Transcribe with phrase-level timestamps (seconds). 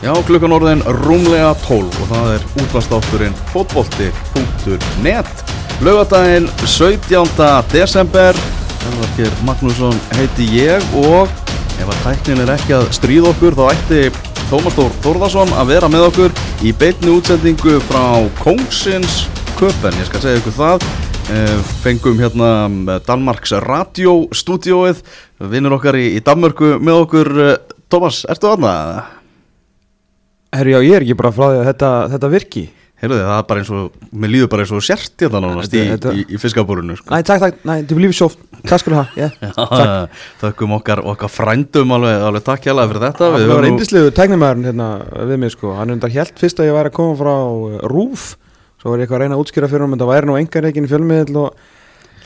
[0.00, 5.44] Já, klukkan orðin rúmlega 12 og það er útvastátturinn fótbolti.net
[5.84, 7.50] Laugadaginn 17.
[7.72, 8.38] desember
[8.88, 11.28] Elvarkir Magnússon heiti ég og
[11.80, 14.00] ef að tæknin er ekki að stríða okkur þá ætti
[14.48, 18.02] Tómas Þór Þórðarsson að vera með okkur í beitni útsendingu frá
[18.40, 19.26] Kongsins
[19.60, 20.90] Köpen, ég skal segja ykkur það
[21.30, 25.04] Eh, fengum hérna Danmarks radiostúdióið
[25.52, 27.54] vinnur okkar í, í Danmörku með okkur eh,
[27.86, 29.19] Tómas, ertu aðna?
[30.50, 32.62] Herru, já, ég er ekki bara frá því að þetta, þetta virki.
[33.00, 35.72] Heyrðu þið, það er bara eins og, mér líður bara eins og sért hérna nánast
[35.72, 37.08] í, í, í fiskabúrunu sko.
[37.14, 38.28] Nei, takk, takk, nei, du blir svo
[38.60, 39.32] Takk du ha, yeah.
[39.56, 40.18] takk.
[40.42, 43.30] Þakkum okkar, okkar frændum alveg, alveg takk hjá fyrir þetta.
[43.38, 44.90] Það var eindislegu tæknimæðurinn hérna
[45.30, 45.72] við mig sko.
[45.78, 48.26] Hann undar helt fyrst að ég væri að koma frá uh, Rúf
[48.80, 50.64] Svo var ég eitthvað að reyna að útskýra fyrir hann En það væri nú engar
[50.64, 51.64] reikin í fjölmiðl Og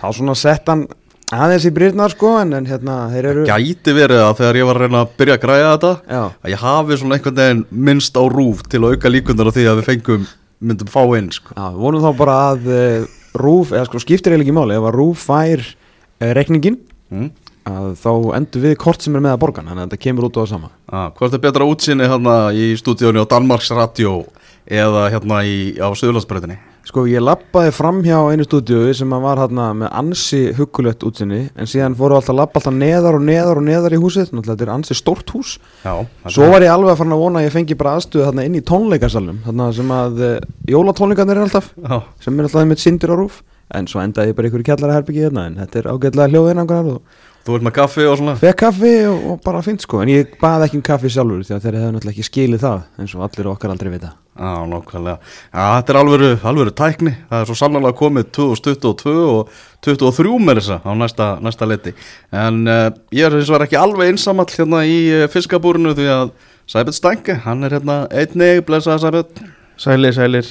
[0.00, 0.84] þá svona sett hann
[1.32, 4.80] aðeins í brýrnar sko En, en hérna, þeir eru Gæti verið að þegar ég var
[4.80, 8.18] að reyna að byrja að græja þetta Já, að ég hafi svona einhvern veginn minnst
[8.20, 10.26] á rúf til að auka líkundar á því að við fengum
[10.64, 11.54] myndum fá inn sko.
[11.56, 14.86] já, við vonum þá bara að uh, Rúf, eða sko skiptir eiginlega ekki máli Ef
[14.88, 16.78] að Rúf fær uh, reikningin
[17.10, 17.32] mm.
[17.68, 20.38] að Þá endur við kort sem er með að borgan Þannig að þetta kemur út
[20.38, 24.22] á það sama ah, Hvort er betra útsinni hérna í stúdíónu á Danmarks Radio
[24.64, 29.70] eða hérna í, á Suðurlandsbreytinni Sko ég lappaði fram hjá einu stúdíu sem var hérna
[29.72, 33.64] með ansi huggulegt útsinni en síðan fóru alltaf að lappa alltaf neðar og neðar og
[33.64, 34.28] neðar í húsið.
[34.34, 35.54] Náttúrulega þetta er ansi stórt hús.
[35.80, 35.94] Já,
[36.28, 38.58] Svo var ég alveg að fara að vona að ég fengi bara aðstöðu þarna inn
[38.60, 40.34] í tónleikasalum þarna sem að uh,
[40.74, 43.40] jólatónleikarnir er alltaf Já, sem er alltaf með sindir á rúf.
[43.74, 46.90] En svo endaði ég bara ykkur í kjallara herbyggi hérna en þetta er ágætlega hljóðinangar
[46.92, 48.34] og þú ert með kaffi og svona?
[48.40, 50.00] Fekk kaffi og, og bara fint sko.
[50.02, 53.02] En ég baði ekki um kaffi sjálfur því að þeir hefðu náttúrulega ekki skilið það
[53.02, 54.12] eins og allir okkar aldrei vita.
[54.34, 57.12] Já, nokkvæmlega Já, þetta er alvöru, alvöru tækni.
[57.28, 59.52] Það er svo sannlega komið 2022 og
[59.86, 61.94] 23 með þessa á næsta, næsta leti.
[62.34, 66.10] En uh, ég er eins og er ekki alveg einsamall hérna í uh, fiskabúrinu því
[66.16, 66.34] að
[66.64, 69.54] Sæbjörn Stænke, hann er hérna einnig, blessaða Sæbjörn.
[69.84, 70.50] Sælir, sælir.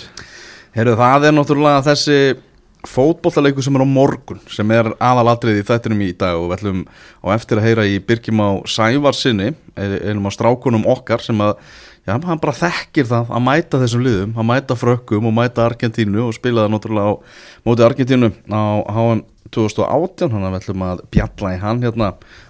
[0.77, 2.19] Heyrðu, það er náttúrulega þessi
[2.87, 6.83] fótbollaleikur sem er á morgun sem er aðalatrið í þettinum í dag og við ætlum
[7.23, 11.55] á eftir að heyra í Birgjum á Sævarsinni einum á strákunum okkar sem að
[12.03, 16.27] já, hann bara þekkir það að mæta þessum liðum að mæta frökkum og mæta Argentínu
[16.27, 17.13] og spila það náttúrulega á
[17.63, 18.61] móti Argentínu á
[18.91, 19.23] HM
[19.53, 22.07] 2018 þannig að við ætlum að bjalla í hann hérna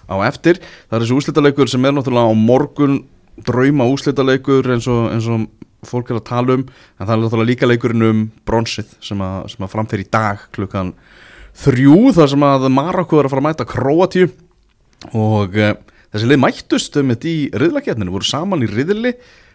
[0.08, 0.60] á eftir.
[0.88, 3.02] Það er þessi úslitaleikur sem er náttúrulega á morgun
[3.44, 5.46] drauma úslitaleikur eins og, eins og
[5.88, 9.38] fólk er að tala um en það er náttúrulega líka leikurinn um bronsið sem að,
[9.54, 10.92] sem að framfer í dag klukkan
[11.64, 14.28] þrjú þar sem að Marokko er að fara að mæta Kroatíu
[15.14, 15.74] og uh,
[16.14, 19.14] þessi leið mættust um þetta í riðlakefninu, voru saman í riðli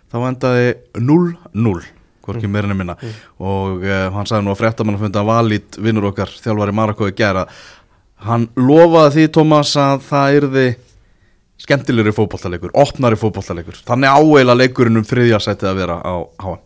[0.10, 1.80] þá endaði 0-0
[2.30, 2.94] hvorki meira en minna.
[3.42, 7.10] Og uh, hann sagði nú að fréttamann að funda að Valít vinnur okkar þjálfari Marokko
[7.10, 7.48] í gera
[8.26, 10.68] hann lofaði því Tómas að það yrði
[11.60, 16.66] skemmtilegri fótbollalegur, opnari fótbollalegur þannig áeila leikurinn um þriðja sætið að vera á HM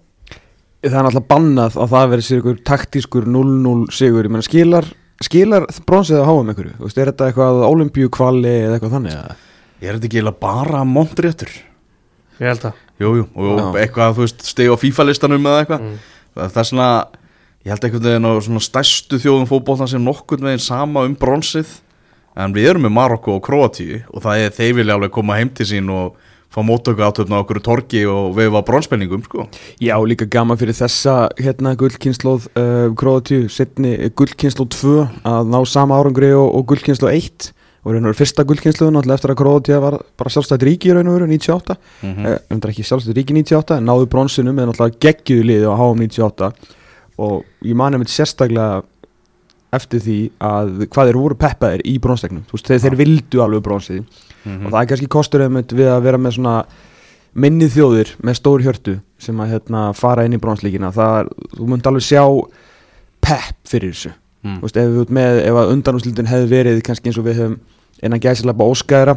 [0.83, 4.89] Það er náttúrulega bannað að það verið sér ykkur taktískur 0-0 sigur, ég meina skilar
[5.23, 9.19] skilar bronsið að háa með ykkur veist, er þetta eitthvað olimpíu kvali eða eitthvað þannig?
[9.23, 9.49] Að
[9.83, 11.49] Er þetta ekki eiginlega bara mondréttur?
[12.39, 13.65] Ég held að Jú, jú, og Já.
[13.83, 15.81] eitthvað, þú veist, steg á FIFA-listanum eða eitthvað.
[15.81, 15.95] Mm.
[16.37, 16.89] Það er svona,
[17.65, 17.87] ég held
[18.29, 21.79] á svona stærstu þjóðum fótboltan sem nokkurn veginn sama um bronsið
[22.35, 25.51] En við erum með Marokko og Kroatíu og það er þeir vilja alveg koma heim
[25.53, 26.15] til sín og
[26.53, 29.47] fá mótöku átöfna okkur torgi og veifa bronspenningum, sko
[29.81, 34.93] Já, líka gaman fyrir þessa hérna gullkynnslóð uh, Króatíu, setni gullkynnslóð 2
[35.29, 37.49] að ná sama árangri og, og gullkynnslóð 1
[37.83, 41.09] og raun og veru fyrsta gullkynnslóðun alltaf eftir að Króatíu var bara sjálfstætt ríki raun
[41.09, 42.13] og veru 98 mm.
[42.13, 42.39] -hmm.
[42.53, 46.51] um, ekki sjálfstætt ríki 98 en náðu bronsinu með náttúrulega geggjuðu liði á HM 98
[47.17, 48.83] og ég mani með sérstaklega
[49.73, 52.45] eftir því að hvað þeir voru peppaðir í bronsleiknum.
[52.49, 54.05] Þú veist, þeir, þeir vildu alveg bronsið.
[54.43, 54.65] Mhm.
[54.65, 56.55] og það er kannski kostur einmitt við að vera með svona
[57.33, 61.87] minnið þjóðir með stór hjörtu sem að hérna, fara inn í bronslíkina það þú munt
[61.87, 62.23] alveg sjá
[63.23, 64.11] pepp fyrir þessu.
[64.43, 64.57] Mm.
[64.59, 67.55] Veist, ef, með, ef að undanúslitin hefði verið kannski eins og við höfum
[68.03, 69.15] innan gæsilega óskæðra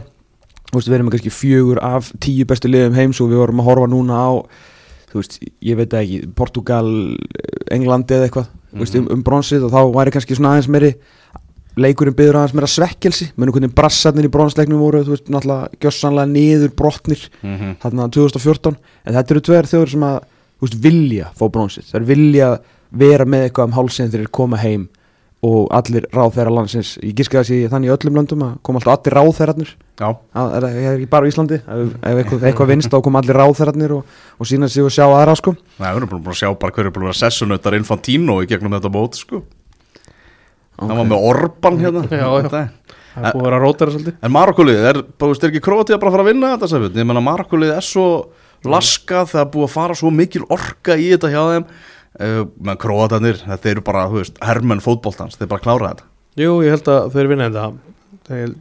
[0.75, 4.19] við erum kannski fjögur af tíu bestu liðum heims og við vorum að horfa núna
[4.19, 4.30] á
[5.16, 6.86] þú veist, ég veit ekki Portugal,
[7.72, 10.92] Englandi eða eitthvað þú veist, um, um bronsið og þá væri kannski svona aðeins meiri
[11.76, 13.26] leikurinn byður aðeins meira svekkelsi.
[13.36, 17.76] Munum hvernig brassarnir í bronsleiknum voru þú veist, náttúrulega gjössanlega niður brotnir Mhm.
[17.82, 20.16] þarna 2014 en þetta eru tveir þjóður sem að
[20.56, 22.48] þú veist, vilja fá bronsið, það er vilja
[22.96, 24.88] vera með eitthvað um hálsinn þegar þeir koma heim
[25.44, 26.94] og allir ráðherra landsins.
[27.04, 29.74] Ég gíska þessi þannig í öllum löndum að koma alltaf allir ráðherrarnir.
[30.00, 31.58] Já, það er það er ekki bara á Íslandi?
[31.60, 35.04] Ef, ef eitthvað, eitthvað vinst þá koma allir ráðherrarnir og, og sína sig og sjá
[35.06, 35.54] aðra sko.
[35.76, 38.48] Nei, við erum búin að sjá bara hverju er búin að vera sessunautar Infantino í
[38.50, 39.42] gegnum þetta mót, sko.
[40.80, 42.06] Hann var með Orban hérna.
[42.12, 42.48] Já, já.
[42.48, 42.64] Þetta
[43.16, 44.16] Það er búið að vera rótara svolítið.
[44.26, 46.98] En Marokkólið, er, bara, er ekki bara að fara að vinna þetta Sæfjörn?
[47.00, 48.08] Ég menna Marokkólið er svo
[48.66, 51.66] laskað það er búið að fara svo mikil orka í þetta hjá þeim
[52.20, 56.08] uh, menn króatanir, þetta eru bara, veist, hermenn fótboltans, þeir bara klára þetta.
[56.36, 57.68] Jú, ég held að þau eru vinna þetta.
[58.26, 58.54] Þeir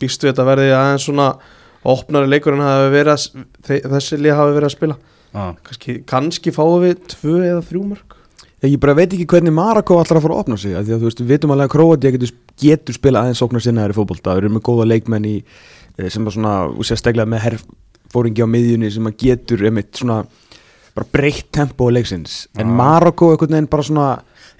[0.00, 1.30] býstu þetta verði aðeins svona
[1.90, 4.96] opnari leikur en hafi verið að, þe- þessi lið hafi verið að spila.
[5.30, 5.52] Ah.
[5.62, 8.16] kannski, kannski fáum við tvö eða þrjú mörg
[8.66, 10.98] Ég bara veit ekki hvernig Marako ætlar að fara að opna sig af Því að
[11.04, 14.34] þú veist, við vitum alveg að Króatía getur, getur spila aðeins sóknar sinnaðar í fótbolta.
[14.34, 16.54] Við erum með góða leikmenn í eh, sem er svona,
[16.84, 20.18] sérstaklega með herfóringi á miðjunni sem að getur einmitt svona
[20.96, 22.46] bara breytt tempo á leiksins.
[22.58, 22.76] En Já.
[22.80, 24.08] Marako einhvern veginn bara svona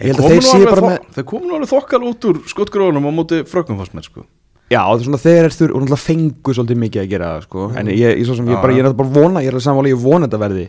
[0.01, 3.05] Ég held að þeir séu bara með þeir komu nú alveg þokkal út úr skottgrónum
[3.05, 4.25] á móti frökkum fast með sko.
[4.71, 7.67] Já, það er svona þeir eru þurr og náttúrulega fengu svolítið mikið að gera sko.
[7.77, 9.57] En ég, ég, svo sem, ég, Já, bara, ég er náttúrulega bara vona, ég er
[9.57, 10.65] alveg sammála, ég vona þetta verði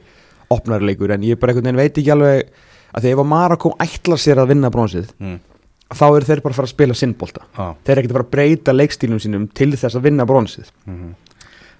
[0.52, 2.38] opnari leikur En ég bara einhvern veginn veit ekki alveg
[2.92, 5.38] að að Marako ætlar sér að vinna bronsið mm.
[5.96, 7.42] þá eru þeir bara að fara að spila sinnbolta.
[7.56, 7.72] Ah.
[7.88, 8.02] þeir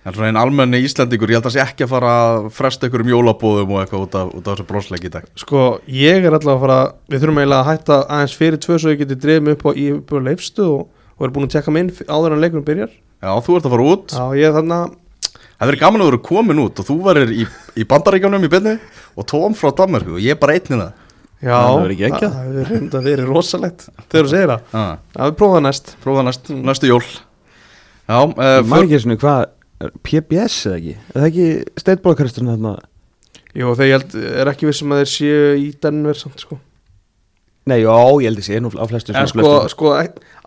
[0.02, 3.04] En svona einn almenni Íslandingur, ég held að sé ekki að fara að fresta ykkur
[3.04, 5.28] um jólabóðum og eitthvað út af, út af þessu bronsleik í dag.
[5.38, 6.80] Sko, ég er alltaf að fara
[7.12, 9.72] við þurfum eiginlega að hætta aðeins fyrir tvö svo ég geti dreifð mig upp á,
[9.78, 10.82] í, upp á leifstu og,
[11.20, 12.98] og er búin að tekka mig inn áður en leikunum byrjar.
[13.22, 14.18] Já, þú ert að fara út.
[14.18, 14.82] Já, ég er þarna
[15.62, 17.44] Það verður gaman að vera komin út og þú verður í,
[17.78, 18.72] í bandaríkjánum í byrni
[19.14, 20.88] og tóm frá Danmarku og ég er bara einnina
[21.38, 22.34] Já, Það verður ekki geggjað.
[22.34, 24.64] það hefur reynda verið rosalegt þegar þú segir það.
[24.74, 24.90] Ah.
[28.10, 28.18] Já,
[29.86, 30.96] er PBS eða ekki?
[31.12, 31.48] Er það ekki
[31.84, 32.74] steitbólakaristurinn þarna?
[33.52, 36.58] Jú, þegar ég held, er ekki vissum að þeir séu í Denver samt, sko.
[37.70, 39.92] Nei, já, ég held ég sé nú á flestum En sko, sko,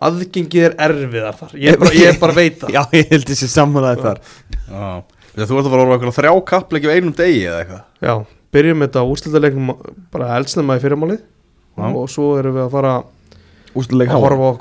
[0.03, 1.53] aðgengið er erfiðar þar.
[1.63, 4.19] Ég, bara, ég bara veit það já, ég held ég sé sammálaði þar.
[4.67, 7.85] Já, þú ert að fara að þrjá kappleiki á einum degi eða eitthvað.
[8.03, 8.13] Já,
[8.55, 9.71] byrjum þetta á úrslitaleiknum
[10.11, 11.23] bara eldsnema í fyrirmálið
[11.85, 12.93] og svo erum við að fara
[13.79, 14.51] ústuleik að horfa á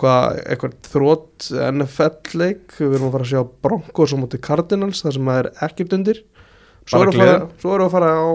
[0.45, 5.31] eitthvað, þrótt NFL-leik við erum að fara að sjá Broncos á móti Cardinals þar sem
[5.31, 6.23] það er ekkert undir.
[6.85, 8.27] Svo erum, við að fara, við að fara á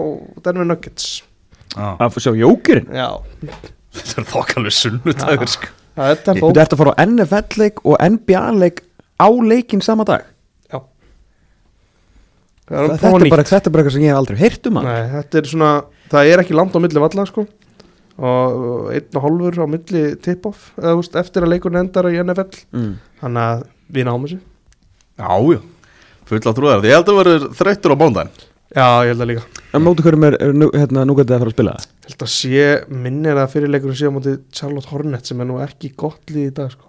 [0.46, 1.10] Denver Nuggets.
[1.70, 3.06] Já, að sjá jókirinn Já,
[3.94, 5.70] þetta er þokkalveg sunnudagur sko.
[5.94, 6.16] Það er
[6.64, 8.82] ert að fara á NFL-leik og NBA-leik
[9.20, 10.26] á leikinn sama dag.
[10.66, 10.80] Já.
[12.66, 14.68] Það er þetta að er bara, þetta er bara eitthvað sem ég hef aldrei heyrt
[14.70, 15.72] um Nei, þetta er svona,
[16.10, 17.46] það er ekki langt á milli valla sko
[18.20, 20.70] og einn og hálfur á milli tip-off
[21.16, 22.92] eftir að leikurinn endar í NFL mm.
[23.22, 24.40] þannig að við náum þessu.
[25.20, 25.60] Já, já,
[26.28, 29.30] full að trúa það Ég held að verður þreyttur á mándaginn Já, ég held að
[29.32, 29.42] líka.
[29.74, 31.72] En mótu hverjum er, er nú, hérna, nú gætið að fara að spila?
[31.74, 32.68] Það Ég held að sé,
[33.06, 36.54] minnir að fyrirleikurinn sé á móti Charlotte Hornets sem er nú ekki gott líð í
[36.54, 36.86] dag sko.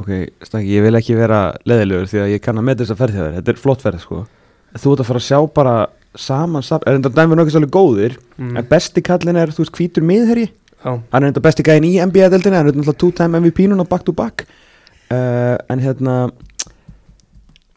[0.00, 0.10] Ok,
[0.42, 1.40] Stanki, ég vil ekki vera
[1.70, 3.36] leðilegur því að ég kann að með þess að ferð þér.
[3.38, 4.20] Þetta er flott ferð sko.
[4.74, 5.74] Þú ert að fara að sjá bara
[6.18, 8.56] saman saman, er þetta dæmið nokkið svolítið góðir Mm.
[8.56, 10.46] en besti kallin er, þú veist, hvítur miðherji.
[10.48, 13.86] Já, hann er þetta besti gæðin í NBA-deltinni hann er þetta two time MVP núna
[13.88, 14.46] back to back.
[15.10, 16.16] Uh, en hérna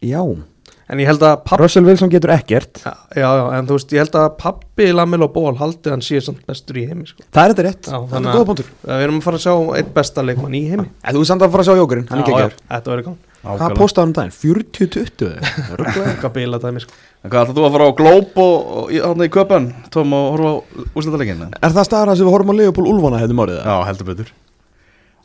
[0.04, 2.84] já, en ég held að papp Russell Wilson getur ekkert.
[2.84, 6.46] Já, já, já, en þú veist, ég held að pappi Lamelo Ball haldi hann samt
[6.48, 7.26] bestur í heimi sko.
[7.34, 8.72] það er þetta rétt, það er góða punktur.
[8.86, 10.90] Við erum að fara að sjá eitt besta leikmann í heimi.
[11.02, 13.08] En þú er samt að fara að sjá jókurinn, hann er ekki ekki Þetta verður
[13.10, 16.06] gaman hvað postaði hann um daginn, 40-20 Rugglaði.
[16.14, 16.34] Eitthvað?
[16.38, 16.96] Bila dæmi sko.
[17.24, 20.16] En hvað ætlar þú að fara á Globe og, og í, hann í köpen Tóm
[20.16, 20.56] og horfa á
[20.94, 23.68] úrslitaleikin er það staðar sem við horfum á Leopold Ulfana hefðum árið það?
[23.68, 24.34] Já, heldur betur.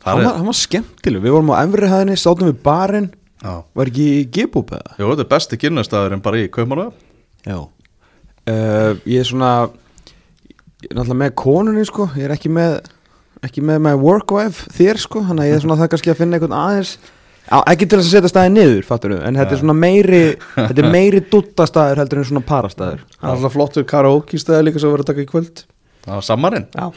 [0.03, 4.05] Það var, var skemmtileg, við vorum á emri hæðinni sátum við barinn, Já, var ekki
[4.17, 4.95] í Gibúb eða?
[4.99, 6.89] Jú, þetta er besti kynnastaðurinn bara í Kaupmannu
[7.47, 7.59] Já.
[8.49, 9.51] Uh, Ég er svona
[10.79, 12.07] Ég er náttúrulega með konunni sko.
[12.19, 12.79] Ég er ekki með
[13.47, 15.21] Ekki með my work wife þér sko.
[15.23, 16.91] Þannig að ég er svona það kannski að finna einhvern aðeins
[17.49, 20.23] á, Ekki til þess að setja staði niður fattur En þetta er svona meiri
[20.55, 23.05] Þetta er meiri duttastaður heldur en svona parastaður.
[23.17, 25.63] Það er alltaf flottur karaoke stæði líka sem við verðum að taka í kvöld.
[26.05, 26.67] Það var Sammarinn.
[26.75, 26.87] Já.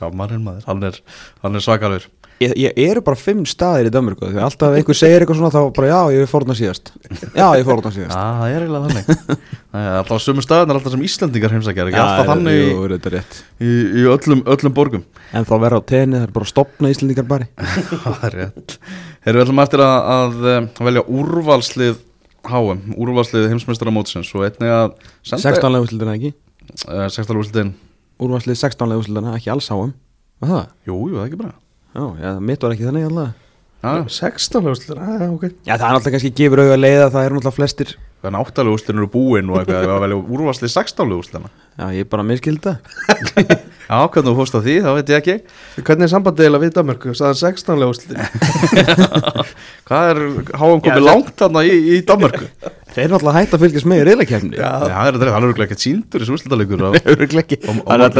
[0.00, 0.98] Sammarinn maður, hann er,
[1.44, 2.04] hann er svakalur
[2.40, 5.74] Ég, ég eru bara fimm staðir í Danmörku Því alltaf einhver segir eitthvað svona þá
[5.76, 6.86] bara já ég er fórna síðast.
[7.36, 9.36] Já ég er fórna Já, síðast það er eiginlega þannig.
[9.70, 13.36] Það er alltaf sömu staðin alltaf sem Íslendingar heimsækjar Ekki alltaf þannig í, jú, rétt.
[13.60, 13.68] í,
[14.00, 15.04] í öllum, öllum borgum?
[15.36, 17.50] En þá verða á tenni, það er bara að stopna Íslendingar bara.
[18.08, 18.76] Það er rétt.
[19.20, 22.02] Erum við ætlum eftir að, að eh, velja úrvalslið
[22.50, 26.32] HM, úrvalslið heimsmeistaramótsins og einnig að senda 16 lega úrslutina ekki?
[26.88, 27.74] Uh, 16 úrslitin.
[28.16, 29.90] Úrvarslið 16 lega úrslutina, ekki alls það?
[30.88, 31.58] Jú, jú, það er ekki bara
[31.94, 33.38] Já, já, mitt var ekki þannig alltaf.
[33.80, 35.44] Já, 16 hljóðslutur, já, ok.
[35.64, 37.94] Já, það er náttúrulega kannski gefur auðvitað leiða það eru náttúrulega flestir.
[38.20, 41.48] Hvað náttalega úrslitin eru búin og eitthvað, við að velja úrvalslið 16 úrslitina
[41.80, 42.74] Já, ég er bara miskilda
[43.90, 45.36] Já, hvernig þú fórst á því, það veit ég ekki.
[45.80, 47.14] Hvernig er sambandið eiginlega við Danmörku?
[47.16, 48.20] Saðan 16 hljóðslutur
[49.88, 50.20] Hvað er
[50.60, 52.44] HM komið langt þarna í, í Danmarku?
[52.92, 54.68] Þeir eru náttúrulega hægt að fylgjast með í reyðleikefni Já.
[54.68, 55.54] Það er hann er
[57.70, 58.14] Og- og Það er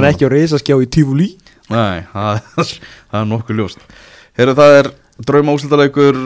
[1.70, 2.72] Nei, það er,
[3.10, 3.84] það er nokkuð ljóst.
[4.38, 4.90] Heru, það er
[5.26, 6.18] drauma úslitaleikur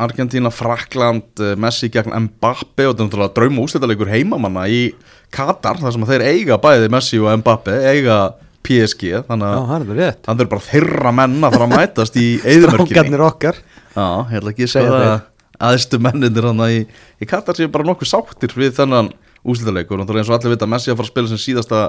[0.00, 4.82] Argentina, Frakland uh, Messi gegn Mbappe og þetta er drauma úslitaleikur heimamanna í
[5.30, 8.20] Katar þar sem þeir eiga bæði Messi og Mbappe eiga
[8.66, 13.24] PSG þannig að það er er bara þeirra menna þar að mætast í eðumörkinni Strákarnir
[13.24, 13.60] okkar.
[13.94, 15.12] Já, ég ætla ekki að Segja segja þeir.
[15.14, 16.82] að aðstu mennindir hann í,
[17.20, 19.12] í Katar séu bara nokkuð sáttir við þennan
[19.48, 21.80] úslitaleikur og það er eins og allir vita Messi að fara að spila sem síðasta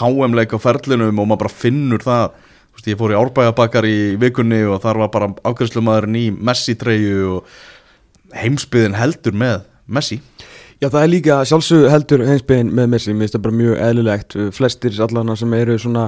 [0.00, 2.40] HM-leik á ferlinum og maður bara finnur það
[2.76, 7.56] veist, ég fór í árbæðabakar í vikunni og þar var bara ákveðslumæðurinn í Messi-treyju og
[8.36, 10.20] heimsbyðin heldur með Messi.
[10.76, 14.38] Já, það er líka sjálfsög heldur heimsbygðin með Messi, mér finnst það bara mjög eðlilegt.
[14.52, 16.06] Flestir allana sem eru svona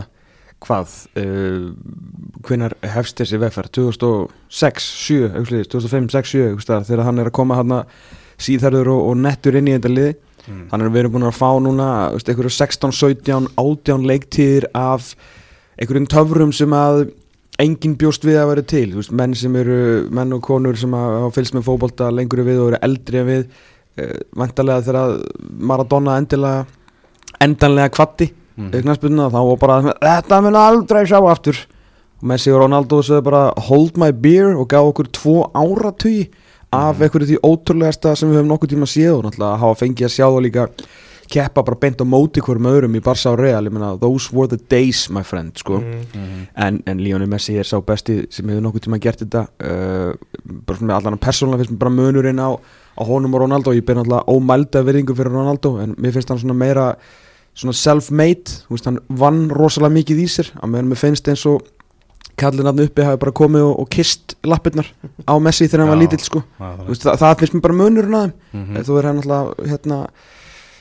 [0.65, 1.69] hvað uh,
[2.47, 3.73] hvenar hefst þessi vegferð?
[3.79, 7.77] 2006, 7, auðvitað 2005, 6, 7 auðvitað, þegar hann er að koma hann
[8.39, 10.17] síðarður og, og nettur inn í þetta lið.
[10.49, 10.63] Mm.
[10.71, 15.11] hann er verið búin að fá núna veist, einhverju 16, 17, 18 leiktíðir af
[15.79, 17.09] einhverjum töfrum sem að
[17.59, 21.33] enginn bjóst við að vera til veist, menn sem eru, menn og konur sem hafa
[21.35, 25.17] fylgst með fótbolta lengur við og eru eldri en við uh, vantarlega þegar
[25.59, 26.67] Maradona endilega
[27.43, 28.73] endanlega kvatti Mm.
[28.75, 29.31] mm.
[29.31, 31.59] þá var bara þetta mun aldrei sjá aftur
[32.19, 36.27] og Messi og Ronaldo sögðu bara hold my beer og gaf okkur tvo áratugi
[36.75, 40.15] af einhverju því ótrúlegasta sem við höfum nokkuð tíma séð og náttúrulega hafa fengið að
[40.17, 40.67] sjá það líka
[41.31, 44.49] keppa bara beint á móti hverjum öðrum í Barca og Real, ég meina those were
[44.49, 45.81] the days my friend sko.
[45.83, 46.49] Mm.
[46.57, 49.47] en, en Lionel Messi er sá besti sem hefur nokkuð tíma gert þetta.
[49.61, 50.13] Uh,
[50.67, 53.77] bara svona með allan persónulega finnst mér bara munurinn á, á honum og Ronaldo.
[53.77, 56.93] Ég ber náttúrulega ómælda virðingu fyrir Ronaldo en mér finnst hann svona meira
[57.59, 61.67] svona self-made, þú veist hann vann rosalega mikið í sér, að mér finnst eins og
[62.39, 64.87] kallin hann uppi hafi bara komið og, og kist lappirnar
[65.27, 66.43] á Messi þegar hann var lítill sko.
[66.59, 68.35] Það það, það finnst mér bara munurinn að þeim.
[68.61, 68.85] Mhm.
[68.87, 69.99] þú er hann alltaf hérna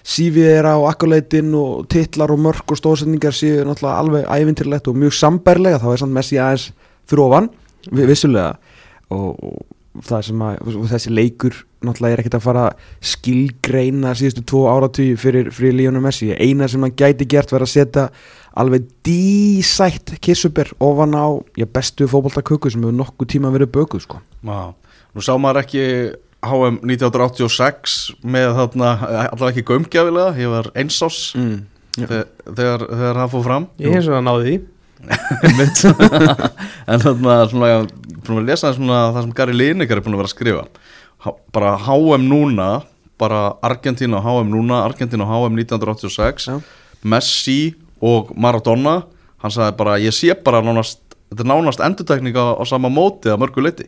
[0.08, 4.96] CV er á akkuleitin og titlar og mörk og stóðsendingar séu náttúrulega alveg ævintirlegt og
[4.96, 6.70] mjög sambærlega þá er samt Messi aðeins
[7.10, 7.50] fyrir ofan
[7.92, 8.54] vi- vissulega
[9.12, 9.66] og, og
[9.98, 10.32] að
[10.64, 12.66] og þessi leikur náttúrulega er ekkert að fara
[13.02, 17.74] skilgreina síðustu tvo áratví fyrir, fyrir Lionel Messi eina sem hann gæti gert verið að
[17.74, 18.06] setja
[18.58, 24.22] alveg dísætt kissuber ofan á já, bestu fótboltaköku sem hefur nokkuð tíma verið bökuð sko.
[24.46, 24.74] Já,
[25.14, 25.84] nú sá maður ekki
[26.52, 28.92] HM 1986 með þarna,
[29.28, 31.56] allavega ekki gömgjafilega, ég var einsás mm.
[32.00, 33.70] þegar, þegar, það fór fram.
[33.84, 34.58] Ég hins vegar náði því.
[36.92, 37.72] En þarna svona,
[38.24, 40.94] búin að lesa svona það sem Gary Lineker er búin að vera að skrifa.
[41.26, 42.70] Há, bara HM núna
[43.18, 46.58] bara Argentina og HM núna Argentina og HM 1986 Já.
[47.02, 49.02] Messi og Maradona.
[49.42, 53.32] Hann sagði bara, ég sé bara nánast þetta er nánast endurtekning á, á sama móti
[53.32, 53.88] að mörgu leiti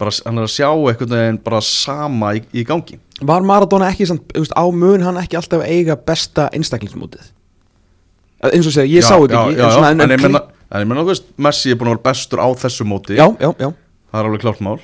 [0.00, 2.98] bara, hann er að sjá einhvern veginn bara sama í, í gangi.
[3.26, 7.32] Var Maradona ekki samt, þú veist, á mun hann ekki alltaf eiga besta einstaklingsmótið?
[8.52, 10.84] Eins og segja, ég Já, sá þetta ekki já, já, en, en- ég menna, en
[10.84, 13.16] ég menna, þú veist, Messi er búin að vera bestur á þessu móti.
[13.16, 13.70] Já, já, já.
[14.12, 14.78] Það er alveg klárt mál.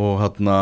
[0.00, 0.56] Og hérna,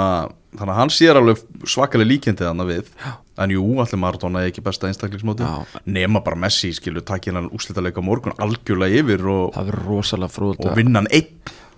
[0.56, 2.92] þannig að hann sér alveg svakalega líkjandi þannig við.
[3.04, 3.12] Já.
[3.38, 5.60] en jú, allir Maradona er ekki besta einstaklingsmóti Já.
[5.86, 10.56] nema bara Messi, skilur, takk hérna úrslitaðleika morgun algjörlega yfir og, Það verður rosalega frúð
[10.64, 11.28] og vinna hann einn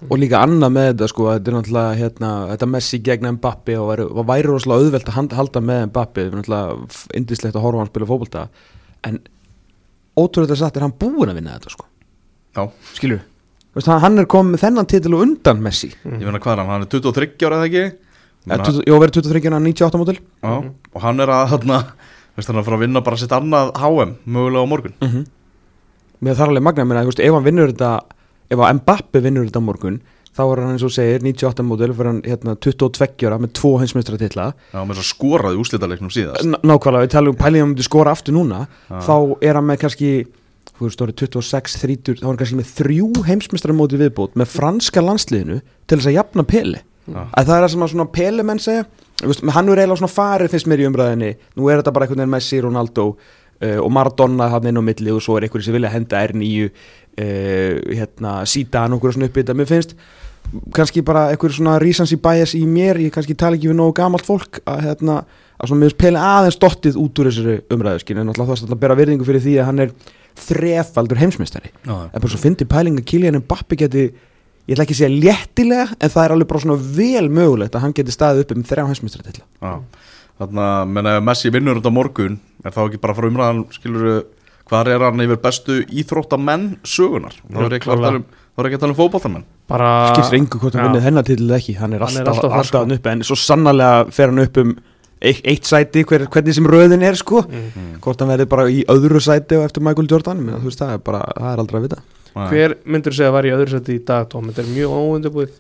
[0.09, 3.89] Og líka annað með þetta sko, þetta er náttúrulega hérna, þetta Messi gegn Mbappi og
[3.91, 7.83] væri, væri rosalega auðvelt að halda með Mbappi, það er náttúrulega indislegt að horfa á
[7.83, 8.45] hann spila fótbolta.
[9.09, 9.19] En
[10.21, 11.91] ótrúlega satt er hann búinn að vinna þetta sko,
[12.57, 13.21] já,
[13.71, 15.93] Veist, hann, hann er komið með þennan titil og undan Messi.
[16.03, 17.83] Ég meina hvað er hann, hann er 23 ára eða ekki?
[17.85, 20.17] Ég ja, meina, 20, Jó, verið 23 ára 98 mótil.
[20.43, 20.55] Já,
[20.91, 21.79] og hann er að hérna,
[22.35, 24.97] veist, hann er að fara að vinna bara sitt annað HM mögulega á morgun.
[24.99, 25.29] Mm
[26.21, 27.91] Mér þarf alveg magna, menna, ef hann vinnur þetta
[28.51, 30.01] ef að Mbappi vinnur þetta morgun
[30.37, 33.73] þá er hann eins og segir 98 mótil fyrir hann hérna, 22 ára með tvo
[33.81, 36.47] heimsmeistra titla já, með að skoraði úrslitaleiknum síðast.
[36.47, 38.61] N nákvæmlega, við talum um pælið um að skora aftur núna.
[38.89, 39.01] Já.
[39.09, 40.13] þá er hann með kannski
[40.71, 45.03] þú veist, orðið 26, 30 þá er hann kannski með þrjú heimsmeistramóti viðbót með franska
[45.05, 46.85] landsliðinu til þess að jafna Pele.
[47.11, 47.25] Já.
[47.27, 48.87] að það er það sem að svona Pele menn segja
[49.25, 52.23] veist, hann er eiginlega svona farið fyrst mér í umræðinni nú er þetta bara einhvern
[52.23, 55.77] veginn Messi, Ronaldo uh, og Maradona hann inn á milli og svo er einhverju sem
[55.77, 56.69] vilja henda R9
[57.21, 59.95] uh, hérna, og einhverju svona uppið þetta mér finnst
[60.75, 64.27] kannski bara einhverju svona recency bias í mér ég kannski tala ekki við nógu gamalt
[64.27, 65.21] fólk að hérna,
[65.61, 68.75] að svona mér Pele aðeins dottið út úr þessari umræðu skinn en náttúrulega þú veist
[68.75, 69.95] að bera virðingu fyrir því að hann er
[70.41, 71.73] þrefaldur heimsmeistari.
[71.85, 74.05] Já, en bara svo fyndi pæling að Kylian Mbappi geti
[74.71, 77.85] ég ætla ekki að segja léttilega en það er alveg bara svona vel mögulegt að
[77.85, 79.73] hann geti staðið uppi með þrjá heimsmeistari til já.
[80.41, 84.07] þannig að menna, Messi vinnur þetta morgun er þá ekki bara frá umræðan skilur
[84.71, 88.29] hvað er hann yfir bestu íþróttamenn sögunar þá er ég ekki að tala um,
[88.61, 91.77] er um bara skiptir engu hvort hann vinnið hennar til eða ekki.
[91.79, 92.81] Hann er Hann alltaf, alltaf alltaf, þar, sko.
[92.85, 93.13] hann uppi.
[93.13, 94.73] En svo sannarlega fer hann upp um
[95.21, 97.45] eitt, eitt sæti hver, hvernig sem röðin er sko.
[97.47, 97.91] Mm.
[98.03, 100.95] hvort hann verði bara í öðru sæti og eftir Michael Jordan menn, þú veist það
[100.97, 102.01] er bara, það er aldrei að vita.
[102.51, 104.51] Hver myndur segja að var í öðru seti í dag, Tom?
[104.51, 105.55] Þetta er mjög óundabúið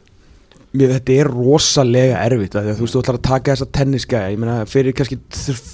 [0.76, 3.68] mér, þetta er rosalega erfitt af því að þú veist, þú ætlar að taka þessa
[3.78, 5.18] tennisgæja ég meina, fyrir kannski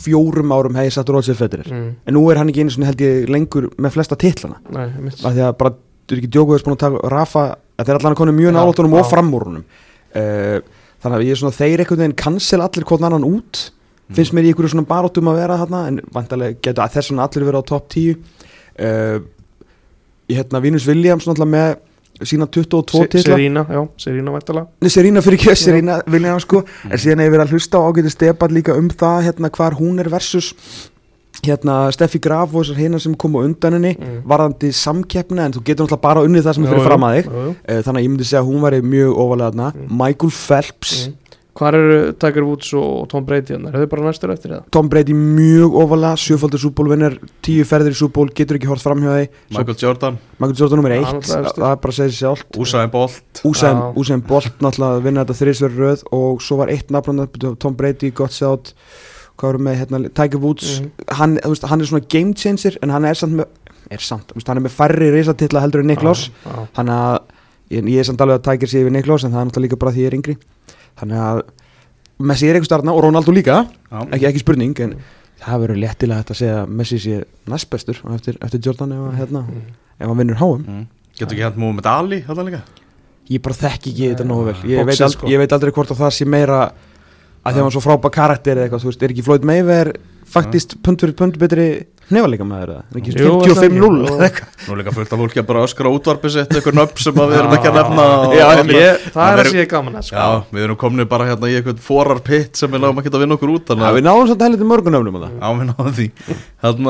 [0.04, 1.68] fjórum árum hefði ég satt Rótsið Federer.
[1.72, 1.90] Mm.
[2.06, 4.60] en nú er hann ekki einu svona held ég lengur með flesta titlana.
[4.72, 5.74] Nei, af því að bara,
[6.06, 8.96] þú er ekki djókuðis búin að taka Rafa, að þeir allan að konu mjög nálatunum
[8.96, 9.64] og framúrunum
[10.16, 10.58] uh,
[11.02, 13.66] þannig að ég er svona, þeir einhvern veginn cancel allir hvort annan út
[14.14, 17.26] finnst mér í einhverju svona baróttum að vera þarna en vantarlega getur að þess vegna
[17.26, 19.18] allir verið á topp 10 uh,
[20.30, 21.76] ég hérna Vínus Williams náttúrulega með
[22.25, 23.35] sína 22 Se- titla.
[23.37, 26.64] Serína, já, Serína væntala Nei, Serena fyrir ekki, Serena Williams sko.
[26.90, 30.00] En síðan hefur verið að hlusta á ágæti stepat líka um það hérna hvar hún
[30.00, 30.54] er versus
[31.44, 34.23] hérna Steffi Graf og þessar hinnar sem kom á undan henni Mm.
[34.25, 35.38] varðandi samkeppni.
[35.44, 37.56] En þú getur náttúrulega bara unnið það sem er fyrir fram að þig.
[37.68, 39.73] Eh, þannig að ég myndi segja að hún væri mjög ofalega þarna.
[39.75, 39.99] Mm.
[39.99, 41.08] Michael Phelps.
[41.08, 41.14] Mm.
[41.56, 43.66] Hvar eru Tiger Woods og Tom Brady hann?
[43.70, 44.64] Er þau bara næstur eftir það?
[44.76, 49.08] Tom Brady mjög ofalega sjöfaldur súbólvinner, tíu ferðir í súból getur ekki hort fram hjá
[49.14, 51.62] því Svo- Michael Jordan, Michael Jordan nummer Hann eitt, náttúrulega efstur.
[51.64, 53.80] það er bara að segja sér sjálft Usain Bolt Usain.
[53.96, 58.10] Usain Bolt náttúrulega að vinna þetta þriðsverð röð og svo var eitt nafn Tom Brady,
[58.10, 58.32] gott
[59.54, 60.90] eru með hérna, Tiger Woods Mhm.
[61.12, 63.46] hann, þú veist, hann er svona game changer en hann er samt með,
[63.90, 66.66] er samt, veist, hann er með færri reysatitla heldur en Niklas Já, já.
[66.76, 67.20] hann að,
[67.70, 69.78] ég, ég er samt alveg að Tiger sé yfir Niklas en það er náttúrulega líka
[69.78, 70.36] bara því ég er yngri
[71.00, 71.42] þannig að
[72.26, 73.58] Messi er einhver starna og Ronaldo líka.
[73.92, 74.94] Ekki, ekki spurning en
[75.42, 77.18] það verður léttilega hægt að segja að Messi sé
[77.52, 79.74] næst bestur eftir, eftir Jordan ef, hérna, Mm.
[80.00, 80.86] ef hann vinnur háum mm.
[81.18, 82.62] Getur ekki hægt múið með Ali hérna líka?
[83.28, 84.56] Ég bara þekki ekki þetta nógu vel.
[84.70, 85.26] Ég veit, ald, sko.
[85.28, 88.12] ég veit aldrei hvort að það sé meira að því að hann er svo frábæð
[88.16, 89.92] karakter eða eitthvað, þú veist, er ekki Floyd Mayweather
[90.26, 91.66] faktist pund fyrir pund betri
[92.46, 94.50] maður eða, er ekki Jú, 55-0 það eða eitthvað?
[94.62, 97.32] Nú er líka fullt af fólki að bara öskra útvarpi sitt eitthvað nöfn sem að
[97.32, 98.44] við erum ekki að nefna og, Já,
[98.76, 100.20] Ég, það Það er að sé gaman að sko.
[100.20, 103.25] Já, við erum komin bara hérna í eitthvað forar pitt sem við náum ekki að
[103.25, 105.34] vinna okkur út Já, við að náðum svolítið heldur mörgum nöfnum á það.
[105.40, 106.08] Já, við náðum því.
[106.66, 106.84] Að,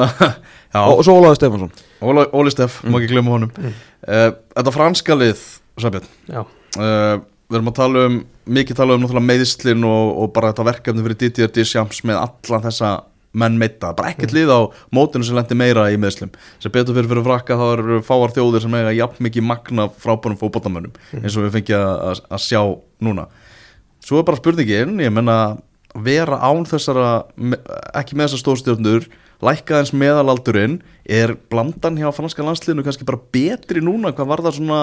[0.83, 1.73] og, svo Ólaður Stefansson
[2.05, 3.53] Óla, Óli Steff, má ekki glemma honum.
[3.57, 3.73] Mm.
[4.05, 5.47] uh, Þetta franska lið,
[5.81, 6.11] Sæbjörn.
[6.29, 8.15] Já, uh, Við erum að tala um,
[8.59, 12.65] mikið tala um náttúrulega meðslin og, og bara þetta verkefni fyrir Didier Deschamps með allan
[12.65, 12.89] þessa
[13.37, 14.61] menn meita, bara ekkert lið á
[14.97, 18.65] mótinu sem lendi meira í meðslum sem betur fyrir fyrir frakka þá eru fáar þjóðir
[18.65, 22.61] sem eiga jafn mikið magna frábænum fótboltamönnum eins og við fengið að, að, að sjá
[23.05, 23.29] núna.
[24.07, 25.39] Svo er bara spurningin, ég menna
[26.05, 27.27] vera án þessara
[27.97, 29.09] ekki með þessar stórstjórnur
[29.45, 30.79] lækka eins meðalaldurinn.
[31.07, 34.13] Er blandan hjá franska landsliðinu kannski bara betri núna?
[34.17, 34.81] Hvað var það svona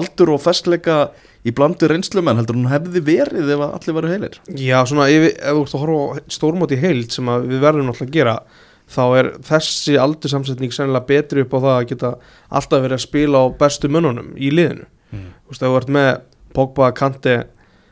[0.00, 0.98] aldur og festleika
[1.46, 2.38] í blandu reynslumenn?
[2.40, 4.38] Heldur hún hefði verið ef allir varu heilir?
[4.56, 7.90] Já, svona ef, ef þú ert að horfa á stórmót í heild sem við verðum
[7.90, 8.38] náttúrulega að gera
[8.86, 12.12] þá er þessi aldursamsetning sennilega betri upp á það að geta
[12.48, 14.86] alltaf verið að spila á bestu mönnunum í liðinu.
[15.10, 15.30] Mm.
[15.42, 16.10] Þú veist, ef þú ert með
[16.56, 17.34] Pogba, Kante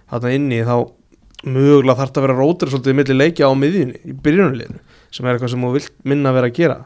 [0.09, 0.77] þarna inni þá
[1.45, 4.81] mögulega þarf að vera rótur svolítið milli leikja á miðjunni í byrjunarliðinu
[5.15, 6.79] sem er eitthvað sem þú vilt minna vera að gera.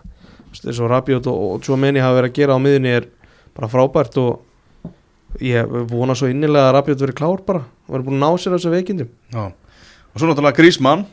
[0.48, 3.08] Eins og Rabiot og, og Tjómeni hafa verið að gera á miðjunni er
[3.56, 8.18] bara frábært og ég vona svo innilega að Rabiot verið klár bara og verið búin
[8.18, 9.10] að ná sér á þessu veikindum.
[9.32, 9.44] Já.
[9.48, 11.04] og svo náttúrulega Grísmann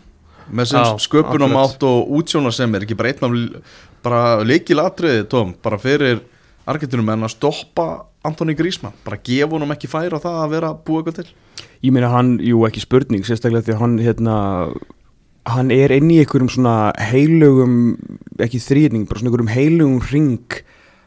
[0.46, 3.76] með sinn Já, sköpunum átt og útsjóna sem er ekki bara einn af
[4.06, 6.22] bara leikilatriði Tom, bara fyrir
[6.70, 7.88] argentinum en að stoppa
[8.26, 11.66] Antoni Grísmann, bara gefa honum ekki færa það að vera að búa eitthvað til.
[11.86, 14.38] Ég meina hann, jú ekki spurning sérstaklega því að hann hérna
[15.46, 17.96] hann er inn í einhverjum svona heilugum
[18.42, 20.62] ekki þrýning, bara svona einhverjum heilugum ring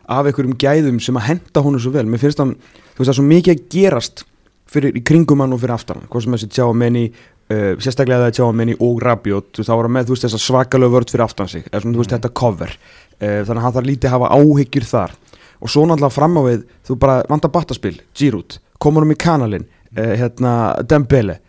[0.08, 3.14] af einhverjum gæðum sem að henda honum svo vel, mér finnst hann þú veist það
[3.14, 4.24] er svo mikið að gerast
[4.68, 7.08] fyrir, í kringum hann og fyrir aftan hvað sem þessi tjá menni
[7.52, 10.42] uh, sérstaklega það er tjá menni og veist, þá var hann með þú veist þessa
[10.42, 11.66] svakalega vörd fyrir aftan sig.
[11.70, 12.74] Eða svona þú veist þetta cover.
[13.18, 15.14] Uh, þannig að hann þarf lítið að hafa áhyggjur þar.
[15.58, 19.66] Og svo náttúrulega fram á við þú bara vantar battaspil, Giroud komur um í kanalinn,
[19.96, 20.52] uh, hérna
[20.86, 21.40] Dembele,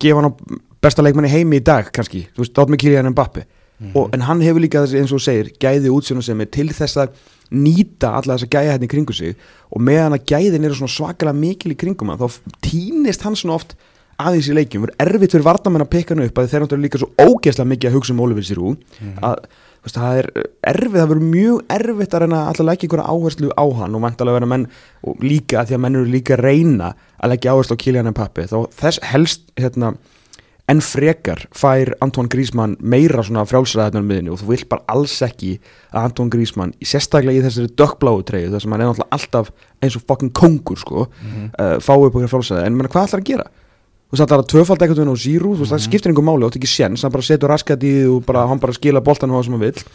[0.00, 0.34] gefa hann á
[0.86, 2.26] besta leikmanni heimi í dag kannski.
[2.34, 3.46] Þú veist, dátt með Kylian Mbappe
[3.92, 7.18] og, en hann hefur líka eins og segir, gæði útsjóna sem er til þess að
[7.52, 9.36] nýta alla þessa gæja hérna í kringu sig.
[9.70, 13.58] Og meðan að gæðin eru svona svakalega mikil í kringum hann, þá týnist hann svona
[13.58, 13.76] oft
[14.16, 17.00] aðeins í leikjum, verður erfitt fyrir varnamenn að peka hann upp að þeir náttúrulega líka
[17.02, 18.86] svo ógeðslega mikið að hugsa um Oliver Giroud.
[19.20, 20.28] Að þú veist, það er
[20.72, 24.04] erfitt, það verður mjög erfitt að reyna að alltaf leggja einhverja áherslu á hann og
[24.06, 24.66] vantalega vera menn
[25.04, 26.88] og líka að því að menn eru líka að reyna
[27.20, 29.92] að leggja áherslu á Kylian Mbappe þá þess helst hérna
[30.66, 35.52] en frekar fær Antoine Griezmann meira svona frjálsræðarnar miðinni og þú vilt bara alls ekki
[35.92, 39.52] að Antoine Griezmann sérstaklega í þessari dökkbláu treyju þar sem hann er náttúrulega alltaf
[39.84, 42.66] eins og fucking kongur sko, uh, fá upp okkur frjálsræði.
[42.66, 43.46] En menna hvað ætlar að gera?
[44.06, 46.26] Þú veist það er að tvöfald eitthvað við á Zíru, þú veist það skiptir einhver
[46.26, 48.74] máli og þetta ekki séns, hann bara setur raskat í því og bara, hann bara
[48.74, 49.86] skila boltan á það sem hann vill.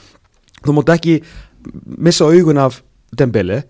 [0.61, 1.19] Þú mátt ekki
[1.99, 2.81] missa augun af
[3.11, 3.61] Dembele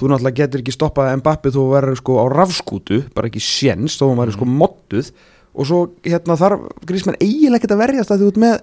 [0.00, 4.08] þú náttúrulega getur ekki stoppað Mbappe þú verður sko á rafskútu, bara ekki séns þó
[4.10, 5.12] hann verður sko modduð
[5.54, 8.56] og svo hérna þarf Grísmann eiginlega ekkert að verjast að þú ert með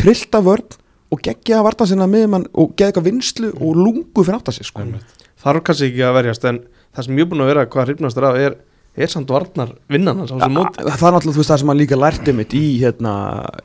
[0.00, 0.76] trillta vörn
[1.10, 4.58] og geggja að varta sinna miðjumann og geða eitthvað vinslu og lungu fyrir átt að
[4.60, 4.84] sig sko.
[5.42, 6.60] þarf kannski ekki að verjast en
[6.94, 8.54] það sem ég er búin að vera hvað hrifnastur af er
[9.00, 11.70] er samt varnar vinnan hans á þessu móti það er náttúrulega þú veist það sem
[11.70, 13.12] hann líka lærti mitt í hérna,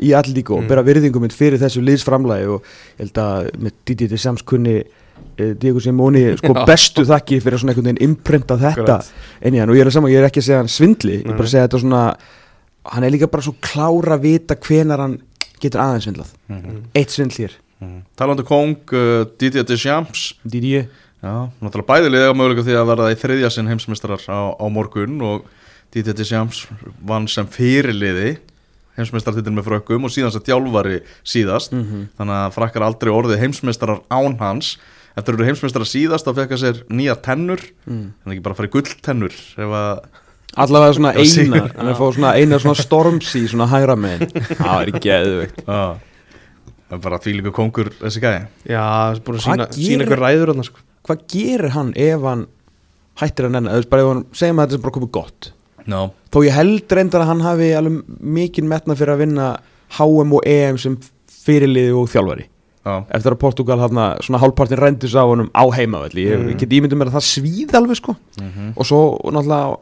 [0.05, 0.67] í allíku og Mm.
[0.69, 4.75] bera virðingu mitt fyrir þessu liðsframlægi og ég held að með Didi til Sams kunni
[5.37, 6.65] eh, Diego Simoni sko Já.
[6.69, 9.11] bestu þakki fyrir að svona einhvern veginn imprenta þetta Akkurat.
[9.41, 11.33] en hann og ég er, saman, ég er ekki að segja hann svindli ég er
[11.33, 11.45] bara Nei.
[11.49, 12.03] að segja þetta svona
[12.91, 15.19] hann er líka bara svo klára að vita hvenar hann
[15.61, 16.33] getur aðeins svindlað.
[16.51, 16.83] Mm.
[16.95, 17.57] eitt svindl hér.
[18.17, 20.33] Talandi um Kong, uh, Didier Deschamps.
[20.43, 20.85] Didi
[21.25, 25.15] Já, náttúrulega bæði liða möguleika því að verða í þriðja sinn heimsmeistarar á, á morgun
[25.25, 25.47] og
[25.93, 26.65] Didier Deschamps
[27.01, 28.35] vann sem fyrirliði
[28.95, 31.73] heimsmeistartitil með frökkum og síðan sem þjálfari síðast.
[31.73, 32.11] Mhm.
[32.19, 34.77] þannig að frakkar aldrei orðið heimsmeistarar án hans.
[35.17, 37.61] Eftir að eru heimsmeistarar síðast þá fekk að sér nýja tennur.
[37.87, 38.13] Mm.
[38.25, 40.05] en ekki bara í gulltennur ef að
[40.63, 44.29] allavega svona eina hann er að fá svona eina svona storms í svona hægra megin
[44.59, 45.61] það er geðveikt.
[45.67, 45.95] Að,
[46.95, 48.41] að bara þvílíku kongur þessi gæði
[48.71, 48.85] Já,
[49.25, 50.83] búin að sína, sína ykkur ræður þarna sko.
[51.09, 52.45] hvað gerir hann ef hann
[53.21, 55.51] hættir að nenna, þú veist bara ef hann segjum að þetta er bara komið gott.
[55.85, 55.99] No.
[56.33, 59.45] þó ég held reyndar að hann hafi alveg mikinn metna fyrir að vinna
[59.99, 60.95] HM og EM sem
[61.45, 62.47] fyrirliði og þjálfari.
[62.85, 66.25] Já, eftir að Portugal hann svona hálfpartin rendis á honum á heimavelli.
[66.25, 66.49] Ég, Mm.
[66.53, 68.15] ég get ímyndum mér að það svíð alveg sko.
[68.41, 69.77] Mm og svo náttúrulega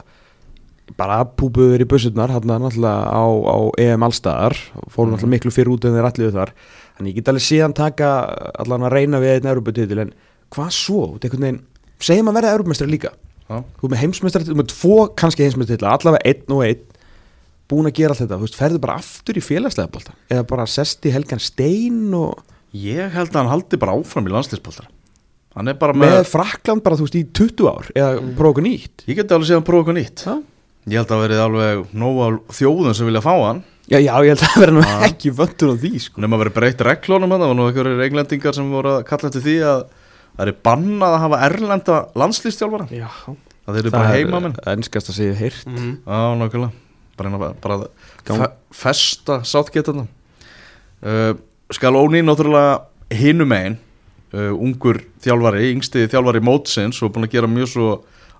[0.99, 4.57] bara púbuður í bussurnar hann náttúrulega á, á EM allstaðar
[4.91, 5.15] fóru Mhm.
[5.15, 6.53] náttúrulega miklu fyrir út en þeir alliðu þar
[6.97, 8.09] þannig ég get alveg síðan taka
[8.59, 10.13] allan að reyna við einn Europatitil en
[10.53, 11.61] hvað svo, þetta er einhvern veginn
[11.99, 13.11] segjum að verða Europamestari líka
[13.49, 13.63] Já.
[13.79, 16.83] þú er með heimsmeistari, þú er með tvo kannski heimsmeistari allavega einn og einn
[17.71, 20.65] búin að gera allt þetta, þú veist, ferðu bara aftur í félagslega bolta eða bara
[20.69, 22.43] sest í helgan stein og
[22.73, 24.33] Ég held að hann haldi bara áfram í
[25.77, 28.31] bara með, með, Frakland bara, þú veist, í 20 ár eða mm.
[28.39, 30.33] prófa okkur nýtt Ég geti alveg séð að prófa eitthvað nýtt Já.
[30.89, 33.61] Ég held að verið alveg nóg á þjóðum sem vilja fá hann.
[33.87, 36.21] Já, já, ég held að það verða nú ekki vöndur á því, sko.
[36.23, 39.29] Nefn að verið breytt reglunum hann Það var nú einhverjir englendingar sem voru að kalla
[39.29, 39.81] eftir því að
[40.33, 43.09] Það er bannað að hafa erlenda landslýstjálfara Já.
[43.63, 44.55] Það þeir eru bara heimamenn.
[44.73, 45.67] ennskast að segja heyrt.
[45.69, 45.91] Mm.
[46.03, 46.71] Já, nákvæmlega.
[47.19, 47.83] Bara, bara að
[48.25, 50.07] Gang- fe festa sáttgetarna
[51.05, 51.33] uh,
[51.73, 52.79] Skalóni náttúrulega
[53.13, 53.75] hinum megin
[54.33, 57.91] uh, Ungur þjálfari, yngsti þjálfari mótsins Og búin að gera mjög svo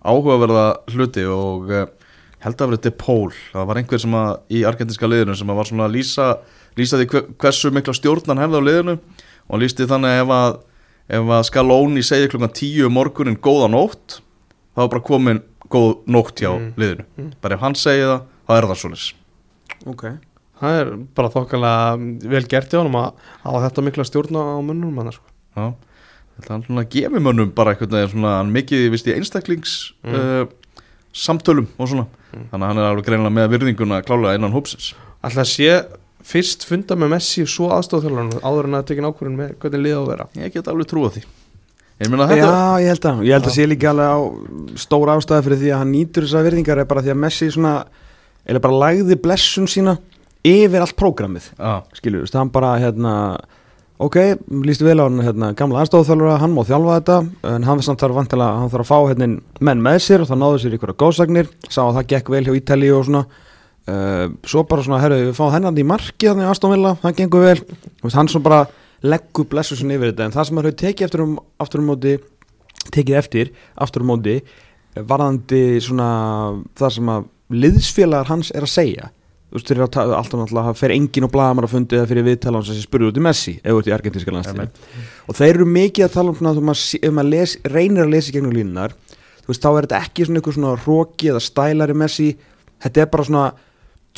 [0.02, 1.86] áhugaverða hluti Og uh,
[2.44, 5.60] held að verið De Paul Það var einhver sem að í argentinska liðinu Sem að
[5.62, 6.28] var svona að lýsa,
[6.78, 10.36] lýsa því hve- hversu mikla stjórnan hefði á liðinu Og hann lýsti þannig að ef
[10.38, 10.60] að
[11.14, 14.22] Ef að Skalóni segir klukkan tíu um morgunin góða nótt
[14.74, 16.70] þá er bara komin góð nótt hjá Mm.
[16.80, 17.32] liðinu Mm.
[17.42, 19.14] bara ef hann segir það, þá er það svoleiðis
[19.86, 20.04] ok
[20.64, 23.12] Það er bara þokkalega vel gert í honum að
[23.44, 25.28] hafa þetta mikla stjórn á mönnum hann sko.
[25.58, 25.74] Já,
[26.40, 30.16] þetta hann svona gefi mönnum bara veginn svona, hann mikið, vist í einstaklings Mm.
[30.16, 30.46] uh,
[31.14, 32.48] samtölum og svona, Mm.
[32.50, 34.94] þannig að hann er alveg greinilega með virðinguna klálega innan hópsins.
[35.24, 35.86] Alltaf sé
[36.26, 40.02] fyrst funda með Messi svo aðstofþjálfarinn áður en að tekin ákvörðin með hvernig liða á
[40.02, 40.26] að vera?
[40.42, 41.24] Ég get alveg trúa því.
[42.02, 44.20] Ég meina þetta, Já, ég held að, ég held að sé líka alveg á
[44.82, 47.74] stóra ástæði fyrir því að hann nýtur þessar virðingar er bara því að Messi svona
[48.50, 49.98] eða bara lagði blessun sína
[50.44, 51.52] yfir allt prógramið,
[52.02, 53.14] veist, hann bara hérna,
[54.04, 54.18] ok,
[54.68, 57.18] líst vel á hann hérna, gamla aðstofþjálfara, hann má þjálfa þetta
[57.54, 59.30] en hann þarf vantilega, hann þarf að fá hérna,
[59.64, 61.50] menn með sér og það náðu sér ykkur að góðsagnir.
[61.70, 63.26] Sá að það gekk vel hjá Ítali og svona.
[63.84, 67.58] Uh, svo bara svona, herru, við fáum hennan í marki þannig aðstofnvilla, það gengur vel.
[68.04, 68.62] Veist, hann svona bara
[69.04, 71.90] leggur blessu sinni yfir þetta en það sem hann hefur tekið eftir um, aftur um
[71.92, 72.14] móti
[72.94, 74.38] tekið eftir, aftur um móti
[75.10, 76.08] varðandi svona
[76.80, 79.10] það sem að liðsfélagar hans er að segja
[79.54, 82.26] þú veist, þeir eru alltaf náttúrulega það fer engin og blaðamar að fundi eða fyrir
[82.26, 84.96] viðtala þessi spurði út í Messi eða út í argentinska landsliði
[85.30, 88.14] og þeir eru mikið að tala um svona, þú maður, ef maður les, reynir að
[88.16, 88.96] lesa gegnum línunar
[89.44, 92.30] þú veist, þá er þetta ekki svona einhver svona róki eða stælari Messi.
[92.84, 93.46] Þetta er bara svona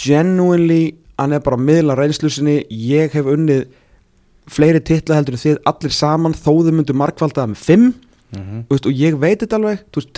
[0.02, 0.84] genuinely,
[1.20, 3.66] hann er bara að miðla reynslu sinni, ég hef unnið
[4.52, 7.88] fleiri titla heldur en þið allir saman þó þau myndu markvaldaða með fimm.
[8.36, 10.14] Mm Þú veist, og ég veit þetta alveg, þú veist,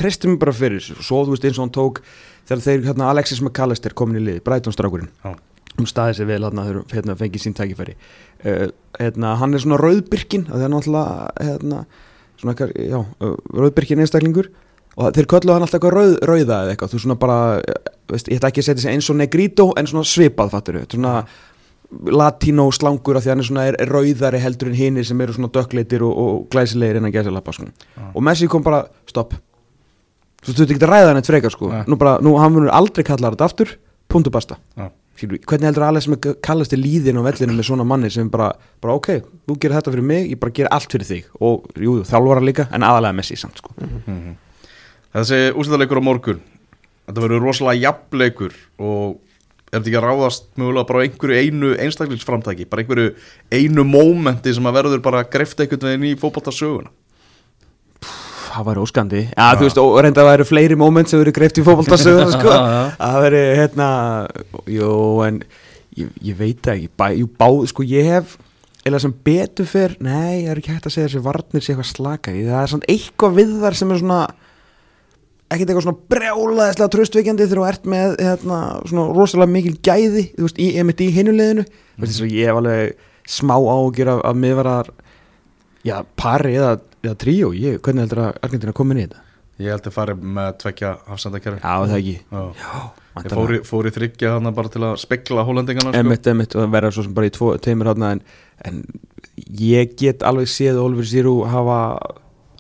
[2.47, 5.33] þegar þeir, hérna, Alexis McAllister komin í lið Breitonsstrákurinn, Já.
[5.77, 7.97] um staðið sér vel hérna, hérna, fengið sín tækifæri.
[8.43, 11.83] Uh, hérna, hann er svona rauðbyrkin það er náttúrulega hérna,
[12.37, 14.49] svona, eitthvað, já, uh, rauðbyrkin einstaklingur.
[14.97, 18.31] Og þeir kölluðu hann alltaf eitthvað rauð, rauða eða eitthvað, þú svona bara uh, veist,
[18.31, 21.19] ég ætla ekki að setja sig eins og negrito en svona svipað fattur svona
[22.11, 25.35] latínó slangur af því hann er svona er, er rauðari heldur en hinir sem eru
[25.35, 27.69] svona dökkleitir og, og glæsilegir innan gæsa lappa sko.
[28.13, 29.37] Og Messi kom bara, stopp
[30.53, 31.71] þú ert ekki að ræða hann eitt frekar sko.
[31.73, 31.83] Nei.
[31.87, 33.75] nú bara, nú hann munur aldrei kalla þetta aftur.
[34.07, 34.57] Punktu basta.
[34.77, 34.89] Já.
[35.17, 38.51] Skilur, hvernig heldur Alex sem kallast til líðin á vellinu með svona manni sem bara,
[38.83, 39.07] bara ok,
[39.49, 41.31] þú gerir þetta fyrir mig ég bara gerir allt fyrir þig.
[41.41, 43.73] Og jú, jú, þjálfara líka en aðalega Messi samt sko.
[43.81, 44.35] Mhm.
[45.17, 46.43] Þessi úrstæðleikur á morgun
[47.07, 49.19] Þetta verður rosalega jafnleikur og
[49.71, 53.13] er þetta ekki að ráðast mögulega bara á einhverju einu einstaklingsframtæki bara einhverju
[53.55, 56.91] einu mómenti sem að verður bara greft einhvern veginn í fótboltasöguna
[58.57, 59.21] það væri óskandi.
[59.29, 62.33] Já, þú veist, og reynda að það eru fleiri moment sem eru greift í fótboltasögur
[62.37, 62.57] sko.
[62.97, 63.89] Það veri, hérna
[64.73, 64.91] jú,
[65.27, 65.39] en
[65.97, 66.91] ég, ég veit það ekki.
[66.97, 68.37] Bæ, jú, bá, sko, ég hef
[68.87, 71.89] eða sem betur fyrr, nei, ég er ekki hægt að segja þessi varnir sé eitthvað
[71.89, 74.19] slaka í, það er svona eitthvað við þar sem er svona
[75.47, 80.47] ekkert eitthvað svona brjálaðislega tröstveikjandi þegar þú ert með hérna, svona rosalega mikil gæði þú
[80.47, 82.31] veist, í, í hinuleginu mm -hmm.
[82.35, 82.95] ég hef alveg
[83.27, 84.91] smá ágjur af, af miðvarar
[85.87, 89.23] já, pari eða, eða tríó ég, hvernig heldur að Argentina komin í þetta?
[89.57, 92.41] Ég held að fari með tvekja hafsendakerfi Já, það ekki Já.
[92.61, 92.73] Já,
[93.17, 96.01] Ég fór í, fór í þryggja hann bara til að spekla hollendingarna sko.
[96.03, 98.19] Emitt, emitt, og það verða svo sem bara í tvo, teimur hátna en,
[98.69, 98.83] en
[99.57, 101.79] ég get alveg séð Oliver Sirú hafa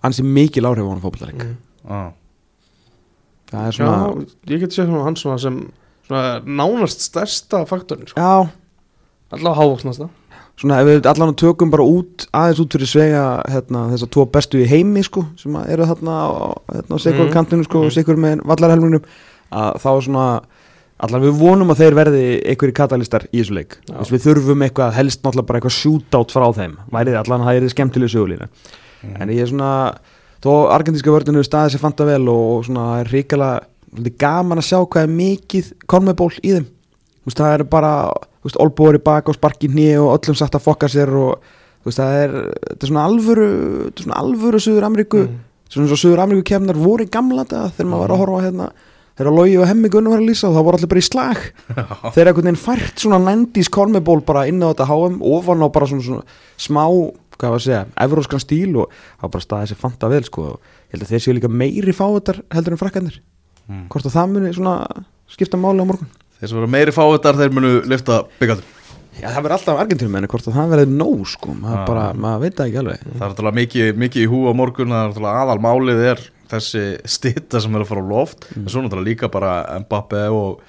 [0.07, 1.59] ansi mikil áhrif á hann fótbollarleik Mm.
[1.87, 1.99] Já.
[3.51, 5.59] það er Já, svona ég get séð hann svona sem
[6.07, 8.17] svona nánast stærsta faktorin sko.
[8.19, 8.49] já,
[9.31, 10.09] allavega hávaksnasta
[10.57, 14.57] svona ef við allan tökum bara út aðeins út fyrir svega hérna, þessar tvo bestu
[14.63, 16.29] í heimi sko, sem eru þarna á
[16.73, 17.33] hérna, sikur Mm.
[17.33, 17.85] kantinu sko, Mm.
[17.85, 19.03] og sikur með vallarhelmingnum
[19.51, 20.41] að þá svona
[20.99, 23.77] allan við vonum að þeir verði einhverjir katalistar í þessu leik.
[23.85, 27.61] Þess, við þurfum eitthvað, helst náttúrulega bara eitthvað shootout frá þeim, værið allan að það
[27.61, 28.47] er skemmtileg sögulína
[29.21, 29.97] en ég er svona
[30.41, 33.49] þó argentinska vörðinu staðið sér fanta vel og, og svona það er ríkala
[34.17, 36.65] gaman að sjá hvað er mikið konmeból í þeim
[37.27, 37.91] veist, það er bara
[38.63, 41.41] olbúar í bak og sparki hnið og öllum sagt að fokka sér og
[41.85, 42.35] veist, það er,
[42.71, 43.47] þetta er svona alvöru
[43.87, 45.39] þetta er svona alvöru Suður Ameríku Mm.
[45.69, 48.45] svona svo Suður Ameríku kemnar voru í gamla daga þegar maður var að horfa á
[48.47, 48.67] hérna
[49.17, 51.39] þegar Logi og Hemmi Gunnar var að lýsa og það voru allir bara í slag.
[52.13, 55.87] Þegar einhvern veginn fært svona 90s kormeból bara inn á þetta HM ofan á bara
[55.89, 56.23] svona, svona
[56.55, 56.83] smá
[57.37, 60.45] hvað var að segja, evróskan stíl og það var bara staðið sér fanta vel sko.
[60.53, 63.19] Og ég held að þeir séu líka meiri fáutar heldur en frakkanir
[63.67, 63.89] Mm.
[63.91, 64.73] hvort að það muni svona
[65.27, 68.73] skipta máli á morgun Þeir sem verður meiri fávitar þeir munu lifta byggandum
[69.17, 72.41] Já, það verður alltaf argentinum en hvort að það verður nóg sko, maður bara, maður
[72.43, 73.05] veit það ekki alveg.
[73.07, 76.21] Það er náttúrulega mikið, mikið í hú á morgun aðal málið er
[76.51, 78.45] þessi stitta sem er að fara á loft.
[78.53, 80.61] En svo náttúrulega líka bara Mbappe og,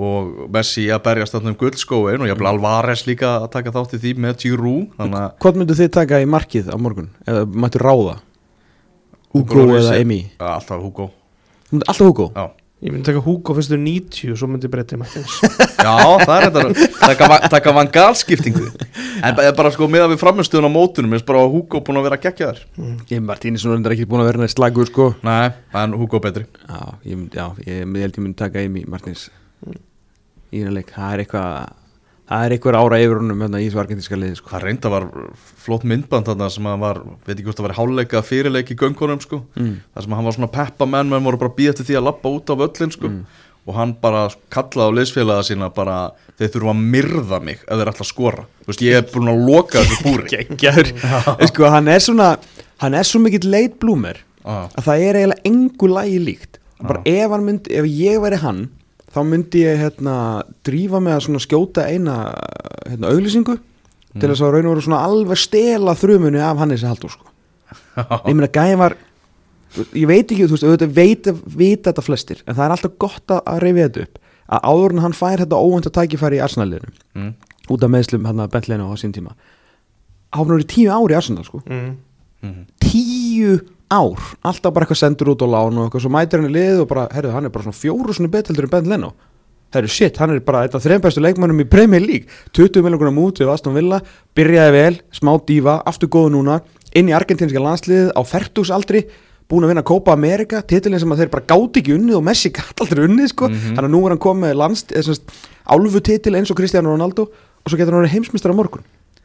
[0.00, 3.98] og Messi að berjast þarna um guldskóin og ég vil Alvarez líka að taka þátt
[3.98, 7.12] í því með að Hvort myndu þið taka í markið á morgun?
[7.28, 8.16] Eða mættu ráða?
[9.34, 10.22] Hugo Lloris eða Emi?
[10.40, 11.10] Alltaf Hugo.
[11.76, 12.32] Alltaf Hugo?
[12.32, 12.48] Já,
[12.80, 15.34] ég myndi taka Hugo fyrstu 90 og svo myndi ég breyta í Martins
[15.84, 18.66] Já það er þetta taka, taka vangalskiptingu
[19.20, 22.00] en ba- bara sko með að við framistuðun á mótunum er bara að Hugo búin
[22.00, 22.62] að vera geggjaður.
[23.10, 25.10] Ég Martínisson er ekki búin að vera næst slagur sko.
[25.26, 26.46] Nei, en Hugo betri.
[26.64, 29.26] Já, ég, já, ég, ég held ég myndi taka Emi Martins
[30.50, 31.50] í hérna leik, það er eitthvað
[32.30, 34.52] það er eitthvað ára yfir honum hérna, í þessu argentinska liði sko.
[34.52, 35.06] Það reynda var
[35.64, 39.22] flott myndband þarna sem að var, veit ekki hvort það var háluleika fyrirleik í göngunum
[39.24, 39.42] sko.
[39.58, 39.76] Mm.
[39.94, 42.34] þar sem hann var svona peppa menn menn voru bara býða til því að lappa
[42.36, 43.10] út á völlin sko.
[43.10, 43.46] Mm.
[43.68, 45.98] og hann bara kallaði á leysfélaga sína bara
[46.38, 48.46] þeir þurfa að myrða mig ef þeir ætla að skora.
[48.62, 50.30] Þú veist ég er búin að loka þessu búri
[51.50, 52.30] sko, hann er svona
[52.80, 56.60] hann er svo mikill late bloomer ah, að það er eiginlega engu lægi líkt.
[56.80, 58.68] Bara ef, hann myndi, ef ég væri hann
[59.10, 60.14] þá myndi ég hérna
[60.66, 62.16] drífa með að skjóta eina
[62.86, 63.58] hérna, auglýsingu
[64.18, 67.28] til þess að raun og veru svona alveg stela þrumunni af Hannesi Halldór sko.
[68.28, 68.96] ég meina gæði var
[69.94, 73.34] ég veit ekki, þú veist, auðvitað veit, veit þetta flestir, en það er alltaf gott
[73.36, 74.20] að, að reyfi þetta upp,
[74.50, 77.32] að áður en hann fær þetta óvönda tækifæri í Arsenal-liðinu mm,
[77.70, 79.36] út af meðslum hann að Bentleinu á sín tíma
[80.34, 81.92] hann var í tíu ári í Arsenal sko mm.
[82.42, 83.58] Mm, tíu
[83.90, 86.84] ár alltaf bara eitthvað sendur út á lán og eitthvað svo mætir hann í lið
[86.84, 89.14] og bara, herru, hann er bara svona fjóru svona bet heldur en Ben Leno.
[89.74, 92.26] Herru, shit, hann er bara eitthvað þreim bestu leikmannum í Premier League.
[92.58, 94.00] 20 miljonar mút við Aston Villa
[94.34, 96.60] byrjaði vel, smá dífa, aftur góðu núna
[96.94, 99.04] inn í argentinska landsliðið á fertúsaldri
[99.50, 102.50] búin að vinna Copa America titilin sem að þeir bara gáti ekki unnið og Messi
[102.54, 103.48] gæti aldrei unnið sko.
[103.50, 103.74] Mhm.
[103.74, 107.26] þannig að nú er hann komið landst, eða, semst, álfu titil eins og Cristiano Ronaldo
[107.30, 108.84] og svo getur hann verið heimsmyndstara morgun.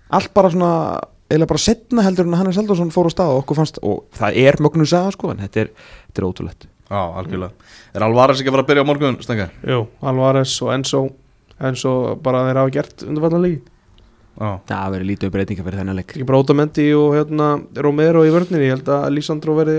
[0.09, 3.43] Allt bara svona eða bara setna heldur en að Hannes Halldórsson fór á stað og
[3.43, 5.69] okkur fannst, og það er mögnu saga sko, en þetta er,
[6.09, 6.67] þetta er ótrúlegt.
[6.85, 7.69] Já, algjörlega.
[7.97, 9.53] Er Alvarez ekki að fara að byrja á morgun, Stengar?
[9.65, 10.99] Jú, Alvarez og Enzo.
[11.65, 13.61] Enzo bara þeir hafa gert undirfallan líki
[14.35, 16.09] Já, það verður lítið breytinga fyrir þennan leik.
[16.11, 17.45] Ekki bara Otamendi og hérna
[17.79, 19.77] Romero í vörninni, ég held að Lísandro verði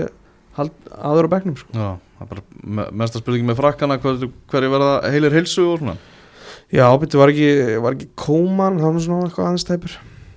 [0.57, 1.69] hald, aður á bekknum sko.
[1.77, 5.83] já, það er bara me- mesta spurningi með frakkana hver, hverju verða heilir heilsu og
[5.83, 5.93] svona.
[6.73, 7.51] Já, betur var ekki,
[7.85, 9.93] var ekki Kóman, það var svona eitthvað aðeins tæpur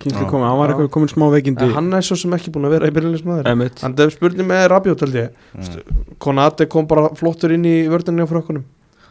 [0.08, 0.24] Já.
[0.30, 1.66] komið, hann var eitthvað komin smá veikindi.
[1.66, 4.48] En hann er svo sem ekki búin að vera í byrjulismæður Emmett hann er spurning
[4.48, 5.40] með Rabiot held ég.
[5.52, 6.04] Mm.
[6.24, 8.64] Konate kom bara flottur inn í vörninni á frökkunum.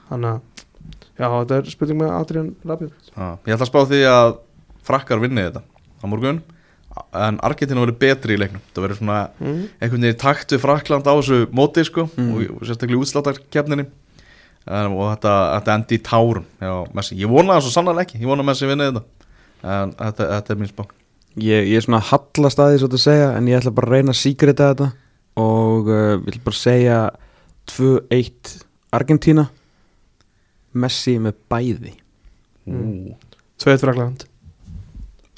[0.10, 0.40] Þannig að
[1.20, 3.12] já, þetta er spurning með Adrian Rabiot.
[3.12, 4.32] Já, ég ætla að spá því að
[4.90, 6.42] frakkar vinni þetta á morgun.
[7.14, 8.66] En Argentina verður betri í leiknum.
[8.74, 9.62] Það verður svona mm.
[9.78, 12.34] einhvern veginn takt við Frakland á þessu móti sko Mm.
[12.34, 13.86] og, og sérstaklega í útsláttarkeppninni.
[14.70, 16.74] Um, og þetta, þetta endi í tárum já,
[17.16, 18.20] ég vona það svo sannlega ekki.
[18.20, 19.06] Ég vona að Messi vinni þetta
[19.64, 20.84] en þetta, þetta er mín spá.
[21.40, 23.96] Ég, ég er svona hallast að því svo að segja en ég ætla bara að
[23.96, 24.90] reyna að síkrita þetta.
[25.40, 27.00] Og uh, vil bara segja
[27.72, 28.54] 2-1
[28.96, 29.48] Argentína.
[30.80, 31.96] Messi með bæði.
[32.70, 33.16] Ú,
[33.60, 34.28] Tveit Frakland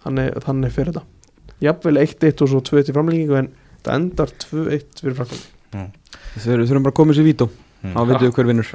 [0.02, 1.04] Þannig, þannig fyrir þetta.
[1.62, 3.52] Jafnvel 1-1 og svo 2-1 í framlengingu en
[3.86, 7.48] það endar 2-1 fyrir Frakland Þau þurfum bara að koma sér vító.
[7.48, 7.71] mm.
[7.82, 8.72] Þá veitum við hver vinnur.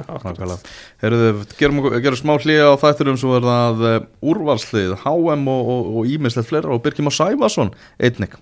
[1.59, 3.97] Gerum, gerum smá hlýja á þætturum svo er það uh,
[4.33, 8.35] úrvalslið HM og, og, og ímislegt fleira og Birkjum á Sæfason einnig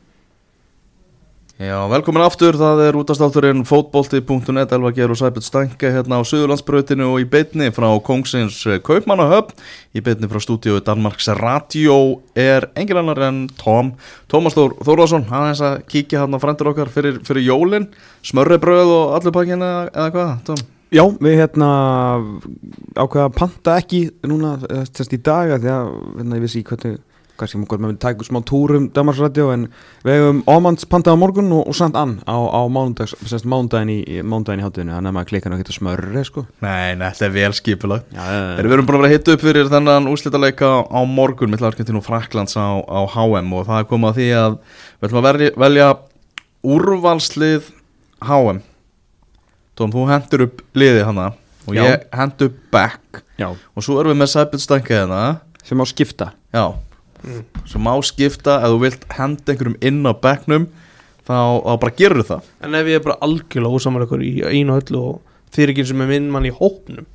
[1.56, 7.06] Já, velkomin aftur, það er útastátturinn fótbolti.net, Elva Geir og Sæbjörn Stænke hérna á Suðurlandsbrautinu
[7.13, 9.56] og í beitni frá Kongsins Kaupmannahöfn
[9.96, 13.94] í beitni frá stúdíu Danmarks Radio er engin annar en Tom
[14.28, 17.88] Tómas Þór Þórðarsson, aðeins að kíkja hérna á frendur okkar fyrir, fyrir jólin
[18.20, 20.63] smörri bröð og allur pakkin eða, hvað, Tom?
[20.91, 21.74] Já, við hérna
[23.00, 24.58] ákveða að panta ekki núna
[24.91, 27.00] þess í dag af því að hérna, ég vissi hvernig
[27.39, 29.67] kannski maður með tæku smá túrum Damarsradio en
[30.06, 34.21] við hefum ámanns pantað á morgun og, og samt ann á, á mánudaginn í, í
[34.21, 36.45] hátinu þannig að maður klikkar náttúrulega ekki smörri sko.
[36.65, 38.06] Nei, nei, þetta er vel skipulag.
[38.15, 38.24] Já,
[38.60, 41.52] Erum við erum að vera að hitta upp fyrir þennan úrslitaleika á morgun.
[41.54, 45.10] Mitt Argentínu og Fraklands á, á HM og það er komið að því að við
[45.10, 45.89] ætlum að velja, velja
[46.76, 47.74] úrvalslið
[48.26, 48.63] HM
[49.76, 51.34] Tóm, þú hendur upp liðið hana
[51.67, 51.82] og Já.
[51.84, 53.24] ég hendur upp back.
[53.36, 55.21] Já, og svo erum við með Stænka hérna.
[55.65, 56.28] Sem á skipta.
[56.54, 56.78] Já,
[57.70, 60.68] sem má skipta ef þú vilt henda einhverjum inn á backnum
[61.26, 62.54] þá, þá bara gerur það.
[62.64, 66.02] En ef ég er bara algjörlega ósamar ykkur í einu höllu og er ekki sem
[66.04, 67.08] er minn mann í hópnum.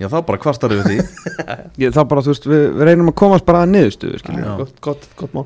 [0.00, 0.98] Já, þá bara kvartar við því.
[1.82, 4.44] Ég, þá bara, þú veist, við, við reynum að komast bara að niðurstöðu skilur.
[4.44, 4.52] Já.
[4.62, 5.44] gott, gott, gott mál.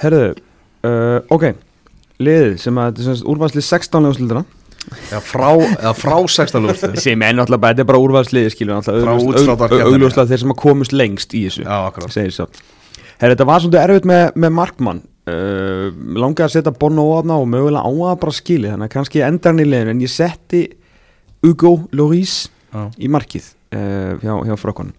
[0.00, 0.30] Herðu,
[0.88, 1.50] uh, ok
[2.22, 4.44] liðið sem að þetta er semst úrvalslið 16 úrslildina
[5.10, 8.02] Já, frá, eða frá 16 lúrslið sem er náttúrulega bara, þetta er bara
[8.54, 9.96] skilur Frá náttúrulega útsláttarkeppninni.
[9.96, 12.14] augljóslega þeir sem að komast lengst í þessu Já, akkurat
[13.16, 15.04] Herra, þetta var svolítið erfitt með, með Markmann.
[15.26, 18.92] Uh, langaði að setja Bono á þarna og mögulega á að bara skili þannig að
[18.92, 19.94] kannski endar hann í liðinu.
[19.94, 20.60] En ég setti
[21.42, 22.34] Hugo Lloris
[22.70, 22.82] Já.
[23.00, 24.92] í markið uh, hjá, hjá frökkunum.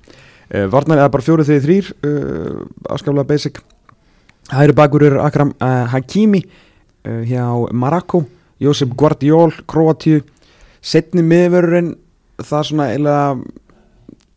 [0.49, 3.61] Uh, Varnar eða bara fjóruð þegar þrýr uh, afskaflega basic.
[4.49, 6.39] Hæri bakur er Akram Hakimi
[7.03, 7.43] hjá
[7.75, 8.21] Marako
[8.63, 10.21] Josep Guardiol, Kroatíu.
[10.79, 11.93] Setni miðverurinn
[12.39, 13.35] það svona eiginlega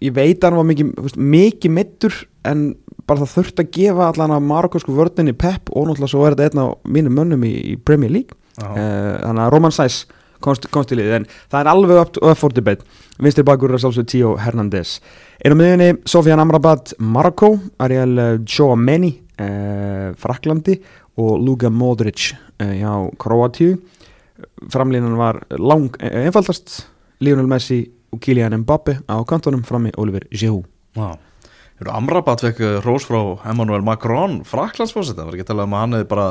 [0.00, 0.90] ég veit að hann var mikið,
[1.36, 2.64] mikið mittur en
[3.10, 6.46] bara það þurft að gefa allan að marokosku vörninni Pep og náttúrulega svo er þetta
[6.48, 8.36] einn á mínum mönnum í, í Premier League.
[8.60, 10.04] Uh, þannig að Roman Sæs
[10.44, 12.84] komst, komst í liðið en það er alveg upp, upp for debate
[13.20, 14.98] vinstri bakur er sálsög Tío Hernández
[15.40, 20.76] einn á miðunni Sofian Amrabat Marokko, Ariel uh, Chouameni uh, Fraklandi
[21.20, 23.78] og Luka Modric uh, hjá Kroatíu.
[24.72, 26.86] Framlínan var lang eh, einfaldast.
[27.20, 30.64] Lionel Messi og Kylian Mbappe á kantonum frammi Oliver Giroud.
[30.96, 31.29] Eru
[31.88, 35.96] Amrabat fekk eh, rós frá Emmanuel Macron Fraklandsfósetta, var ekki að tala um að hann
[35.96, 36.26] hefði bara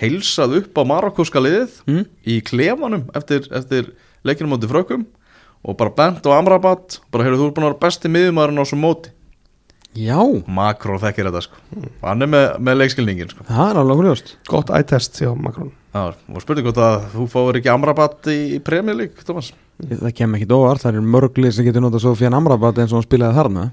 [0.00, 2.02] heilsað upp á marokkóska liðið mm?
[2.28, 3.94] í klefanum eftir, eftir
[4.28, 5.06] leikinu móti frökkum?
[5.64, 8.66] Og bara bent á Amrabat bara heyrðu þú er búin að vera besti miðumæðurinn á
[8.68, 9.14] svo móti.
[9.96, 11.64] Já, Macron þekkir þetta sko.
[11.80, 13.46] Og hann er með, með leikskilningin sko.
[13.48, 15.72] Það er alveg hljóst Gott eye-test hjá Macron.
[15.90, 19.50] Já, og spurning hvort að þú fáir ekki Amrabat í, League, Thomas
[19.88, 23.06] Það kem ekki óvart, það er mörglið sem getur notað Sofian Amrabat eins og hann
[23.06, 23.64] spilaði þarna.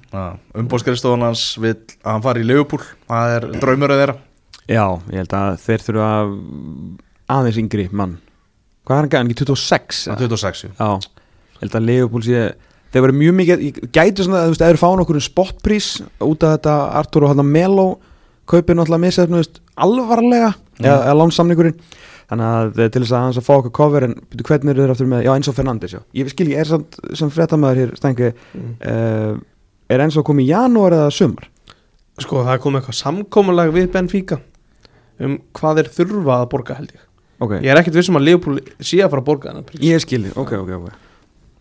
[0.62, 4.16] Umbóðskrifstofan hans vill að hann fari í Liverpool það er draumurinn þeirra.
[4.68, 6.32] Já, ég held að þeir þurfa að
[7.38, 8.18] aðeins yngri mann.
[8.88, 10.02] Hvað er hann gæðan, ekki 26?
[10.08, 10.72] Það er 26 jú.
[10.78, 10.90] Já,
[11.58, 12.44] ég held að Leopold sé
[12.94, 13.64] þeir verið mjög mikið,
[13.96, 15.90] gæti svona þú veist, eða fáin okkur um spotprís
[16.24, 17.88] út af þetta Artur og Melo
[18.48, 21.82] kaupið náttúrulega misað, þú veist, alvarlega eða, eða lánsamningurinn
[22.32, 24.84] þannig að eh, til þess að hans að fá okkur cover en byrju, hvernig eru
[24.84, 26.02] þeir aftur með, já Enzo Fernandes já.
[26.18, 28.76] ég skil ekki, er samt sem fréttamaður hér stængi, mm.
[28.92, 29.40] uh,
[29.94, 31.50] er Enzo komið í janúar eða sumar?
[32.18, 34.40] Sko það er komið eitthvað samkomulag við Benfica
[35.24, 37.04] um hvað þeir þurfa að borga held ég
[37.38, 39.52] Ok, Ég er ekkert vissum að Leopold sé að fara að borga
[39.84, 40.88] ég skil, ok, ok, ok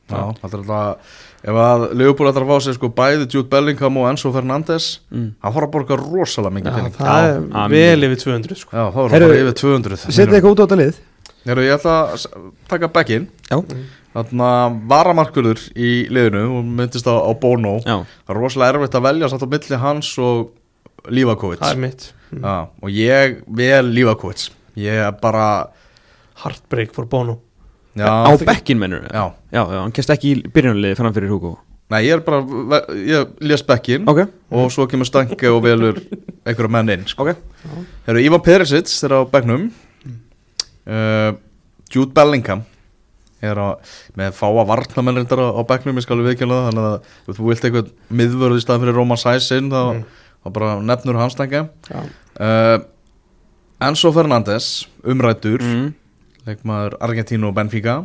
[0.07, 1.17] Já, það er alltaf
[1.47, 5.29] ef að Liverpool ætlar að fá sér sko bæði Jude Bellingham og Enzo Fernandes mm.
[5.45, 6.97] hann fara að borga rosalega mikið pening.
[6.97, 8.73] það er vel yfir 200 sko.
[8.73, 10.99] Já, þá er það bara yfir 200 Setið eitthvað út á þetta lið?
[11.47, 12.27] Heru, Ég ætla að
[12.67, 13.31] taka back in.
[13.47, 13.61] Já,
[14.17, 17.77] Þannig að varamarkurður í liðinu og myndist á, á Bono.
[17.85, 21.61] Já, Það er rosalega erfitt að velja satt á milli hans og Livakovic.
[21.61, 22.07] Það er mitt.
[22.33, 22.47] Mm.
[22.49, 24.49] Já, og ég vel Livakovic.
[24.81, 25.47] Ég er bara
[26.43, 27.43] Heartbreak for Bono
[27.97, 31.55] já, á bekkin mennur Já, Já, já, hann kemst ekki í byrjunarliði fram fyrir Hugo.
[31.91, 32.43] Nei ég er bara
[32.99, 36.01] Ég les back in Ok, og svo kemur Stanke og velur
[36.47, 37.27] einhverja menn inn sko.
[37.27, 37.37] ok.
[38.07, 39.69] Það eru Ivan Perisic þeirra á bekknum.
[40.87, 41.35] Uh,
[41.91, 42.65] Jude Bellingham
[43.43, 43.69] er á,
[44.17, 47.49] með fáa varnamenn reyndar á, á bekknum, ég skal við viðkjöla það þannig að þú
[47.51, 47.91] vilt eitthvað
[48.21, 50.05] miðvörð í staðan fyrir Roman Sæsinn þá, Mm.
[50.43, 51.67] þá bara nefnur hans Já.
[52.41, 52.79] uh,
[53.81, 55.95] Enzo Fernandes umrættur mm.
[56.47, 57.97] Leikmaður Argentínu og Benfica.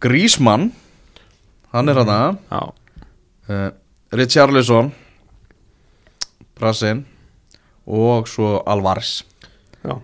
[0.00, 0.70] Griezmann
[1.72, 2.18] hann er hana
[2.50, 2.60] Já,
[3.48, 3.70] uh,
[4.14, 4.92] Richarlison
[6.58, 7.04] Brassin
[7.86, 9.22] og svo Alvarez.
[9.84, 9.98] Já.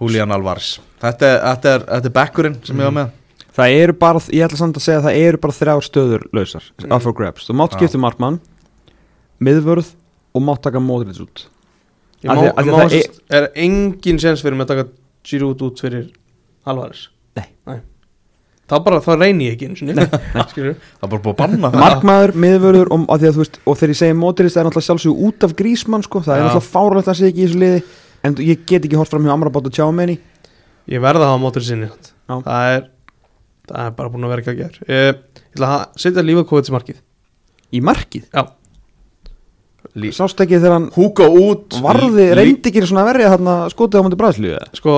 [0.00, 0.76] Julian Alvarez.
[1.02, 3.14] Þetta, er- þetta, er, þetta er bekkurinn sem ég var með.
[3.58, 6.62] Það eru bara, ég ætla samt að segja að það eru bara þrjár stöður lausar
[6.78, 6.92] Mm.
[6.94, 8.40] up for grabs, þú mátt skipta um markmann
[9.42, 9.88] miðvörð
[10.34, 11.46] og mátt taka módrið út.
[12.22, 14.76] Ég Af má, af því ég má það sérst, er engin sens fyrir mig að
[14.76, 14.88] taka
[15.26, 16.10] Giroud út fyrir
[16.68, 17.08] Alvarez?
[17.38, 17.80] Nei.
[18.68, 21.70] þá bara, þá reyni ég ekki eins og skilur það er bara búið að banna
[21.72, 21.84] það.
[21.84, 25.22] Markmaður, miðvörður og, að að, veist, og þegar ég segi módrið það er náttúrulega sjálfsög
[25.28, 26.22] út af grísmann sko.
[26.26, 27.84] það er náttúrulega fáralegt að segja ekki í þessu liði.
[28.26, 30.18] En ég get ekki hort fram hjá Amrabat og Tjámeni
[30.88, 32.34] ég verða að hafa mótur sinni Já.
[32.44, 32.86] það er
[33.68, 36.68] það er bara búin að vera ekki að gera ég, ég ætla að setja lífakóðið
[36.68, 37.00] til markið.
[37.68, 38.28] Í markið?
[38.32, 38.42] Já,
[40.14, 41.76] Sást ekki þegar hann Hugo út?
[41.82, 44.96] varði, reyndi ekki svona að verja þarna skotið á mútið bræðslíu sko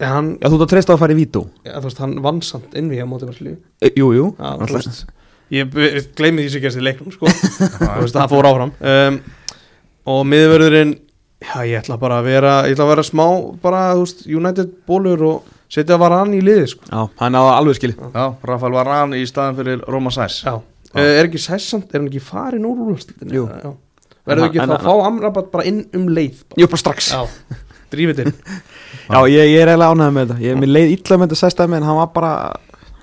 [0.00, 1.42] hann, Já, þú ert að treysta á að fara í vító.
[1.66, 4.46] Ja, þú veist, hann vann samt innví á móti bara líf e, Jú, jú Já,
[4.54, 4.76] þú Alltaf.
[4.78, 5.04] veist,
[5.50, 7.26] ég gleymi því sem gerst í leiknum sko.
[7.82, 8.72] Þú veist, það fór áfram.
[8.78, 9.20] Um,
[10.08, 10.92] og miðvörðurinn
[11.42, 13.26] já, ég ætla bara að vera ég ætla að vera smá,
[13.62, 16.86] bara, þú veist, United bólur og setja varan í liði sko.
[16.88, 20.54] Já, hann á alveg skili Já, Rafael Varane í staðan fyrir Roma Sæs já,
[20.94, 23.44] uh, er ekki sessant er hann ekki farin úr úrvastildin Jú.
[24.28, 26.60] verður ekki En- þá að fá Amrabat bara inn um leið bara.
[26.62, 27.10] Jú, bara strax.
[27.12, 27.22] Já,
[27.52, 27.60] já,
[27.92, 28.34] drífið inn
[29.32, 30.42] ég, ég er eiginlega ánægð með þetta.
[30.44, 32.32] Ég mér leið illa með þetta sestað með en hann var bara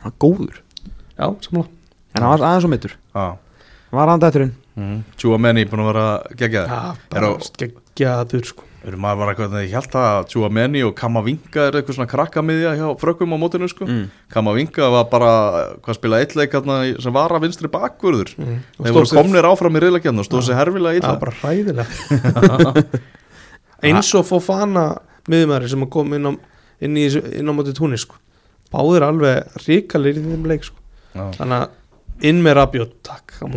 [0.01, 0.61] hann var góður.
[1.15, 1.65] Já, samla
[2.15, 3.25] En hann var aðeins og mittur Já.
[3.89, 4.99] Hann var hann dætturinn mm.
[5.19, 6.05] Tjúa Menni búin að vera
[6.39, 10.49] geggjað já, Er bara á- geggjaður sko Erum maður bara eitthvað ég held að Tjúa
[10.53, 14.03] Menni og Kamavinga er eitthvað svona krakkamiðja hjá frökkum á mótinu sko mm.
[14.33, 15.31] Kamavinga var bara
[15.85, 18.59] hvað spila eitt leik hérna í- sem var að vinstri bakvörður mm.
[18.77, 22.85] Þeir voru komnir áfram í reyðleikjarn og stóð sér herfilega það illa var bara hræðilega
[23.89, 24.85] eins og Fofana
[25.31, 26.31] miðumæri sem að koma inn á,
[26.85, 28.19] inn í, inn á móti túnis sko.
[28.73, 30.77] báðir alveg ríkalir í þeim leik sko.
[31.15, 31.25] Já.
[31.39, 32.57] þannig að inn með.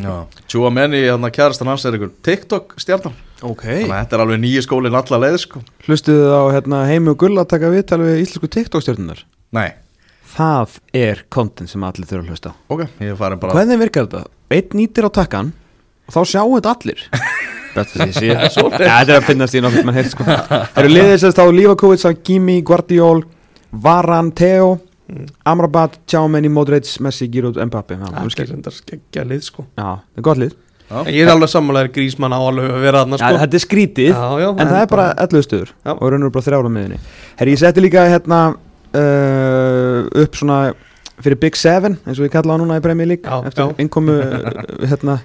[0.03, 0.17] Já.
[0.51, 3.15] Tjúa Menni, hérna kærastan hans er einhver TikTok stjarnan
[3.47, 7.13] Ok Þannig að þetta er alveg nýju skólinn alla leið sko Hlustuðu á hérna, Heimi
[7.13, 9.21] og Gulla að taka viðtal við íslensku TikTok-stjórnunar
[9.55, 9.69] Nei,
[10.35, 14.09] Það er content sem allir þurfa að hlusta á ok, ég farin bara Hvernig virkar
[14.09, 14.25] þetta?
[14.59, 15.53] Einn nýtir á takkan
[16.09, 17.07] og þá sjáum þetta allir
[17.79, 22.07] Þetta er að finnast í nokkuð mann heilt sko Það eru liðið sérst á Lífakovic,
[22.27, 23.25] Gimi, Guardiol
[23.71, 24.79] Varan, Theo
[25.09, 25.25] Mm.
[25.49, 28.45] Amrabat, Tjámeni, Modric, Messi, Giroud, Mbappe Já, það er skil.
[28.51, 29.63] reyndar skeggja lið sko.
[29.73, 30.57] Já, það er gott lið.
[30.91, 33.41] En ég er alveg sammálaður grísmann á alveg að vera þarna Já, sko.
[33.45, 35.93] Þetta er skrítið Já, já, En það er bara 11 stöður Já.
[35.95, 37.01] og raunur bara þrjára miðinni
[37.41, 38.43] Herri, ég setti líka hérna
[38.97, 40.61] uh, upp svona
[41.23, 44.63] fyrir Big Seven eins og við kallaðum núna í Premier League Já, eftir innkomu uh,
[44.87, 45.19] hérna,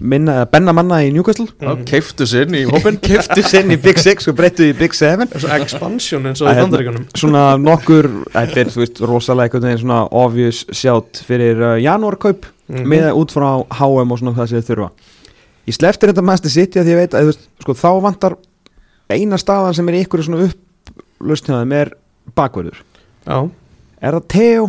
[0.00, 1.46] minna, eða benna manna í Newcastle.
[1.60, 4.96] Já, keiftu sér inn í hópin keftu sinn í Big Six og breyttu í Big
[4.96, 5.30] Seven.
[5.58, 6.66] Expansion eins og í hérna.
[6.66, 12.48] bandaríkunum svona nokkur, þetta er þú veist rosalega veginn svona obvious sjátt fyrir uh, janúarkaup
[12.68, 12.86] Mhm.
[12.88, 13.48] með út frá
[13.78, 14.90] HM og svona það sem þið þurfa
[15.68, 18.36] ég sleftir þetta Master City að því ég veit að veist, sko, þá vantar
[19.10, 21.92] eina staðan sem er í ykkur svona upplust hjá þeim er
[22.34, 22.80] bakverður
[23.26, 23.50] já,
[24.00, 24.64] er það Theo?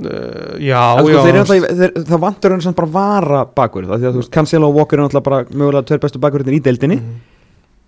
[0.00, 4.06] uh, já, Að, sko, já náttúrulega- þeir, það vantar hann samt bara vara bakverð því
[4.08, 6.96] að þú veist, Cancelo og Walker er náttúrulega bara mögulega tveir bestu bakverðin í deildinni
[7.00, 7.16] Mhm.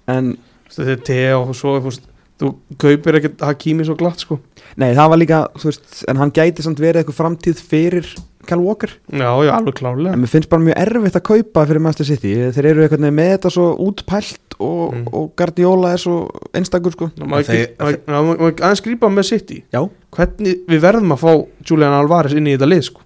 [0.08, 0.38] en
[0.70, 2.02] þetta er te og svo veist,
[2.40, 4.38] þú kaupir ekkert Hakimi svo glatt sko.
[4.76, 8.06] nei, það var líka þú veist, en hann gæti samt verið eitthvað framtíð fyrir
[8.46, 8.90] Cal Walker.
[9.12, 12.34] Já, já, alveg klálega en mér finnst bara mjög erfitt að kaupa fyrir Master City.
[12.56, 15.06] Þeir eru eitthvað með þetta svo útpælt og, Mm.
[15.12, 16.16] og Guardiola er svo
[16.54, 17.10] einstakur sko.
[17.18, 19.64] Ná, maður ekki- aðeins grípa með City?
[19.72, 23.00] Já, hvernig við verðum að fá Julian Alvarez inn í þetta lið sko.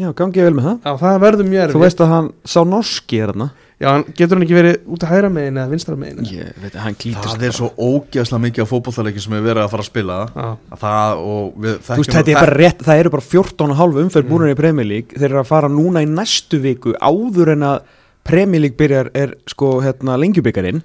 [0.00, 0.78] Já, gangi vel með það.
[0.86, 3.50] Já, það verður mjög erfið þú veist að hann sá norski er þarna.
[3.80, 6.26] Já, hann getur hann ekki verið út að hæra megin eða vinstra megin?
[6.28, 9.62] Ég veit að hann klítist Það er svo ógæslega mikið af fótbollaleiki sem er verið
[9.64, 10.18] að fara að spila.
[10.36, 13.80] Að það og við Þú veist, þetta er bara rétt, það eru bara 14 og
[13.80, 14.34] halv umferð Mm.
[14.34, 15.16] búinir í Premier League.
[15.16, 17.80] Þeir eru að fara núna í næstu viku áður en að
[18.28, 20.82] Premier League byrjar er sko hérna lengjubikarin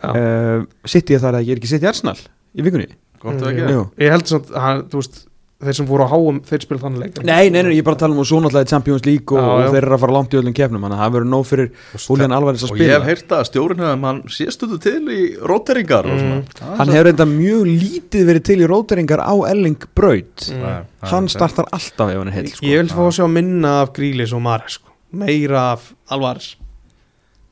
[0.00, 0.08] já.
[0.08, 2.16] uh, City er það að ég er ekki City Arsenal
[2.56, 2.88] í vikunni?
[3.20, 3.84] Gott ef Mm, ekki Jú.
[3.98, 5.26] ég held samt að hann, þú veist
[5.58, 7.96] þeir sem voru á háum, þeir spila þannig leik Nei, nei, nei, ég er bara
[7.96, 9.64] að tala um og svo náttúrulega í Champions League og, Já, já.
[9.66, 11.70] og þeir eru að fara langt í öllum kefnum þannig að það verður nóg fyrir
[12.04, 13.08] Julian Alvarez að Og ég hef spila.
[13.08, 15.18] heyrt að stjórinn hefði hann séstuðu til í
[15.50, 16.36] róteringar og svona.
[16.38, 16.76] Mm.
[16.78, 20.86] Hann hefur reynda mjög lítið verið til í róteringar á Elling Braut Mm.
[21.10, 22.62] Hann startar alltaf ef hann er heil sko.
[22.66, 24.94] ég vil fá að sjá minna af Grílis og Mares sko.
[25.12, 26.54] meira af Alvarez.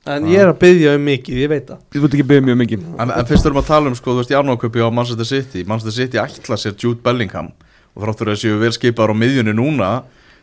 [0.07, 1.79] En ég er að byggja um mikið, ég veit það.
[1.91, 2.83] Þú veit ekki byggja mjög mikið.
[3.03, 5.65] En, en fyrst erum að tala um sko, þú veist, Jarnóköpi á Manchester City.
[5.67, 7.49] Manchester City ætla sér Jude Bellingham
[7.97, 9.91] og þráttur að séu vel skipaður á miðjunni núna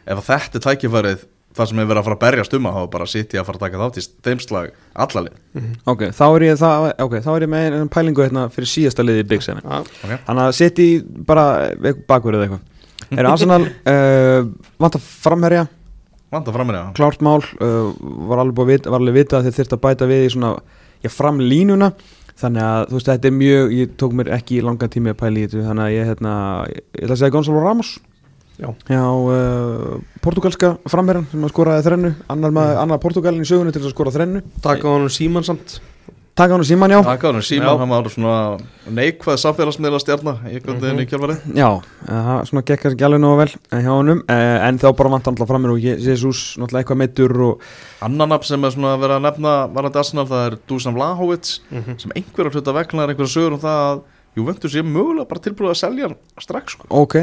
[0.04, 1.24] ef að þetta er tækifærið
[1.54, 3.46] það sem er verið að fara að berjast um að þá er bara City að
[3.48, 4.72] fara að taka þátt í þeim slag
[5.06, 8.72] allalið Ok, þá er ég, það, ok, þá er ég með einn pælingu hérna fyrir
[8.72, 10.18] síðasta liði í Big Sen Já, okay.
[10.26, 10.98] Þannig að setja í
[11.30, 11.46] bara
[12.10, 12.90] bakverðið eitthvað.
[13.14, 14.50] Er Arsenal uh,
[14.82, 15.68] vant að framherja?
[16.34, 17.94] Vanda fram með það klárt mál uh,
[18.30, 20.30] var alveg búið að vita, var alveg vita að þeir þurft að bæta við í
[20.34, 20.52] svona
[21.04, 21.90] já, framlínuna
[22.44, 25.68] þannig að þú veist þetta er mjög ég tók mér ekki langan tími að þetta
[25.68, 26.34] þannig að ég hérna,
[26.72, 27.94] ég ætla að segja Gonzalo Ramos
[28.54, 28.70] Já.
[28.86, 32.60] já uh, portugalska framherjan sem að skoraði þrennu annar, mm.
[32.84, 35.48] annar portugalin í sögunni til að skora þrennu taka honum síman
[36.34, 37.78] samt taka hann og síman já Takk á hann, Símon, Já.
[37.78, 38.58] hann var svona
[38.90, 41.70] neikvæð samfélagsmiðla stjarnar í einhvern veginn í kjálfarið Já,
[42.08, 45.10] eh, það svona gekk ekki alveg nógu vel eh, hjá honum, eh, en þá bara
[45.14, 47.62] vant hann alltaf framir og Jesus náttúrulega eitthvað meittur og
[48.02, 52.00] Annan nafn sem er svona verið að nefna varandi Arsenal, það er Dusan Vlahovic Mhm.
[52.00, 54.02] sem einhverjar hluta vegna er einhverja sögur um það að
[54.36, 56.86] Juventus er mögulega bara tilbúið að selja hann strax sko.
[56.90, 57.16] ok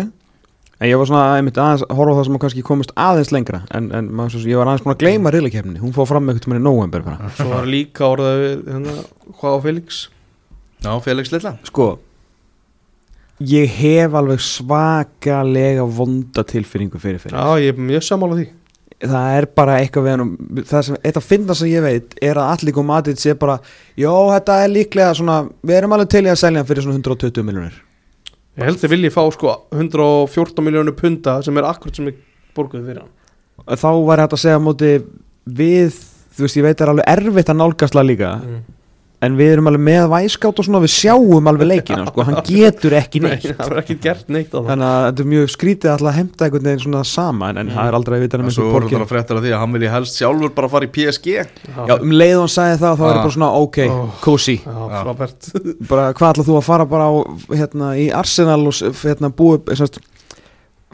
[0.80, 3.32] en ég var svona einmitt aðeins að horfa á það sem að kannski komist aðeins
[3.36, 3.62] lengra.
[3.76, 6.40] En, en maður, svo, ég var aðeins búin að gleyma riðleikefni hún fór fram með
[6.40, 7.32] eitthvað í november bara.
[7.36, 9.00] Svo var líka orðað við hérna,
[9.40, 10.06] hvað á Felix
[10.80, 11.58] Já, Felix Lilla.
[11.68, 11.90] Sko
[13.40, 18.48] ég hef alveg svakalega vonda tilfinningu fyrir fyrir Já, ég er mjög sammála því.
[19.00, 22.36] Það er bara eitthvað við hann það sem, eitt af finna sem ég veit er
[22.36, 23.56] að allir Matic sé bara,
[23.96, 27.00] jó þetta er líklega svona, við erum alveg til í að selja hann fyrir svona
[27.00, 27.78] 120 miljonir
[28.58, 32.18] Ég held þið vilji fá sko 114 miljónu punta sem er akkurat sem ég
[32.56, 34.90] borguði fyrir hann þá var hægt að segja móti
[35.46, 35.96] við,
[36.34, 38.60] þú veist ég veit það er alveg erfitt að nálgast það líka mm.
[39.20, 42.94] En við erum alveg með væskátt og svona við sjáum alveg leikina, sko, hann getur
[42.96, 43.50] ekki Nei, neitt.
[43.58, 44.68] það er ekki gert neitt á það.
[44.70, 47.68] Þannig að þetta er mjög skrítið alltaf að heimta einhvern veginn svona sama en, en
[47.70, 47.74] Mm.
[47.76, 49.90] það er aldrei að vita En svo voru þetta fréttir af því að hann vilji
[49.92, 53.12] helst sjálfur bara fara í PSG Já, um leið og hann sagði það þá er
[53.12, 54.08] ég bara svona ok, Oh.
[54.24, 55.02] cozy Já, Já.
[55.04, 55.50] frábært.
[55.92, 57.14] Bara hvað ætlað þú að fara bara á
[57.60, 60.00] hérna, í Arsenal og hérna, búi upp sérst,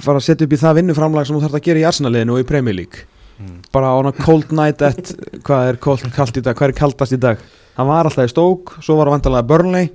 [0.03, 2.43] fara að setja upp í það vinnuframlag sem þú þarf að gera í Arsenal-liðinu og
[2.43, 3.07] í Premier League
[3.37, 3.61] Mm.
[3.73, 5.13] bara á hana cold night at
[5.45, 7.43] hvað er cold, kalt í dag, hvað er kaldast í dag?
[7.77, 9.91] Hann var alltaf í Stoke, svo var hann vandalega Burnley.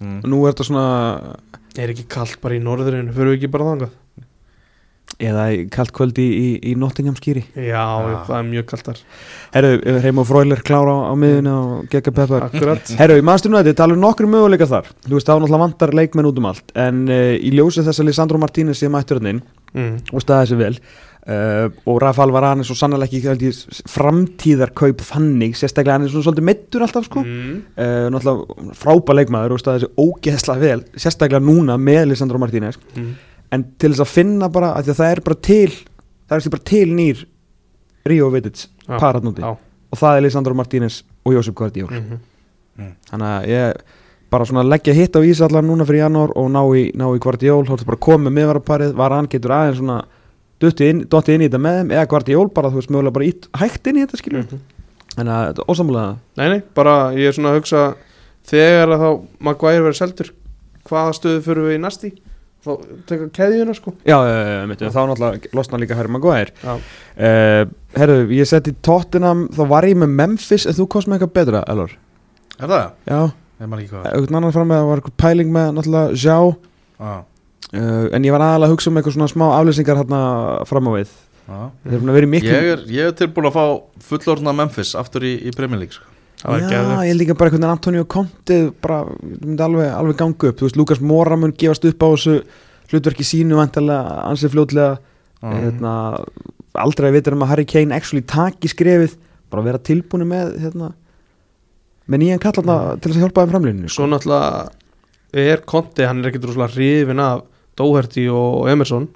[0.00, 0.22] Mm.
[0.24, 0.84] og nú er þetta svona
[1.78, 3.98] Er ekki kallt bara í norðurinu, fyrir við ekki bara þangað?
[5.20, 7.42] Eða í kalt kvöldi í, í, í Nottingham skýri.
[7.52, 8.14] Já, Já.
[8.26, 9.00] það er mjög kallt þar.
[9.52, 9.70] Herru,
[10.00, 14.02] Reimo Freuler klára á, á miðuna og Gekka Peppar Herru, í Manchester United tala um
[14.02, 14.88] nokkru möguleika þar.
[15.04, 16.74] Þú veist, það var náttúrulega vantar leikmenn út um allt.
[16.86, 19.42] En uh, í ljósi þess að Lisandro Martínez sé mættur hann inn
[19.76, 19.92] mm.
[20.14, 20.72] og staði sig vel
[21.26, 23.58] uh, og Rafael Varane svo sannlega ekki held ég,
[23.90, 27.22] framtíðar kaup þannig sérstaklega hann er svona svolítið meittur alltaf sko.
[27.24, 27.56] Mm.
[27.76, 33.14] uh, náttúrulega frábær leikmaður og staði sig ógeðslega vel sérstaklega núna með Lisandro Martínez Mm.
[33.52, 35.70] en til þess að finna bara að því að það er bara til
[36.30, 37.24] það er bara til nýr
[38.06, 39.56] Ríó Vittits Já, paratnúti Já
[39.90, 42.18] og það er Lisandro Martínez og Jósef Guardiola Mhm.
[43.10, 43.80] þannig að ég
[44.30, 47.18] bara svona leggja hitt á ís allar núna fyrir janúar og ná í, ná í
[47.18, 49.96] Guardiol þá er þetta bara komið með miðvaraparið var hann getur aðeins svona
[50.60, 53.48] dottið inn, inn í þetta með þeim eða Guardiol bara þú veist mögulega bara ít,
[53.62, 54.60] hægt inn í þetta skilur Mhm.
[55.16, 57.84] þannig að þetta er ósamlega Nei, nei, bara ég er svona að hugsa
[58.50, 60.30] þegar að þá Maguire verður seldur
[60.90, 62.12] hvaða stöðu fyrir við í næsti
[62.60, 62.70] þá
[63.08, 63.94] teka keðjuna sko.
[64.04, 66.52] Já, já, já, já, mitt, þá náttúrulega losna líka Harry Maguire.
[66.60, 71.20] Já, uh, herru, ég seti Tottenham þá var ég með Memphis en þú komst með
[71.22, 71.94] eitthvað betra, Elor
[72.60, 72.90] Er það?
[73.08, 73.20] já,
[73.60, 74.04] Ég man ekki hvað.
[74.12, 76.36] Eitthvað annan fram með það var eitthvað pæling með náttúrulega Sjá
[77.00, 77.18] ah,
[77.74, 80.22] uh, en ég var aðalega að hugsa um eitthvað svona smá aflýsingar hérna
[80.68, 81.12] fram á við.
[82.54, 83.64] Ég er, ég er tilbúin að fá
[84.06, 86.06] fullorðna Memphis aftur í, í Premier League sko.
[86.40, 90.50] það Já, ég líka bara einhvern veginn Antonio Conte bara, það myndi alveg, alveg ganga
[90.52, 90.60] upp.
[90.60, 92.36] Þú veist, Lukas Mora mun gefast upp á þessu
[92.90, 94.98] hlutverki sínu vantarlega ansið fljótlega.
[95.40, 95.54] Ah.
[95.56, 95.92] hérna,
[96.76, 99.14] aldrei veitir um að Harry Kane actually taki skrefið,
[99.48, 100.90] bara vera tilbúinu með hérna,
[102.10, 106.44] með nýjan kallarna til að hjálpa þeim framlýninu Svo náttúrulega er Conte, hann er ekkit
[106.50, 107.46] rosalega hrifin af
[107.78, 109.08] Doherty og Emerson.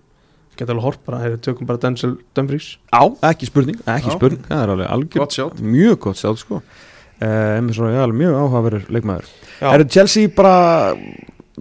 [0.54, 2.76] Geta alveg hort bara, hefur tökum bara Denzel Dumfries.
[2.94, 4.16] Á, ekki spurning, ekki Já.
[4.16, 4.44] spurning.
[4.46, 6.60] Það er alveg algjör, Gott mjög gott sjátt sko.
[7.22, 9.32] Uh, Emerson er alveg mjög áhugaverður leikmaður.
[9.60, 10.94] Já, Er Chelsea bara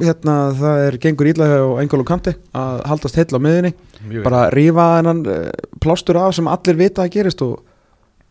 [0.02, 3.74] hérna, það er gengur ídla hjá Engolo Kanti að haldast heill á miðinni
[4.10, 5.50] Mjög bara rífa þennan uh,
[5.84, 7.60] plástur af sem allir vita að gerist og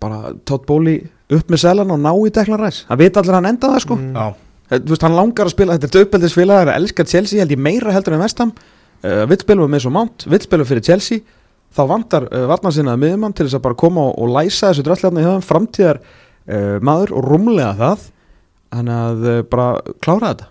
[0.03, 0.97] bara tótt bóli
[1.33, 3.99] upp með selan og ná í deklan ræs það vita allir hann enda það sko.
[4.01, 4.17] Mm.
[4.19, 7.07] Já, Eh, þú veist hann langar að spila, þetta er döpbeldisfélag það er að elska
[7.13, 10.67] Chelsea, held ég meira heldur en Vestham uh, vill spila með svo mánt, vill spila
[10.69, 11.25] fyrir Chelsea.
[11.73, 15.23] Þá vantar uh, varnarsinnaða miðjumann til þess að bara koma og, og læsa þessu drölljarni
[15.23, 18.09] í höfum framtíðar uh, maður og rúmlega það
[18.73, 19.69] þannig að uh, bara
[20.01, 20.49] klára þetta.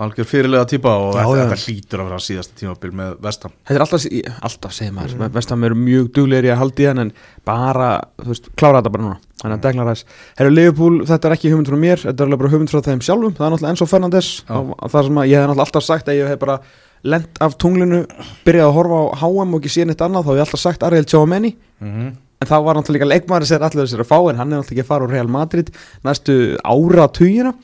[0.00, 3.74] Algjör fyrirlega típa og Já, þetta, þetta hlýtur að vera síðasta tímabil með Vestham Þetta
[3.74, 4.06] er alltaf,
[4.48, 5.16] alltaf segir maður.
[5.18, 5.34] Mm.
[5.34, 7.12] Vestam eru mjög duglegri að haldi hann en
[7.48, 7.90] bara,
[8.22, 9.18] þú veist, klára þetta bara núna.
[9.42, 10.04] Þannig að degla ræs
[10.40, 13.04] Herru Liverpool, þetta er ekki hugmynd frá mér, þetta er alveg bara hugmynd frá þeim
[13.04, 13.34] sjálfum.
[13.36, 14.30] Það er náttúrulega Enzo Fernandes.
[14.48, 16.60] Það sem að ég hef náttúrulega alltaf sagt að ég hef bara
[17.06, 18.00] lent af tunglinu,
[18.46, 20.86] byrjað að horfa á HM og ekki síðan eitt annað, þá hef ég alltaf sagt
[20.86, 22.08] Ariel Tjóamenni mm -hmm.
[22.38, 24.76] En þá var náttúrulega líka leikmaður sem allir þessir að fá en hann er náttúrulega
[24.76, 25.72] ekki að fara úr Real Madrid
[26.06, 27.54] næstu ára tugina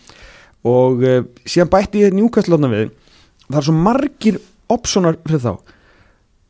[0.65, 2.93] og uh, síðan bætti ég njúkastlóna við.
[3.47, 4.39] Það er svo margir
[4.73, 5.53] opsónar fyrir þá.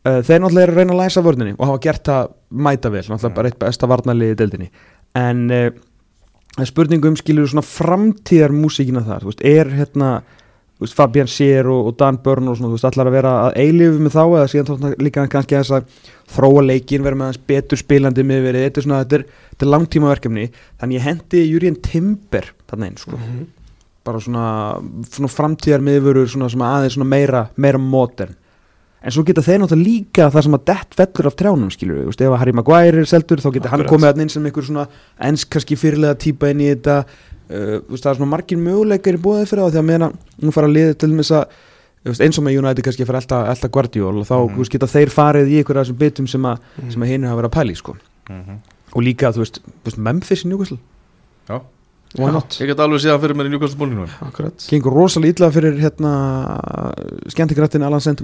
[0.04, 2.30] Uh, þeir náttúrulega eru að reyna að læsa vörninni og hafa gert það
[2.68, 3.02] mæta vel.
[3.08, 4.70] Náttúrulega bara eitt besta varnarliði í deildinni.
[5.18, 5.66] En uh,
[6.54, 10.14] það er spurningum skilur svona framtíðar músíkina þar, veist, er hérna
[10.82, 13.58] veist, Fabian Sér og, og Dan Byrne og svona, þú veist, allar að vera að
[13.62, 15.98] eilifu með þá eða síðan tókna líka kannski þess að
[16.34, 19.66] þróa leikin, vera með hans betur spilandi með verið, þetta er svona, þetta er, þetta
[19.66, 20.46] er langtíma verkefni,
[20.80, 23.18] þannig ég hendi Júriðin Timber þarna einn, sko.
[23.20, 23.44] Mhm.
[24.04, 24.46] bara svona,
[25.08, 28.34] svona framtíðar miðvörur, svona, svona aðeins svona meira, meira modern
[29.05, 32.07] en svo geta þeir náttúrulega líka það sem að dett fellur af trjánum skilur við,
[32.07, 34.48] þú veist, ef að Harry Maguire er seldur þá geta hann komið að inn sem
[34.48, 34.86] einhver svona
[35.28, 36.96] ensk kannski fyrirlega típa inn í þetta.
[37.44, 40.09] Uh, þú veist, það er svona margir möguleikar í búið fyrir það því að meina,
[40.40, 41.59] nú fara liðið til þess að
[42.05, 44.88] þú veist, eins og með United kannski fara elda, elda Guardiol og þá veist, geta
[44.88, 47.76] þeir farið í einhverja þessum bitum sem að, sem að hinu hafa verið að pæli
[47.80, 47.96] sko.
[48.32, 48.59] Mhm.
[48.94, 50.78] og líka, þú veist, þú veist Memphis í Newcastle.
[51.50, 51.61] Já.
[52.14, 52.30] Já.
[52.62, 54.66] Ég get alveg séð fyrir mér í njúkastbúlinu Akkurat.
[54.70, 56.12] Gengur rosalega illa fyrir hérna
[57.32, 58.22] skemmtigrættin Alan Send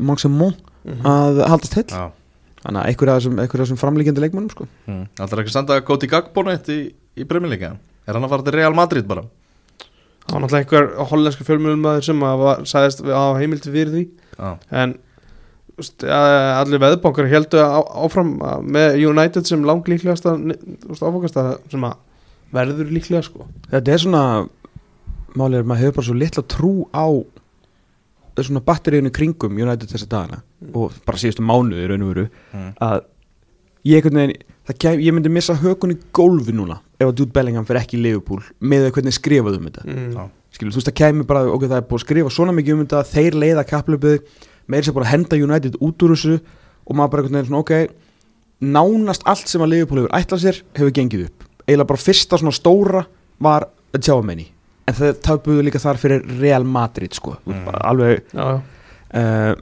[0.84, 1.06] Maximum Mhm.
[1.06, 2.10] að haldast heill Já
[2.60, 4.66] þannig að einhverja af þessum, einhverja af þessum framlíkjandi leikmannum sko.
[4.86, 5.04] mm.
[5.16, 6.78] Það er ekki að senda Cody Gagbo neitt í,
[7.16, 7.76] í breymileika
[8.06, 9.22] Er hann að fara til Real Madrid bara?
[10.28, 14.04] Það var náttúrulega einhver hollenska fjölmjölum maður sem að var, sagðist á heimildi fyrir því
[14.38, 14.94] Já en
[15.80, 20.34] allir veðbankar heldu á, áfram að- með United sem lang líklegasta
[21.00, 21.96] áfokasta sem að
[22.52, 24.48] verður líklega sko þetta er svona
[25.36, 27.06] málið er að maður hefur bara svo litla trú á
[28.38, 32.68] svona batteríunni kringum United þessa dagana og bara síðustu mánuði raun og veru mm.
[32.86, 33.00] að
[33.90, 34.34] ég, veginn,
[34.76, 38.04] kem, ég myndi missa hökun í gólfi núna ef að Jude Bellingham fyrir ekki í
[38.04, 39.86] Liverpool með að hvernig skrifaðu um þetta.
[39.88, 40.30] Mm.
[40.50, 42.84] Skilur, þú veist það kemur bara, ok, það er búið að skrifa svona mikið um
[42.84, 47.12] þetta, þeir leiða kapplöpið meir sem bara að henda United út úr þessu og maður
[47.14, 47.74] bara veginn svona, ok
[48.60, 52.52] nánast allt sem að Liverpool hefur ætlað sér hefur gengið upp, eiginlega bara fyrsta svona
[52.52, 53.04] stóra
[53.40, 54.48] var að tjá að menni
[54.90, 57.66] en það tapuðu líka þar fyrir Real Madrid, sko, mm.
[57.86, 58.60] Alveg Já, já.
[59.22, 59.54] uh,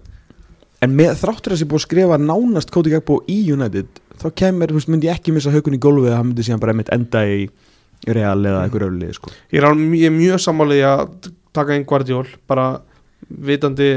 [0.87, 4.70] en með þráttur að þessi búið að skrifa nánast Cody Gagbo í United þá kemur,
[4.72, 6.93] þú veist, myndi ég ekki missa haukun í gólfið að hann myndi síðan bara einmitt
[6.95, 7.49] enda í
[8.14, 11.87] Real eða einhver öflið, sko Ég er, alveg- ég er mjög sammálið að taka einn
[11.89, 12.68] Guardiol bara
[13.29, 13.91] vitandi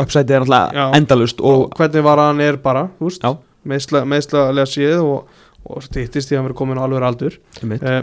[0.00, 0.48] Upside er Já.
[0.48, 3.34] náttúrulega endalust og og hvernig var hann er bara þú veist, Já.
[3.68, 5.26] meðsla, meðslega séð og,
[5.68, 7.82] og stýttist í að hann verið komin á alveg aldur einmitt.
[7.84, 8.00] eh,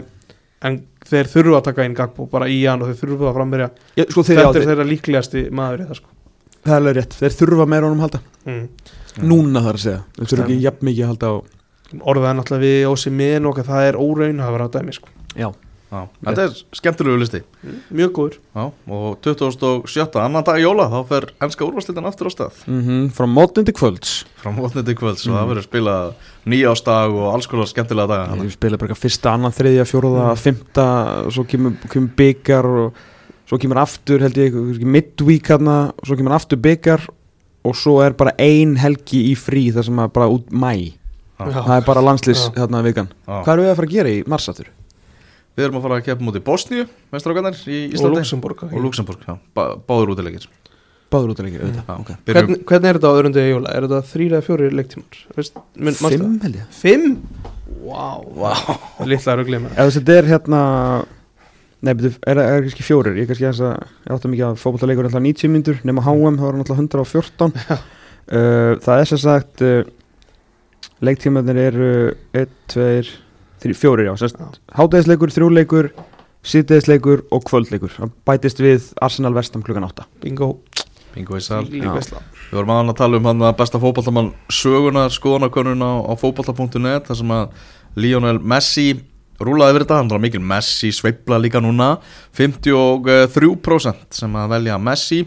[0.68, 3.70] en þeir þurfu að taka inn Gagbo bara í hann og þeir þurfu að framverja
[4.02, 6.12] sko, þetta er þeir, þeirra líklegasti maður það sko.
[6.62, 8.22] Það er alveg rétt, þeir þurfa meira honum halda.
[8.46, 8.62] Mm.
[9.28, 11.34] núna þar að segja, þeir þurfa ekki jafn mikið að halda á
[12.00, 15.12] orðaði náttúrulega við Ósi Minn og það er óraun að vera á dæmi sko.
[15.36, 15.48] Já,
[15.92, 17.40] Já, þetta er skemmtilegu listi
[17.92, 18.62] mjög góður Já,
[18.96, 20.16] og 27.
[20.22, 24.14] annan dag jóla þá fer ennska úrvarslitan aftur á stað mm frá mótnum til kvölds
[24.40, 25.36] frá mótnið til kvölds og Mhm.
[25.36, 26.14] það verður spilað
[26.48, 30.40] nýjástag og alls konar skemmtilega daga ég spila bara eitthvað fyrsta, annan, þriðja, fjóruða Mm.
[30.46, 30.86] fymta,
[31.30, 32.94] svo kemur, kemur byggar og
[33.46, 34.52] svo kemur aftur held ég,
[34.84, 37.04] midweek hérna og svo kemur aftur byggar
[37.64, 40.94] og svo er bara ein helgi í frí þar sem að bara út mæ
[41.38, 41.46] Já.
[41.52, 42.54] það er bara landslýs Já.
[42.64, 43.42] hérna vikan Já.
[43.44, 44.66] hvað eru við að fara að gera í mars aftur?
[45.52, 48.22] Við erum að fara að keppa mútið Bosníu, mestrákannar í og Íslandi.
[48.22, 50.48] Luxemburg og Luxemburg, já, bá, báður útilegir
[51.12, 51.88] báður út að leika, auðvitað.
[51.88, 52.18] Já, okay.
[52.26, 53.72] byrjum, hvernig, er þetta á öðrundi jóla?
[53.72, 55.18] er þetta þrýra eða fjóri leiktímar?
[55.36, 56.36] Fimm það?
[56.44, 56.68] held ég.
[56.78, 57.16] Fimm?
[57.82, 58.76] Wow, wow.
[59.10, 60.60] Lilla rugli með Ef þetta er hérna
[61.82, 63.16] Nei, betur, er, er kannski fjórir?
[63.18, 63.72] Ég er kannski aðeins að
[64.06, 67.56] Ég átti mikið að fótballleikur er alltaf 90 myndur Nefna HM, það var alltaf 114
[67.58, 67.80] uh,
[68.84, 69.80] Það er sem sagt uh,
[71.02, 71.90] Leiktímanir eru
[72.38, 72.86] 1, 2,
[73.62, 74.48] 3, 4 já, sérst, Já.
[74.78, 75.92] Hádegisleikur, þrjúleikur
[76.42, 77.92] Síðdegisleikur og kvöldleikur.
[77.94, 80.56] Það bætist við Arsenal Vestam klukkan 8 Bingo.
[81.14, 81.68] Bingo í sal.
[81.68, 87.06] Við vorum aðan að tala um hann að besta fótballtamann sögunar skoðanakönnun á, á fótballta.net
[87.10, 87.52] þar sem að
[88.00, 88.88] Lionel Messi
[89.42, 91.92] rúlaði yfir þetta, hann var mikil Messi sveifla líka núna.
[92.34, 95.22] 53% sem að velja Messi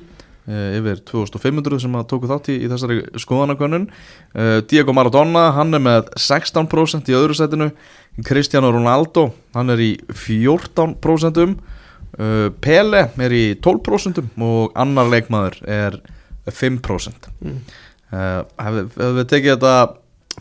[0.46, 3.88] yfir 2500 sem að tóku þátt í, í þessari skoðanakönnun.
[4.36, 7.72] Uh, Diego Maradona, hann er með 16% í öðru setinu.
[8.24, 11.42] Cristiano Ronaldo, hann er í 14%
[12.20, 15.98] uh, Pele er í 12% og annar leikmaður er
[16.46, 17.58] 5% Mm.
[18.14, 19.74] uh, hefði, hefði við tekið þetta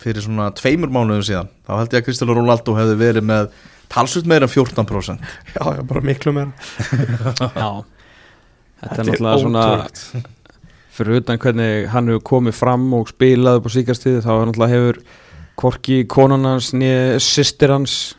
[0.05, 3.49] fyrir svona tveimur mánuðum síðan þá held ég að Cristiano Ronaldo hefði verið með
[3.93, 5.27] talsvöld meira en 14%
[5.57, 6.53] Já, já, bara miklu meira.
[7.59, 7.69] Já
[8.85, 9.67] Þetta er náttúrulega svona
[10.95, 15.05] fyrir utan hvernig hann hefur komið fram og spilað upp á síkastíði þá náttúrulega hefur
[15.55, 18.17] Korki, konan hans, nýja sýstir hans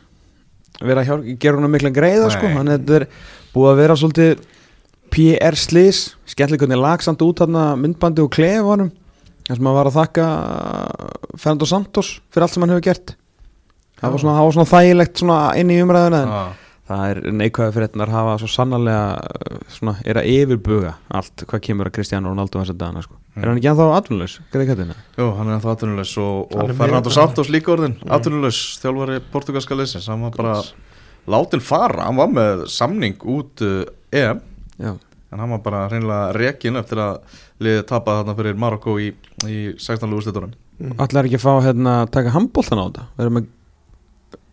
[0.80, 3.04] verið að hjálpa, gera hún mikla greiða sko, hann er
[3.52, 4.44] búið að vera svolítið
[5.12, 8.90] PR slís, skemmtileg hvernig lagsamt út hann myndbandi og klefa honum.
[9.46, 10.26] Þar sem hann var að þakka
[11.38, 13.12] Fernando Santos fyrir allt sem hann hefur gert.
[14.00, 16.22] Það var svona, það var svona þægilegt svona inn í umræðuna.
[16.24, 16.65] En.
[16.86, 21.90] Það er neikvæða fyrirtnar hafa svo sannarlega uh, svona, er að yfirbuga allt hvað kemur
[21.90, 23.16] að Cristiano Ronaldo þess að dana sko.
[23.36, 23.40] Mm.
[23.42, 24.36] er hann ekki ennþá atvinnulegs?
[25.18, 28.12] Jú, hann er ennþá atvinnulegs og, og er Fernando Santos líka orðin Mm.
[28.16, 30.54] atvinnulegs, þjálfari portugalska liðsins hann var bara
[31.26, 33.82] látin fara hann var með samning út uh,
[34.14, 34.40] EM
[34.78, 34.92] Já,
[35.32, 37.18] en hann var bara reynilega rekin eftir að
[37.64, 39.10] liðið tapaði þarna fyrir Marokko í,
[39.48, 40.06] í 16.
[40.12, 40.54] lúðslitunum
[41.00, 43.46] allar ekki að fá hérna að taka handbóltan á þetta erum með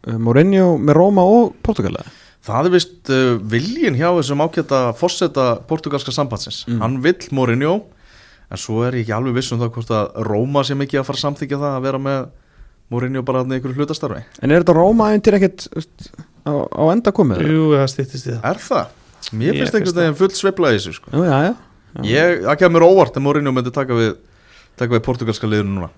[0.08, 2.04] uh, Mourinho með Róma og Portugala
[2.44, 6.82] Það er vist uh, viljin hjá þessum ákjönda fórseta portugalska sambandsins Mm.
[6.84, 7.74] hann vill Mourinho
[8.52, 11.08] en svo er ég ekki alveg viss um það hvort að Róma sé mikið að
[11.08, 12.26] fara að samþykja það að vera með
[12.92, 15.68] Mourinho bara þarna í einhverju hlutastarfi En er þetta Róma eindir ekkert
[16.44, 17.46] á, á enda komið?
[17.48, 18.92] Jú, það stýttist í það Er það?
[19.40, 21.14] Mér finnst einhvern veginn full sveifla í þessu sko.
[21.16, 21.54] Jú, já, já,
[21.96, 22.04] já.
[22.12, 24.12] Ég, það kemur óvart að Mourinho myndi taka við
[24.78, 25.90] taka við portugalska liðinu núna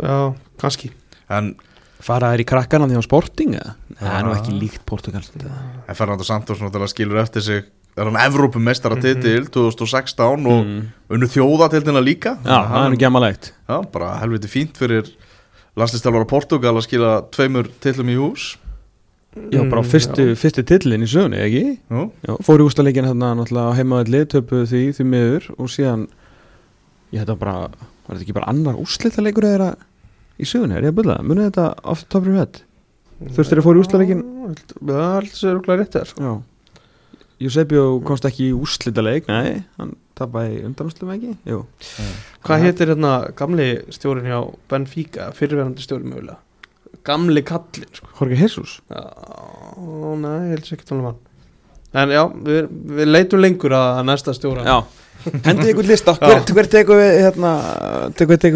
[0.00, 0.16] Já,
[0.62, 0.90] kannski
[1.28, 1.52] en,
[2.00, 3.74] Fara þær í krakkana því á sporting eða?
[4.00, 4.38] Það er nú Já.
[4.40, 6.62] ekki líkt Portugals en Fernando Santos
[6.94, 7.64] skilur eftir sig
[7.98, 10.80] er hann Evrópumestara titil 2016 og mm.
[11.12, 15.10] unnu þjóðatildina líka Já, það er nú gemmalegt Já, bara helviti fínt fyrir
[15.78, 18.54] landslistjálfara Portugal að skila tveimur tillum í hús
[19.50, 20.34] Já, bara á Mm, fyrstu, já.
[20.34, 21.78] fyrstu tillin í sögunni, ekki?
[21.86, 26.08] Jú, Já, fór í úslaleikin hérna náttúrulega á heimaðalli, töpuðu því því miður og síðan
[27.14, 29.68] ég þetta bara, var þetta ekki bara annar úrslitaleikur eða
[30.40, 31.26] í sögunni, er ég að byrja það?
[31.30, 32.62] Munið þetta oft topur í vett?
[33.20, 34.22] Þurftir að fór í úrslitaleikinn?
[34.80, 36.32] Það er sér okkur rétt þér Já.
[37.40, 41.62] Eusebio komst ekki í úrslitaleik, nei, hann tapaði undanústlum ekki, jú.
[42.44, 46.36] Hvað heitir hérna gamli stjórin hjá Benfica, fyrirverandi stjórin mögulega?
[47.06, 48.10] Gamli kallinn sko.
[48.18, 48.76] Jorge Jesus?
[48.92, 49.00] Já,
[50.20, 51.20] nei, ég held sér ekki tala um hann.
[52.02, 52.68] En já, við,
[53.00, 54.66] við leitum lengur að að næsta stjóra.
[54.68, 54.76] Já,
[55.46, 56.14] hendið ykkur lista.
[56.20, 57.52] Hver, hver tekur við, hérna,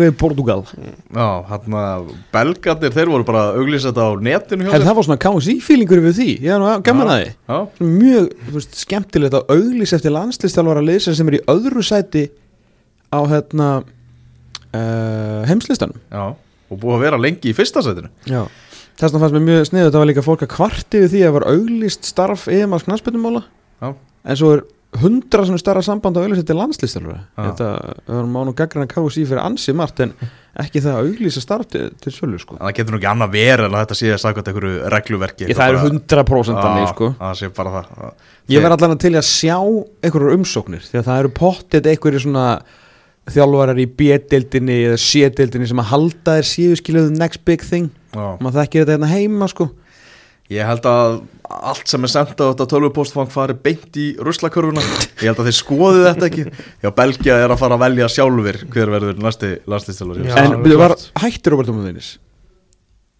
[0.00, 0.62] við, Portugal?
[1.14, 4.86] já hann að belgarnir þeir voru bara að auglýsa þetta á netinu sér.
[4.86, 7.60] það var svona KSI feelingur við því, ég er nú gaman að því.
[7.84, 12.26] mjög þú veist, skemmtilegt að auglýsa eftir landslistjálfara liðsar sem er í öðru sæti
[13.14, 16.00] á hérna uh, heimslistanum.
[16.10, 18.10] Já, og búið að vera lengi í fyrsta sætinu.
[18.30, 18.44] Já.
[18.94, 21.32] Þess vegna fannst mér mjög sniðu þetta var líka fólk að kvarti við því að
[21.34, 23.40] var auglýst starf EMAs knarspytumála
[23.82, 23.88] Já.
[23.90, 24.62] en svo er
[25.02, 27.46] hundra svona starra samband að auglýsa til landslistjálfara Já.
[27.48, 27.68] Þetta
[28.14, 30.14] án og gaggrina KSI fyrir ansi margt en
[30.62, 32.60] ekki það að auglýsa starf til, sölu sko.
[32.60, 35.82] Það getur nú ekki annað verið en þetta sé að sagða einhverju regluverki það eru
[35.88, 37.10] hundra prósent þannig sko.
[38.52, 42.48] Ég verð allan til að sjá einhverjur umsóknir því að það eru pottið einhverjir svona
[43.34, 47.88] þjálfarar í B-deildinni eða C-deildinni sem að halda þér síðu skiluðu next big thing.
[48.12, 48.36] Já.
[48.38, 49.70] maður þekkir þetta hérna heima sko.
[50.52, 54.80] Ég held að allt sem er sendt á þetta tölvupostfang fari beint í ruslakörfuna.
[55.20, 56.44] Ég held að þeir skoðu þetta ekki.
[56.82, 60.78] Já, Belgia er að fara að velja sjálfur hver verður næsti landslýstjálfur Já, En við
[60.80, 61.72] var hættur Robert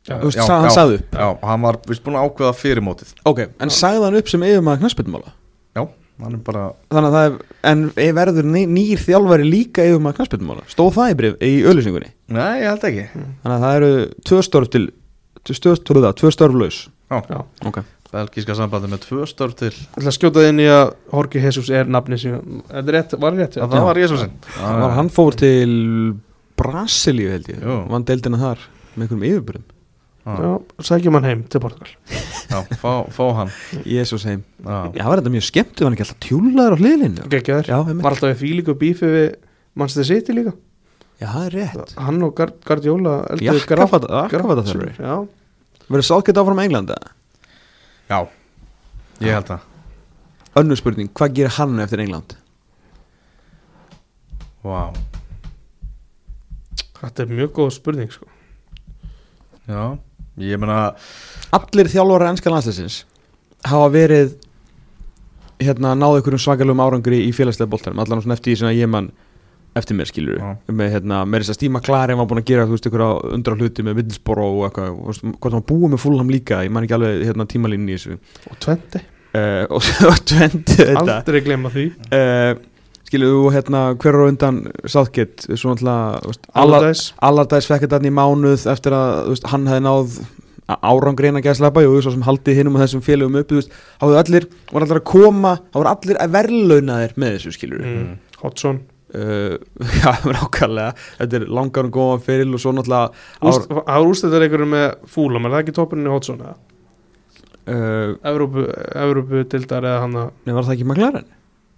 [0.04, 0.18] Já.
[0.20, 1.14] Þú veist, sa- hann sagði upp.
[1.16, 3.14] Já, hann var vist búin að ákveða fyrir mótið.
[3.24, 5.30] Ok, en sagði hann upp sem yfirmaður knarsbyttumála
[5.78, 5.88] Já,
[6.20, 7.38] hann er bara Þannig að það er,
[7.70, 7.84] en
[8.18, 12.68] verður ný- nýr þjálfari líka yfirmaður knarsbyttumála Stóð það í brif í auðlýsingunni Nei, ég
[12.68, 13.06] held ekki.
[13.14, 13.90] Þannig að það eru
[14.28, 14.84] tvö störf til
[15.44, 16.92] tvö störf,
[18.14, 19.72] belgíska sambandi með tvö störf til.
[19.74, 23.14] Ég ætla að skjóta það inn í að Jorge Jesus er nafni sem er rétt,
[23.20, 23.58] var rétt?
[23.58, 25.74] Já, það var Jésúsin Það var hann fór til
[26.58, 27.62] Brasilíu held ég.
[27.64, 27.78] Jú.
[27.90, 28.60] Vann deildina þar
[28.94, 29.70] með einhverjum yfirbyrðum
[30.24, 30.50] Já,
[30.88, 31.90] sækjum hann heim til Portugal.
[32.48, 33.50] Já, fá, fá hann.
[33.84, 34.40] Jésús heim.
[34.64, 37.68] Já, Já, það var þetta mjög skemmt Var hann ekki alltaf tjúlaður á hliðlinu Gekkjaður
[37.68, 38.04] Já, einmitt.
[38.06, 39.26] Var alltaf í fílíku bífi við
[39.76, 40.54] Manchester City líka.
[41.20, 41.92] Já, það er rétt.
[42.06, 45.18] Hann og Gard Guardiola eldri Jakkafata Graf- Jakkafata þjálfari Já,
[45.90, 46.96] Verður sákett áfram Englanda
[48.08, 48.18] já.
[49.22, 49.70] Ég held það.
[50.60, 52.36] Önnur spurning, hvað gerir hann eftir England?
[54.64, 54.94] Vá,
[57.00, 58.26] þetta er mjög góð spurning sko.
[59.68, 59.98] já.
[60.40, 60.94] Ég meina,
[61.54, 63.04] Allir þjálfara ennska landsleisins
[63.64, 64.32] hafa verið
[65.62, 68.90] hérna náðu einhverjum svakalugum árangri í félagslega boltanum allan svona eftir því sem að ég
[68.90, 69.12] mann
[69.78, 70.50] eftir mér skilur Já.
[70.70, 73.56] með hérna, með þess að Stíma Klari var búin að gera þú veist á undra
[73.58, 75.00] hluti með Viddelsboro og eitthvað,
[75.40, 78.20] hvort hann búið með Fulham líka ég man ekki alveg hérna tímalínni í þessu.
[78.50, 79.02] Og Tvente,
[79.32, 81.02] uh, og svo tvendi þetta.
[81.02, 81.88] Aldrei glemma því.
[82.14, 82.54] Uh,
[83.08, 85.50] skilur þú hérna hver er á undan Southgate?
[85.50, 87.10] Svo náttúrulega Allardyce.
[87.24, 90.16] Allardæs fekk þetta hann í mánuð eftir að þú veist, hann hefði náð
[90.64, 94.04] árangri eina gæslepa og svo sem haldið hinnum og þessum félögum uppi þú veist, þá
[94.06, 97.84] voru allir, voru allir að koma þá voru allir að verðlauna þér með þessu skilur
[97.84, 98.14] mm.
[99.14, 99.54] Uh,
[100.02, 100.92] já, nákvæmlega.
[101.20, 103.12] Þetta er langar og góðan fyrir og svo náttúrulega
[103.46, 106.56] Úst, Það var úrstættar einhverju með Fúlam, er það ekki toppurinn í Hodgson eða?
[107.70, 108.64] uh, Evrópu,
[109.04, 111.28] Evrópu dildar eða hann að Nei, var það ekki McLaren?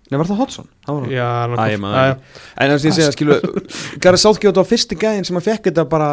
[0.07, 1.13] Nei, var það var hann.
[1.13, 1.29] Já,
[1.59, 2.17] Æ,
[2.63, 3.39] En þess að ég segja, skilu
[4.03, 6.11] Gareth Southgate var fyrsti gæðin sem að fekk þetta bara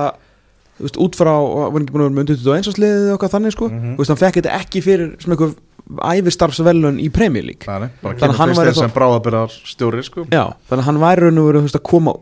[0.80, 3.34] þú veist, út frá, var hann ekki búin að vera með 21 sliðið og eitthvað
[3.38, 3.92] þannig sko, Mhm.
[3.94, 5.54] þú veist, hann fekk þetta ekki fyrir sem eitthvað
[5.92, 7.68] æfistarfsvelun í Premier League.
[7.68, 10.26] Nei, nei, bara Þannig að hann kemur væri stjóri sko.
[10.32, 12.14] Já, þannig að hann væri raun og verið, veist, að koma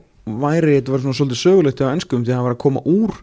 [0.41, 3.18] væri, þetta var svona svolítið sögulegt á ennskum því að hann var að koma úr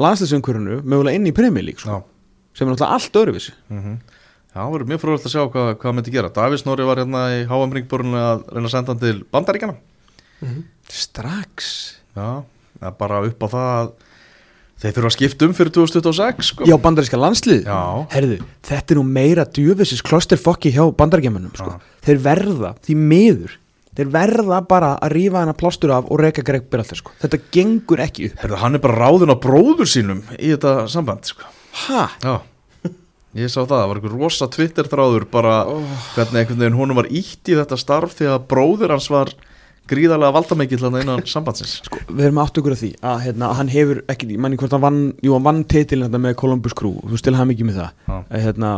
[0.00, 3.54] landslæsumkvörinu mögulega inn í Premier League sko, Já, sem er náttúrulega allt öðruvísi.
[3.72, 3.98] Mhm.
[4.56, 6.32] Já, það verður mjög fróðilegt að sjá hvað, hvað hann myndi gera.
[6.32, 7.42] Davís Snorri var hérna í
[7.76, 9.76] ringborinu að reyna að senda hann til bandaríkjana
[10.88, 11.66] Strax.
[12.16, 12.44] Já,
[12.80, 13.90] það er bara upp á það að
[14.80, 16.66] þeir þurfa að skipta um fyrir 2026 sko.
[16.68, 17.78] Já, bandaríska landslið Já.
[18.12, 21.78] Herðu, þetta er nú meira djöfisins klosterfokki hjá bandaríkjamanum sko.
[22.06, 23.56] Þeir verða, því miður
[23.96, 27.14] Þeir verða bara að rífa hana plástur af og reyka Greg Berhalter sko.
[27.22, 31.30] Þetta gengur ekki upp Herðu, hann er bara ráðin á bróður sínum í þetta samband
[31.30, 31.48] sko.
[31.86, 32.02] Ha?
[32.20, 32.34] Já,
[33.40, 35.54] ég sá það, það var einhver rosa Twitter þráður bara
[36.12, 39.32] hvernig einhvern veginn honum var ítt í þetta starf því að bróður hans var
[39.90, 41.76] gríðarlega valdamikill hann innan sambandsins.
[41.86, 44.74] Sko, við erum átt okkur að því að hérna, hann hefur ekki, ég manni hvort
[44.76, 47.80] hann vann jú, hann vann titilin þetta með Columbus Crew þú stil hann mikið með
[47.82, 48.00] það.
[48.16, 48.72] Að, hérna,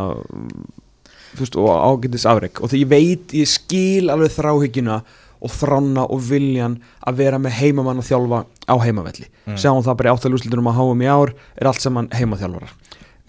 [1.33, 5.01] þú veist, og ágætis afreg og því ég veit, ég skil alveg þráhyggjuna
[5.39, 9.29] og þrána og viljan að vera með heimamann að þjálfa á heimavelli.
[9.47, 9.55] Mm.
[9.61, 12.73] sjáum það bara í áttalúslitunum að háum í ár er allt saman heimaþjálfarar.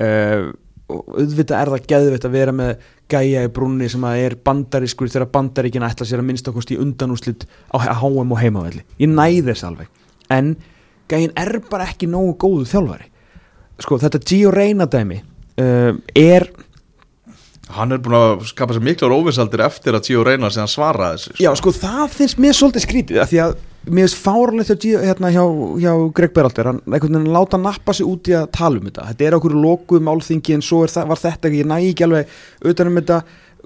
[0.00, 4.36] Uh, og auðvitað er það geðvitt að vera með gæja í brunni sem að er
[4.46, 8.84] bandarískur þegar bandaríkina ætla sér að minnstakost í undanúslit á HM og heimavelli.
[9.02, 9.90] Ég næði þess alveg.
[10.30, 10.54] En
[11.10, 13.10] gæjin er bara ekki nógu góðu þjálfari.
[13.80, 15.22] Sko þetta Gio Reyna dæmi
[15.60, 16.50] uh, er
[17.70, 21.44] Hann er búin að skapa sér miklar óvinsaldir eftir að Tíu Reynar sem svaraði þessu
[21.44, 23.52] já sko það finnst mér svolítið skrítið af því að
[23.88, 25.44] mér finnst fáralegt hérna, hjá,
[25.80, 29.06] hjá Greg Berhalter hann einhvern veginn láta nappa sig út í að tala um þetta.
[29.10, 32.34] Þetta er okkur lokuð málþingi en svo það, var þetta ekki, ég næ ekki alveg
[32.72, 33.20] utan um þetta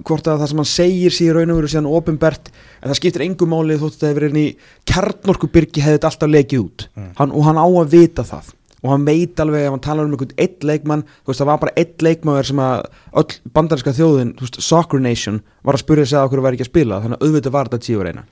[0.04, 3.24] hvort að það sem hann segir sér raun og veru síðan ofinbert en það skiptir
[3.26, 4.48] engum máli þótt þetta hefur inn í
[4.90, 6.86] kjarnorkubyrgi hefði þetta alltaf lekið út.
[7.18, 8.54] Hann, og hann á að vita það.
[8.84, 11.60] Og hann veit alveg ef hann talar um einhvern eitt leikmann þú veist það var
[11.62, 12.82] bara eitt leikmaður sem að
[13.22, 16.66] öll bandarinska þjóðin, þú veist, Soccer Nation var að spyrja sig að okkur væri ekki
[16.66, 18.26] að spila þannig að auðvitað var þetta Gio Reyna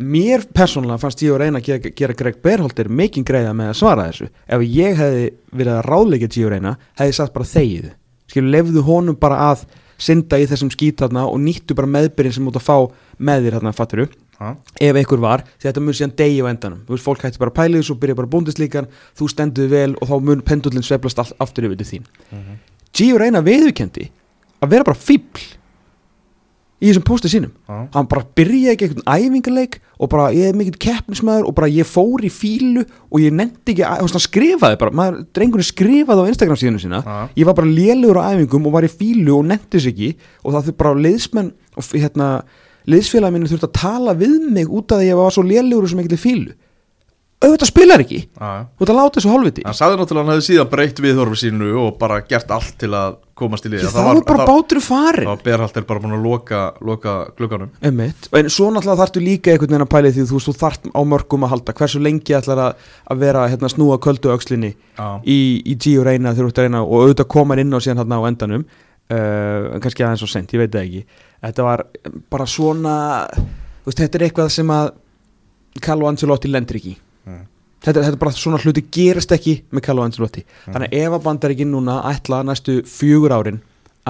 [0.00, 4.30] mér persónulega fannst Gio Reyna gera, gera Greg Berholter mikinn greiða með að svara þessu.
[4.48, 7.92] Ef ég hefði verið að ráðleika Gio Reyna hefði ég sagt bara þegið.
[8.30, 9.66] Skilur, lefðu honum bara að
[10.00, 12.76] synda í þessum skít þarna og nýttu bara meðbyrinn sem út að fá
[13.20, 14.08] með þér þarna, fatturu
[14.40, 14.54] Ha?
[14.80, 16.80] ef einhver var, því þetta mun síðan degi á endanum.
[16.86, 18.86] Þú veist, fólk hætti bara að þessu og byrja bara búndislíkan
[19.18, 22.06] þú stendur vel og þá mun pendullin sveiflast all, aftur yfir þín.
[22.96, 24.06] Gio Reyna viðurkendi
[24.64, 25.44] að vera bara fíbl
[26.80, 27.76] í þessum póstið sínum Já.
[27.94, 31.88] hann bara byrjaði ekki einhvern æfingarleik og bara ég er mikill keppnismæður og bara ég
[31.88, 36.30] fór í fílu og ég nefndi ekki að, hann skrifaði bara, maður, drengurinn skrifaði á
[36.32, 37.18] Instagram síðanu sína Já.
[37.36, 40.10] ég var bara lélugur á æfingum og var í fílu og nefndi þess ekki
[40.40, 42.30] og það þau bara liðsmenn og hérna,
[42.88, 45.84] liðsfélagi minni þurfti að tala við mig út af því að ég var svo lélugur
[45.84, 46.56] og svo mikill í fílu
[47.40, 48.62] auðvitað spilar ekki Já, já.
[48.76, 51.38] þú ert að láta þessu hálfviti Hann sagði náttúrulega að hann hefði síðan breytt viðhorfi
[51.40, 55.24] sínu og bara gert allt til að komast í liði það var bara bátur farin
[55.24, 58.28] Það var Berhalter bara búin að loka, loka glugganum Einmitt.
[58.36, 61.54] En svo náttúrulega þarftu líka einhvern veginn að pæli því þú, þart á mörgum að
[61.54, 62.84] halda hversu lengi ætlar að,
[63.24, 65.08] vera hérna, snúa köldu Já.
[65.24, 68.02] í, í Gio reyna þegar þú ert að reyna og auðvitað koma inn á síðan
[68.02, 71.04] hérna á endanum uh, kannski aðeins og sent, ég veit það ekki
[71.40, 71.84] þetta var
[72.32, 72.96] bara svona
[73.86, 74.90] veist, þetta er eitthvað sem að
[75.80, 76.96] Carlo Ancelotti lendir ekki.
[77.30, 77.42] Mm.
[77.80, 81.26] þetta, þetta er bara svona hluti gerist ekki með Carlo Ancelotti þannig að ef að
[81.28, 83.60] bandaríkin núna ætla næstu fjögur árin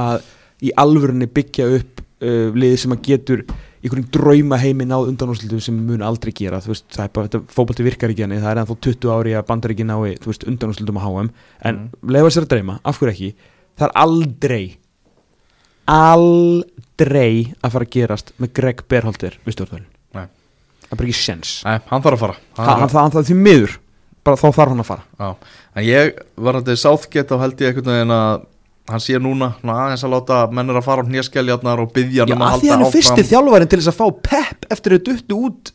[0.01, 0.23] að
[0.65, 3.45] í alvörunni byggja upp uh, lið sem að getur
[3.81, 7.87] einhverjum drauma heimi náð undanúslitum sem mun aldrei gera veist, það er bara, þetta fótbolti
[7.87, 11.07] virkar ekki henni það er ennþá 20 ári að bandaríkin nái þú veist, undanúslitum að
[11.07, 11.31] HM
[11.71, 12.11] en Mm.
[12.13, 13.31] lefa sér að dreyma, af hverju ekki
[13.81, 14.65] það er aldrei
[15.91, 19.90] aldrei að fara að gerast með Greg Berhalter við stjórnvölin Nei.
[20.91, 22.37] Það er bara ekki sjens Nei, hann þarf að fara.
[22.59, 23.77] Hann, hann, hann, það er því miður.
[24.27, 25.05] Bara þá þarf hann að fara.
[25.17, 28.47] Já, en ég var hann til Southgate þá held ég einhvern veginn að
[28.91, 32.27] hann sé núna ná, aðeins að láta mennur að fara á hnéskeljarnar og byggja Já,
[32.27, 34.07] hann um að að því halda hann er fyrsti áfram þjálfarinn til þess að fá
[34.27, 35.73] pepp eftir að duttu út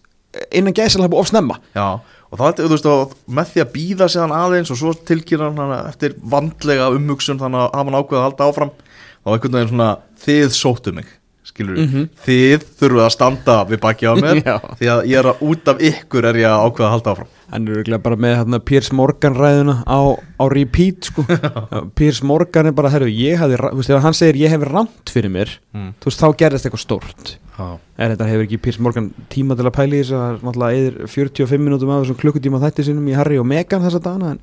[0.52, 1.58] innan gæsalhæfu of snemma.
[1.78, 1.88] Já,
[2.28, 4.92] og þá heldur þú veist að með því að býða sig hann aðeins og svo
[5.08, 9.56] tilkýra hann eftir vandlega umhugsun þannig að hafa hann ákveða að halda áfram þá einhvern
[9.58, 9.90] veginn svona
[10.26, 11.14] þið sóttu mig
[11.56, 12.10] skilur Mhm.
[12.26, 14.42] þið þurfuð að standa við baki á mér
[14.80, 17.32] því að ég er að út af ykkur er ég að ákveða að halda áfram.
[17.46, 21.24] Hann er örugglega bara með hérna, Piers Morgan ræðuna á, á repeat sko.
[21.98, 25.32] Piers Morgan er bara herru, ég hafði, veist, ef hann segir ég hef rámt fyrir
[25.32, 25.92] mér mm.
[26.04, 27.36] veist, þá gerðist eitthvað stórt.
[27.56, 27.68] Já,
[28.02, 30.98] er þetta hefur ekki Piers Morgan tíma til að pæla í þess að náttúrulega eðir
[31.14, 34.42] 45 minútum af þessum klukkutíma þætti sinum í Harry og Meghan þessa dagana en,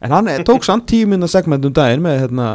[0.00, 2.46] en hann eh, tók samt tíu minna segment um daginn með hérna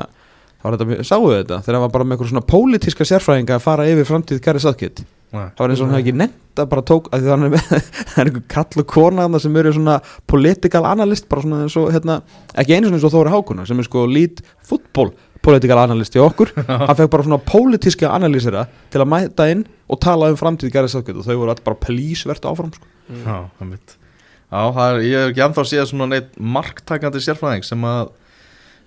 [0.74, 4.08] þetta, sáu þetta, þegar hann var bara með eitthvað svona pólitíska sérfræðinga að fara yfir
[4.10, 5.06] framtíð Gary Southgate.
[5.36, 5.50] Nei.
[5.58, 7.56] það var eins og hann hefði ekki nefnt að bara tók að það er
[8.16, 9.96] er einhver kall og kona þarna sem eru svona
[10.32, 12.20] political analyst bara svona eins og hérna,
[12.56, 15.12] ekki einu svona eins og Þóri Hákona sem er sko lead football
[15.46, 16.54] political analyst í okkur.
[16.70, 20.96] Hann fekk bara svona pólitíska analýsera til að mæta inn og tala um framtíð Gareth
[20.96, 22.90] Southgate og þau voru alltaf bara please verðt áfram sko.
[23.12, 23.98] Já, það mitt
[24.56, 28.12] Já, það er, ég hef ekki ennþá séð svona neitt marktakandi sérfræðing sem að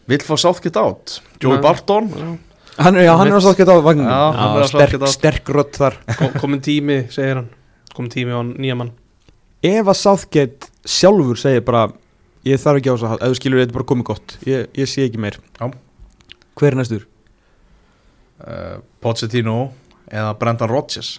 [0.08, 1.62] vill fá Southgate átt Joey Nei.
[1.64, 2.08] Barton?
[2.78, 4.66] Hann, er- já, hann er að Southgate á vagninu Já, hann er
[5.02, 5.96] á sterk, rödd þar.
[6.18, 7.48] Kom, komin tími, segir hann.
[7.94, 8.92] Komin tími á nýja mann.
[9.66, 11.88] Ef að Southgate sjálfur segir bara
[12.46, 14.36] ég þarf ekki á þess að ef þú skilur þetta bara komið gott.
[14.46, 15.40] Ég, ég sé ekki meir.
[15.58, 15.72] Já.
[16.58, 17.06] hver er næstur?
[18.46, 19.72] uh, Pochettino
[20.10, 21.18] eða Brendan Rodgers?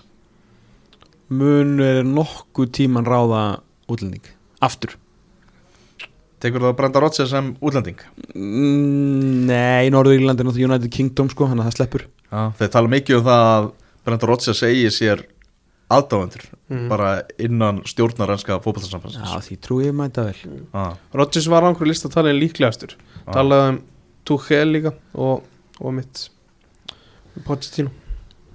[1.29, 3.59] Mun er nokkuð tíman ráða
[3.91, 4.23] útlending?
[4.63, 4.95] Aftur
[6.39, 7.99] Tekur það Brendan Rodgers sem útlending?
[8.31, 12.05] Mm, nei, Norður Írlandi er náttúrulega United Kingdom sko, hann að það sleppur.
[12.29, 13.67] Já, þeir tala mikið um það að
[14.07, 15.25] Brendan Rodgers eigi sér
[15.89, 16.87] aðdáendur mm.
[16.91, 17.11] bara
[17.41, 20.57] innan stjórnarenska fótballtarsamfans já, því trú ég mæta vel.
[20.77, 22.93] Ah, Rodgers var á einhverju lista talin líklegastur.
[23.25, 23.79] Ah, talaði um
[24.29, 25.47] Tuchel líka og,
[25.81, 26.27] og mitt
[27.47, 27.91] Pochettino.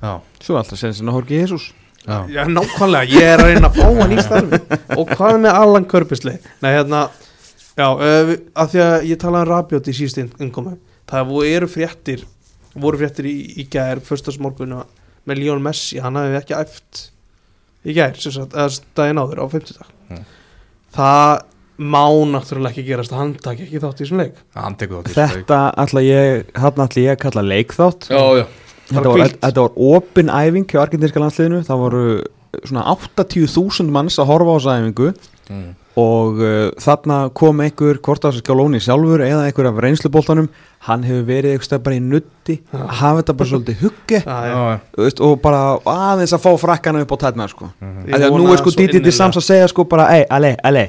[0.01, 1.73] Já, svo alltaf segir sinna Horki Jesus.
[2.05, 4.59] Já, Já, nákvæmlega, ég er að reyna að fá hann í starfi
[4.93, 7.07] og hvað með Allan Körbisli Nei, hérna,
[7.79, 10.77] já, uh, að því að ég talaði um Rabiot í síðust innkomu.
[11.11, 12.25] Það voru, eru fréttir
[12.75, 14.73] voru fréttir í, í gær, förstasmorgun
[15.29, 17.03] með Lionel Messi, hann hafði ekki æft
[17.87, 20.25] í gær, sem sagt, eða daginn áður á 50 dag Mm.
[20.93, 21.45] það
[21.81, 24.37] má náttúrulega ekki gerast að hann taki ekki þátt í þessum leik.
[25.17, 28.09] Þetta ætla ég, hann ætla ég að kalla leikþátt.
[28.13, 28.45] Já, já,
[28.91, 31.63] þetta var, þetta var opin æfing hjá argentinska landsliðinu.
[31.67, 32.05] Það voru
[32.69, 35.09] svona 80.000 manns að horfa á þessa æfingu.
[35.49, 35.73] Mm.
[36.01, 40.49] Og uh, þarna kom einhver hvort að skjálóni sjálfur eða einhver af reynsluboltanum
[40.89, 42.81] hann hefur verið eitthvað bara í nutti Já.
[42.81, 44.23] að hafa þetta bara svolítið hugge
[44.99, 45.61] veist, og bara
[45.95, 47.71] aðeins að fá frakkana upp á tætna sko.
[47.79, 49.17] Af því að nú er sko Didi innilega.
[49.21, 50.89] Sams að segja sko bara ei, ale, ale,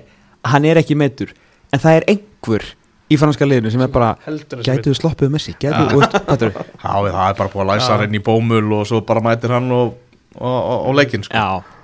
[0.50, 1.36] hann er ekki meittur
[1.70, 2.66] en það er einhver
[3.06, 5.86] í franska liðinu sem er bara heldur að gætu við sloppuð Messi, gætu Ja.
[6.34, 6.50] er
[6.82, 9.70] það er bara búið að læsa hann inn í bómul og svo bara mætir hann
[9.70, 9.94] og,
[10.34, 11.38] og, og, og leikinn sko.
[11.38, 11.75] Já,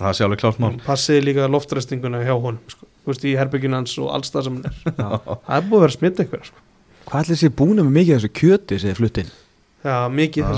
[0.00, 0.72] Það sé alveg klárt mál.
[0.86, 2.86] Passiði líka loftræstinguna hjá honum sko.
[3.08, 4.82] Veist, í herbygginu hans og alls það sem hann er.
[5.00, 5.08] Já.
[5.20, 6.62] það er búið að vera smitt eitthvað sko.
[7.10, 9.30] Hvað ætli sé búin með mikið af þessu kjöti sem er fluttinn?
[9.84, 10.50] já, mikið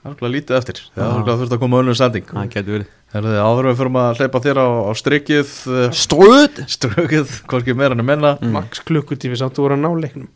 [0.00, 0.78] Það er alveg lítið eftir.
[0.94, 1.16] Það er Já.
[1.20, 2.24] alveg þurft að koma önnur sending.
[2.30, 2.92] Það getur verið.
[3.10, 7.96] Áður en við fyrir að hleypa þér á, á strikið eh, Ströð Strökið, hvorki meira
[7.98, 8.52] en menna Mm.
[8.54, 10.28] max klukkutífi samt þú voru að ná leiknum.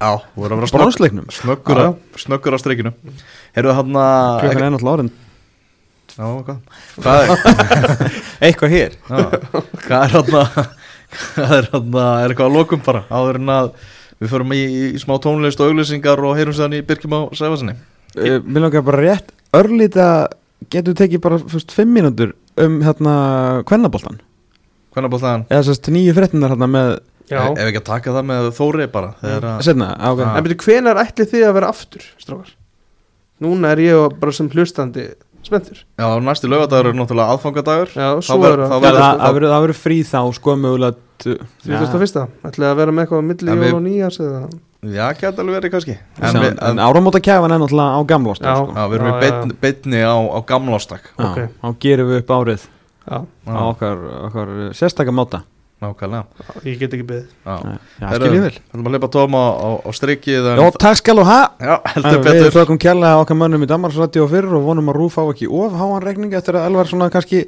[0.00, 0.92] Já, verður að vera
[1.40, 2.92] snöggur, að, snöggur á strikinu.
[3.56, 5.10] Herðu hann að Klukkan er náttúrulega orðin
[6.16, 6.58] Já, hvað?
[7.00, 7.32] Hvað
[8.46, 8.96] Eitthvað hér.
[9.06, 9.24] Já,
[9.86, 10.60] hvað er hann að
[11.10, 13.02] Hvað er hann að, er eitthvað að lokum bara?
[13.10, 13.70] Áður en að
[14.20, 14.60] við förum í,
[14.94, 18.84] í smá tónlist og auglýsingar og heyrum séðan í Birkjum á Sæfasinni uh, Mér langar
[18.86, 20.08] bara rétt örlíta
[20.70, 23.14] Getur tekið bara fyrst fimm mínútur um hérna
[23.68, 24.20] kvennaboltan
[24.94, 26.92] það Eða sérst nýju fréttinar hérna með
[27.30, 30.22] já, Ef ekki að taka það með Þóri bara Þegar að Setna, á, ok.
[30.22, 30.30] Já.
[30.34, 32.54] en byrju hvenar ætli þið að vera aftur strákar?
[33.40, 35.06] Núna er ég bara sem hlustandi
[35.42, 35.78] spenntur.
[35.98, 37.88] Já, næsti lögadagur er náttúrulega aðfangadagur.
[37.94, 38.70] Já, svo er það.
[38.70, 41.38] Það verður- það verður- frí þá sko mögulegt því
[41.78, 42.26] fyrst og fyrsta.
[42.44, 44.42] Ætli að vera með eitthvað á milli En við- jól og nýjars eða?
[44.80, 45.96] Já, geta alveg verið kannski.
[46.22, 46.36] En,
[46.70, 48.54] En, áramóta kæfan er náttúrulega á gamlást Já.
[48.56, 48.72] sko.
[48.72, 51.38] já, við erum Já, í já, beinni, beinni á, á gamlástak Já, ok.
[51.62, 52.62] Þá gerum við upp árið
[53.10, 53.18] já,
[53.48, 55.42] á okkar, okkar sérstaka máta
[55.80, 56.24] Nákvæmlega.
[56.68, 57.28] Ég get ekki beðið.
[57.40, 58.50] Já, Já, Herru, skil ég vel.
[58.52, 61.38] Við ætlum að leipa tóm á, á, á strikið Já, takk skal og ha.
[61.56, 64.98] Já heldur Við betur þökkum kjærlega okkar mönnum í Danmarksrætti og fyrir og vonum að
[64.98, 67.38] Rúf á ekki of háan reikning eftir að Elvar svona kannski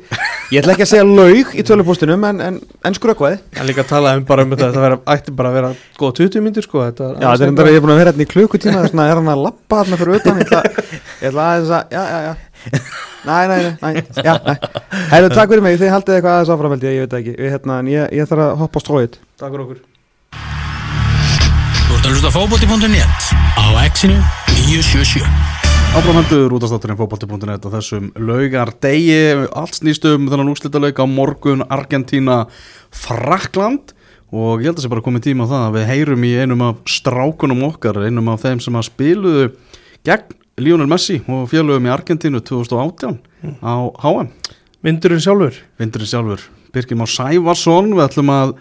[0.52, 2.56] ég ætla ekki að segja laug í tölupústinum en, en,
[2.88, 5.56] en skrökkvaði en líka að tala um bara um þetta þetta vera, ætti bara að
[5.58, 5.70] vera
[6.00, 8.24] góð 20 myndir sko þetta Já, þetta er að ég er búin að vera hérna
[8.24, 9.40] í klukkutíma er hann að
[12.66, 14.54] ég ég ætla aðeins að, já, já, já Næ, næ, næ, næ, já, næ
[15.12, 17.34] Hæru, takk fyrir mig, þið haldið eitthvað aðeins áfram ég, ég veit það ekki.
[17.38, 19.78] Við, hérna, en ég, ég þarf að hoppa á stróið takk fyrir okkur.
[21.86, 23.30] Þú ert að hlusta á fótbolti.net
[23.62, 24.18] á exinu
[24.56, 29.20] 977 Áframhendur útastátturinn fótbolti.net og þessum laugar degi
[29.54, 32.46] allt snýst um þennan úrslitaleik á morgun Argentína
[32.90, 33.94] Frakland.
[34.32, 36.64] Og ég held að sé bara komið tíma á það að við heyrum í einum
[36.64, 39.50] af strákunum okkar einum af þeim sem að spiluðu
[40.08, 43.16] gegn Lionel Messi og félögum í Argentínu 2018
[43.64, 44.28] á HM
[44.84, 45.56] vindurinn sjálfur?
[45.80, 46.44] Vindurinn sjálfur,
[46.74, 48.54] Birkir Már Sævarsson við ætlum að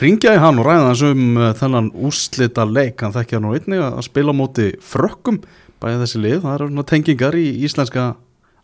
[0.00, 3.82] ringja í hann og ræða þess um uh, þennan úrslita leik hann þekkja nú einnig
[3.82, 5.42] að spila móti frökkum.
[5.82, 8.08] Bæði þessi lið, það eru svona tengingar í íslenska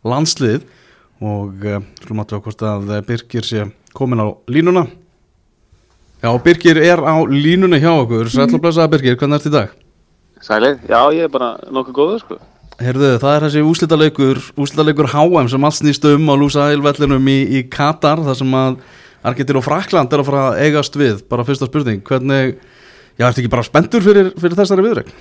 [0.06, 0.64] landslið
[1.24, 4.88] og uh, slum að hvort að uh, Birkir sé komin á línuna.
[6.24, 9.80] Já, Birkir er á línuna hjá okkur, sætla blessaða Birkir, hvernig ert í dag?
[10.42, 12.40] Sælir, já ég er bara nokkuð góður sko
[12.82, 17.38] Herðu, það er þessi úslitaleikur, úslitaleikur HM sem allt snýst um á Lúsa Eilvellinum í,
[17.54, 18.80] í Katar, þar sem að
[19.24, 22.58] Argentín og Frakland er að fara að eigast við, bara fyrsta spurning, hvernig,
[23.14, 25.12] já, ertu ekki bara spenntur fyrir, fyrir þessari viðrögn?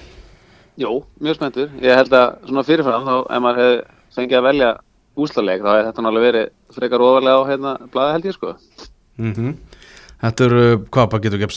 [0.82, 1.70] Jú, mjög spenntur.
[1.86, 3.78] Ég held að svona fyrirfram þá ef maður hefði
[4.18, 4.70] fengið að velja
[5.14, 8.49] úslaleik þá hefði þetta náttúrulega verið frekar ofalega á hérna blaði held ég sko.
[9.22, 9.53] Mm
[10.24, 11.51] Þetta eru, hvað, bara getur ekki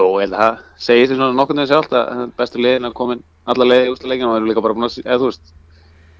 [0.00, 3.66] eh, held að það segir sér svona nokkurnu sjálft að bestu liðin að komin alla
[3.68, 5.52] leið í úslaleikin og það eru líka bara búin að, eða þú veist,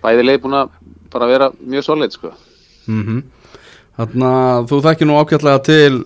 [0.03, 0.75] bæði leið búin að
[1.13, 2.35] bara vera mjög solid sko.
[2.91, 3.23] Mm
[3.93, 5.97] Þannig að þú þekkir nú ákveðlega til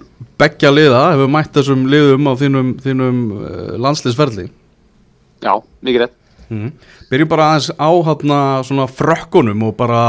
[0.40, 4.48] beggja liða, hefur mætt þessum liðum á þínum, þínum uh, landsliðsferli.
[5.44, 5.52] Já,
[5.86, 6.16] mikið rétt.
[6.50, 6.72] Mm.
[7.10, 10.02] Byrjum bara aðeins á hérna svona frökkunum og bara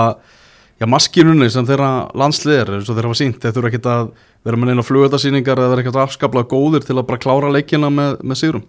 [0.77, 4.09] já, maskinunni sem þeirra landslið er eins og þeirra var sínt, þeir þurfa ekki að
[4.47, 8.19] vera með neina flugöldarsýningar eða vera ekkert afskaplega góðir til að bara klára leikina með,
[8.23, 8.65] með sýrum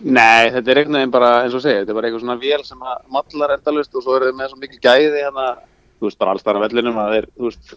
[0.00, 2.62] Nei, þetta er einhvern veginn bara, eins og segja, þetta er bara eitthvað svona vél
[2.64, 5.48] sem að mallar endalust og svo er það með svo mikil gæði hérna,
[6.00, 7.74] þú veist, bara allstæðan vellinum að þeir, þú veist,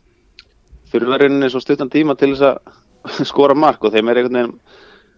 [0.93, 4.55] þurfa rauninni svo stuttan tíma til þess að skora mark og þeim er einhvern veginn,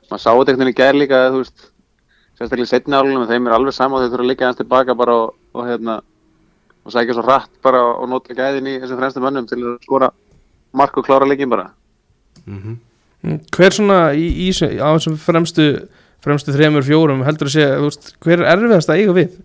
[0.10, 1.70] maður sá þetta einhvern veginn gær líka, þú veist,
[2.40, 5.20] sérstaklega í setni álunum, þeim er alveg sama og þeir þurfa líka eins tilbaka bara
[5.28, 6.00] og, og hérna,
[6.86, 10.12] og sækja svo rætt bara og nota gæðin í þessum fremstu mönnum til að skora
[10.74, 11.72] mark og klára leikin bara.
[12.46, 12.78] mm
[13.26, 15.66] Mm, Hver svona í, í, á þessum fremstu
[16.26, 19.36] fremstu þremur, fjórum heldur að segja, veist, hver er erfiðast að eiga við?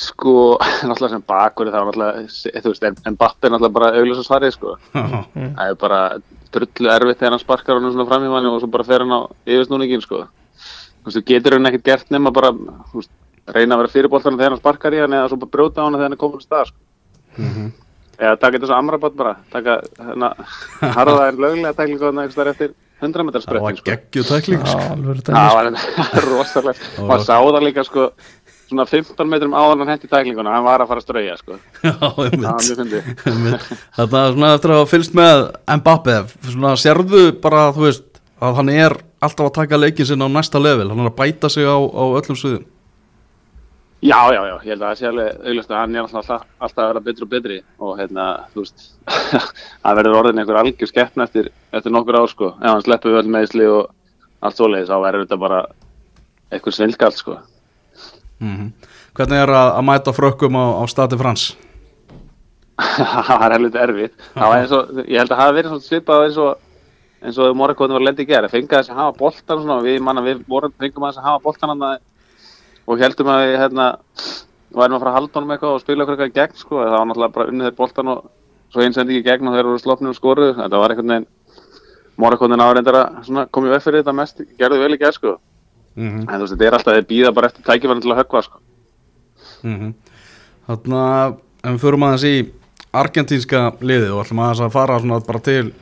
[0.00, 0.34] Sko,
[0.88, 2.24] náttúrulega sem bakur þá er náttúrulega,
[2.64, 4.76] þú veist, en, en Bapp er náttúrulega bara augljósa svarið, sko.
[4.92, 5.24] -hmm.
[5.56, 6.00] Það er bara
[6.52, 9.16] drullu erfitt þegar hann sparkar hann svona fram í manni og svo bara fer hann
[9.16, 10.24] á yfirsnúningin, sko.
[11.00, 13.12] Þú veist, þú getur hann ekkert gert nema bara, þú veist,
[13.48, 15.94] reyna að vera fyrirboltan þegar hann sparkar í hann eða svo bara brjóta á hann
[15.96, 16.78] þegar hann er komin í stað, sko.
[18.20, 20.28] Eða taka þetta svo amrabat bara, taka hérna,
[20.98, 23.86] harða er löglega tæklingu hann eitthvað eftir 100 metrar Það var sko.
[23.88, 24.82] geggju tækling sko.
[24.92, 26.82] alveg Það var rosalegt.
[26.98, 28.10] var- Maður sá það líka, sko,
[28.68, 31.56] svona 15 metrum áður en hann hendi tæklinguna, hann var að fara að strauja, sko.
[32.44, 32.52] Já.
[33.96, 35.46] Þetta er svona eftir að hafa fylgst með
[35.80, 36.16] Mbappe,
[36.52, 38.06] svona sérðu bara þú veist
[38.40, 41.50] að hann er alltaf að taka leikin sinna á næsta level, hann er að bæta
[41.52, 42.64] sig á, á öllum sviðum
[44.00, 46.78] Já, já, já, ég held að það sé alveg auðvitað að hann er alltaf, alltaf,
[46.80, 48.86] að vera betri og betri og hérna, þú veist,
[49.82, 53.28] það verður orðin einhver algjör skeppn eftir, eftir nokkur ár, sko, ef hann sleppur öll
[53.28, 53.90] meðsli og
[54.40, 55.60] allt svoleiðis, þá verður þetta bara
[56.48, 57.36] einhver svindkall, sko.
[58.40, 58.72] mm
[59.10, 61.48] Hvernig er að, að mæta frökkum á, á stati frans?
[63.28, 64.28] það er helviti erfitt.
[64.32, 66.68] Það var eins og, ég held að það hafi verið svona svipað eins og,
[67.20, 70.24] eins og morgakotni var lendi í gera, fengið þess að hafa boltan svona, við manna,
[70.24, 72.00] við vorum, fengum að þess að hafa boltan hann
[72.90, 73.86] og heldum að við, hérna,
[74.74, 76.96] værum að fara að halda honum eitthvað og spila okkur eitthvað í gegn, sko, það
[76.96, 78.24] var náttúrulega bara unnið þeir boltan og
[78.70, 81.14] svo eins endi ekki í gegn og þeir voru slopnið og skoruð, þetta var einhvern
[81.14, 81.28] veginn,
[82.20, 85.36] morgakotni áreindar að komið veg fyrir þetta mest, gerðu vel í gegn, sko,
[85.98, 88.42] Mm en þú veist, þetta er alltaf, þeir býða bara eftir tækifærin til að höggva,
[88.46, 88.60] sko.
[90.70, 91.32] Þannig að
[91.64, 92.36] ef við förum aðeins í
[93.00, 95.72] argentínska liðið og ætlum aðeins að fara svona bara til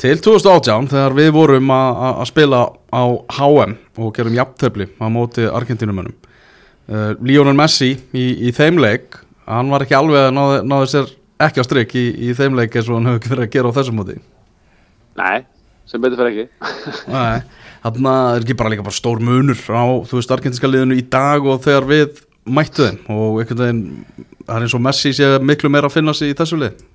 [0.00, 3.02] til 2018 þegar við vorum að spila á
[3.36, 6.14] HM og gerum jafntöfli á móti argentínumönum
[6.90, 9.18] uh, Lionel Messi í, í þeim leik
[9.50, 11.14] hann var ekki alveg að náði, náði sér
[11.46, 13.72] ekki á strik í, í þeim leik eins og hann hefur ekki verið að gera
[13.72, 14.18] á þessum móti
[15.20, 15.42] Nei,
[15.90, 16.70] sem betur fyrir ekki.
[17.14, 17.40] Nei,
[17.82, 21.44] þarna er ekki bara líka bara stór munur á, þú veist, argentinska liðinu í dag
[21.44, 23.82] og þegar við mættu þeim og einhvern veginn,
[24.46, 26.86] það er eins og Messi sé miklu meira að finna sig í þessu lið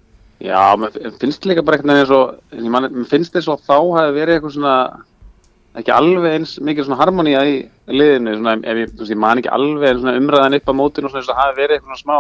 [0.44, 4.38] Já, mér finnst líka bara eitthvað eins og, mér finnst eins og þá hafi verið
[4.38, 4.74] eitthvað svona,
[5.80, 7.56] ekki alveg eins mikið svona harmonía í
[7.92, 11.58] liðinu, svona, ef ég, ég man ekki alveg umræðan upp á mótinu og og hafi
[11.60, 12.18] verið eitthvað smá,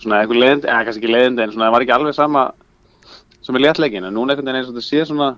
[0.00, 2.44] svona eitthvað leiðindi, eða kannski ekki leiðindi, en svona það var ekki alveg sama
[3.44, 5.28] sem er léttleikin, en núna einhvern veginn eins og þetta sé svona,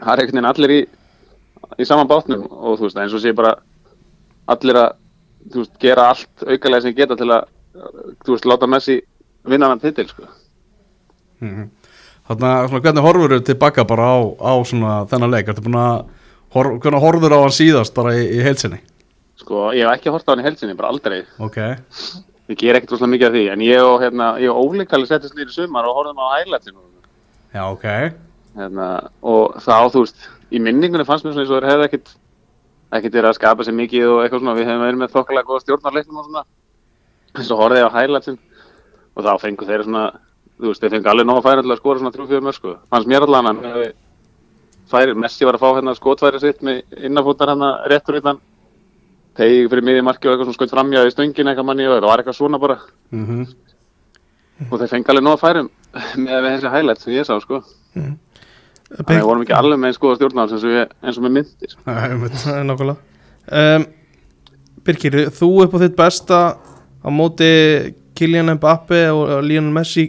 [0.00, 0.80] það er einhvern veginn allir í,
[1.78, 3.54] í sama bátnum og þú veist, eins og sé bara
[4.52, 4.98] allir að,
[5.52, 7.48] þú veist, gera allt aukalega sem geta til að,
[8.26, 9.00] þú veist, láta Messi
[9.46, 10.28] vinna hann titil, sko.
[12.26, 15.98] Þarna, svona, hvernig horfur þau tilbaka bara á, á svona þennan leik, ertu búin að
[16.56, 18.80] hor, hvernig horfur á hann síðast bara í, í heilsinni
[19.36, 21.20] Sko, ég hef ekki hort á hann í helsinni, bara aldrei.
[21.44, 21.58] Ok,
[22.46, 25.50] Ég ger ekkert rosalega mikið af því, en ég og, hérna, og ólíkali settist nýri
[25.54, 26.82] sumar og horfðum á highlightsinu.
[27.54, 27.86] já ok
[28.56, 28.86] Hérna,
[29.22, 32.12] og þá, þú veist, í minningunni fannst mér svona eins og þeir hefði ekkert,
[32.96, 35.64] ekkert verið að skapa sér mikið og eitthvað svona, við hefum verið með þokkalega góða
[35.64, 36.44] stjórnarleiknum og svona.
[37.96, 38.38] Highlightsin
[39.16, 40.06] og svona,
[40.56, 42.74] þú veist, þeir fengu alveg nóg að færa til að skora svona 3-4 mörg, sko.
[42.92, 43.62] Fannst mér allan hann
[44.90, 48.38] færi, Messi var að fá hérna skotfæri sitt með innafútar hérna réttur innan
[49.36, 52.08] tegi fyrir miði marki og eitthvað sem skoði framjá í stöngin eitthvað manni og það
[52.08, 52.78] var eitthvað svona bara.
[53.12, 53.46] Mm
[54.56, 55.66] og þeir fengi alveg nóg að færum
[56.22, 57.60] með þessi highlights sem ég sá sko.
[57.92, 61.74] Þannig að við vorum ekki alveg með sko eins og við, eins og með myndir.
[61.84, 62.96] Það er nákvæmlega.
[63.60, 63.86] Um,
[64.86, 67.50] Birkir, þú upp á þitt besta á móti
[68.16, 70.06] Kylian Mbappe og Lionel Messi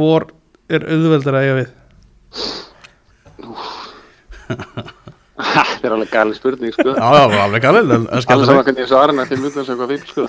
[0.00, 0.26] hvor
[0.70, 1.70] er auðveldar að eiga við?
[5.40, 7.78] Þetta er alveg gali spurning sko Já, já, alveg en
[8.10, 10.26] Alveg saman hvernig ég svara hennar til mjög hvað fíl sko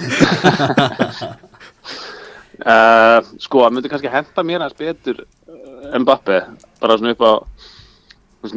[2.61, 6.37] uh, Sko, það myndi kannski henda mér aðeins betur uh, Mbappe
[6.81, 7.31] bara svona upp á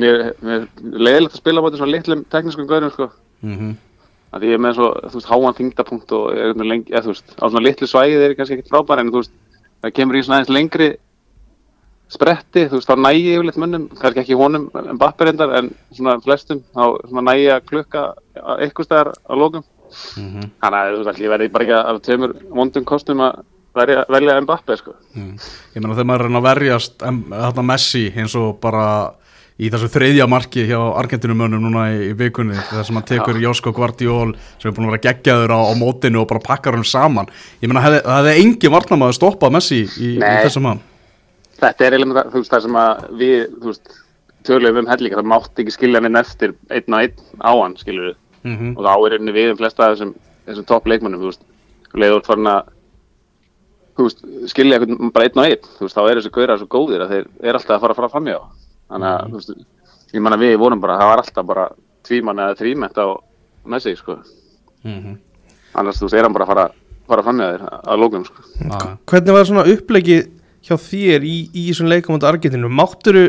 [0.01, 3.11] mér, mér leiðilegt að spila á móti svona litlum teknískum gaurum sko
[3.45, 3.75] Mhm.
[4.33, 6.93] að því ég er með svo, þú veist, háan þingdapunkt og er einhvern veginn lengi,
[6.95, 9.35] eða þú veist, á svona litlu svæði er ég kannski ekkert frábær en þú veist,
[9.85, 10.89] það kemur í svona aðeins lengri
[12.15, 15.71] spretti, þú veist, þá nægi ég yfirleitt mönnum, kannski ekki honum en bappir endar, en
[15.95, 18.05] svona flestum þá svona nægi ég að klukka
[18.59, 19.65] eitthvað stæðar á lókum
[20.19, 20.47] Mhm.
[20.63, 23.43] þannig að þú veist, allir verði bara ekki af tveimur vondum kostum að
[23.75, 24.95] verja, velja Mbappe, sko.
[25.15, 28.87] Ég meina þegar maður er að að verjast þarna Messi eins og bara
[29.55, 33.73] í þessu þriðja marki hjá Argentinumönnum núna í, í vikunni þar sem hann tekur Jósko
[33.75, 37.31] Guardiol sem er búin að vera geggjaður á, á mótinu og bara pakkar hann saman.
[37.63, 40.83] Ég hefði, það hefði engin varnamaður stoppað Messi í, í þessum mann
[41.61, 43.97] þetta er eiginlega þú veist, það sem að við, þú veist
[44.45, 47.77] töluðum um hellinga, það mátti ekki skilja hann inn eftir einn og einn á hann,
[47.87, 48.15] við
[48.45, 48.77] mm -hmm.
[48.77, 50.15] og þá er einnig við um flesta af þessum,
[50.47, 51.43] þessum topp leikmönnum, þú veist,
[51.95, 52.63] leiður út farin að
[53.97, 54.21] þú veist,
[54.51, 57.13] skilja eitthvað bara einn og einn, þú veist, þá er þessi gauðra svo góðir að
[57.13, 58.41] þeir eru alltaf að fara að fara fram hjá
[58.89, 59.51] þannig að, þú veist,
[60.13, 61.69] ég manna við vorum bara, það var alltaf bara
[62.05, 63.07] tvímann eða þrýmett á
[63.65, 64.19] Messi, sko.
[65.75, 66.69] Annars, þú veist, er hann bara að fara,
[67.09, 68.43] fara fram hjá þeir að lókum, sko.
[69.07, 70.19] Hvernig var svona upplegi
[70.65, 72.71] hjá þér í, í þessum leikum á Argentinu?
[72.73, 73.29] Mátturu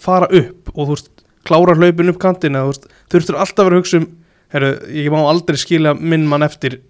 [0.00, 1.10] fara upp og þú veist,
[1.44, 4.08] klára hlaupin upp kantina, þú veist, þurftur alltaf að vera hugsa um
[4.54, 6.80] herru, ég má aldrei skilja minn mann eftir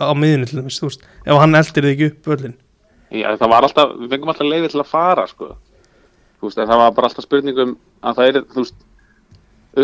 [0.00, 2.54] á miðinu til dæmis, þú veist, ef hann eldir þig ekki upp völlin.
[3.10, 5.50] Já, það var alltaf, við fengum alltaf leiði til að fara, sko.
[6.40, 7.74] Þú veist, það var bara alltaf spurningum
[8.06, 8.86] að það er, þú veist,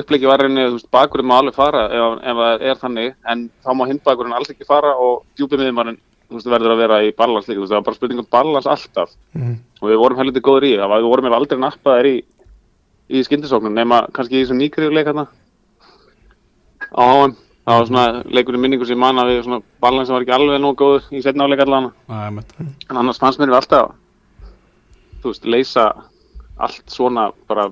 [0.01, 3.47] upplegi var reyni, þú veist, bakurinn má alveg fara ef, ef það er þannig, en
[3.67, 7.13] þá má hindbakurinn alls ekki fara og djúpi miðjumarinn, þú veist, verður að vera í
[7.17, 9.57] balans líka, þú veist, það var bara spurningum balans alltaf Mm.
[9.83, 12.17] og við vorum heldur góður í, það við vorum ef aldrei nappaðir í,
[13.11, 15.27] í skyndisóknum, nema kannski í þessum nýkriðu leik hérna
[16.91, 17.37] á HM.
[17.67, 20.61] Það var svona leikur í minningu sem manna við svona balans sem var ekki alveg
[20.63, 21.89] nógu góður í setna áleik allan
[22.91, 23.89] en annars fannst mér við alltaf
[25.23, 25.87] þú veist, leysa
[26.63, 27.67] allt svona bara,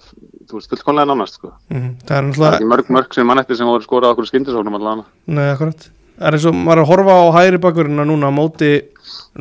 [0.50, 1.52] þú veist, fullkonlega nánast sko.
[1.70, 1.92] Mm.
[2.04, 5.46] Það er náttúrulega, mörg mörg sem mann eftir sem voru skorað okkur skyndisóknum allavega nei,
[5.54, 5.86] akkurat.
[6.14, 8.70] Það er eins og maður er að horfa á hægri bakurina núna á móti,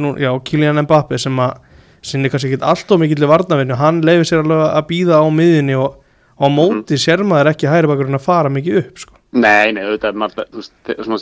[0.02, 1.60] nú, já, Kylian Mbappe sem að
[2.04, 5.78] sinni kannski ekki allt of mikill varnavinnu, hann leifir sér alveg að býða á miðinni
[5.80, 6.00] og,
[6.34, 9.20] á móti sér maður ekki hægri bakurinn að fara mikið upp, sko.
[9.34, 10.74] Nei, nei, auðvitað, er maður, þú veist,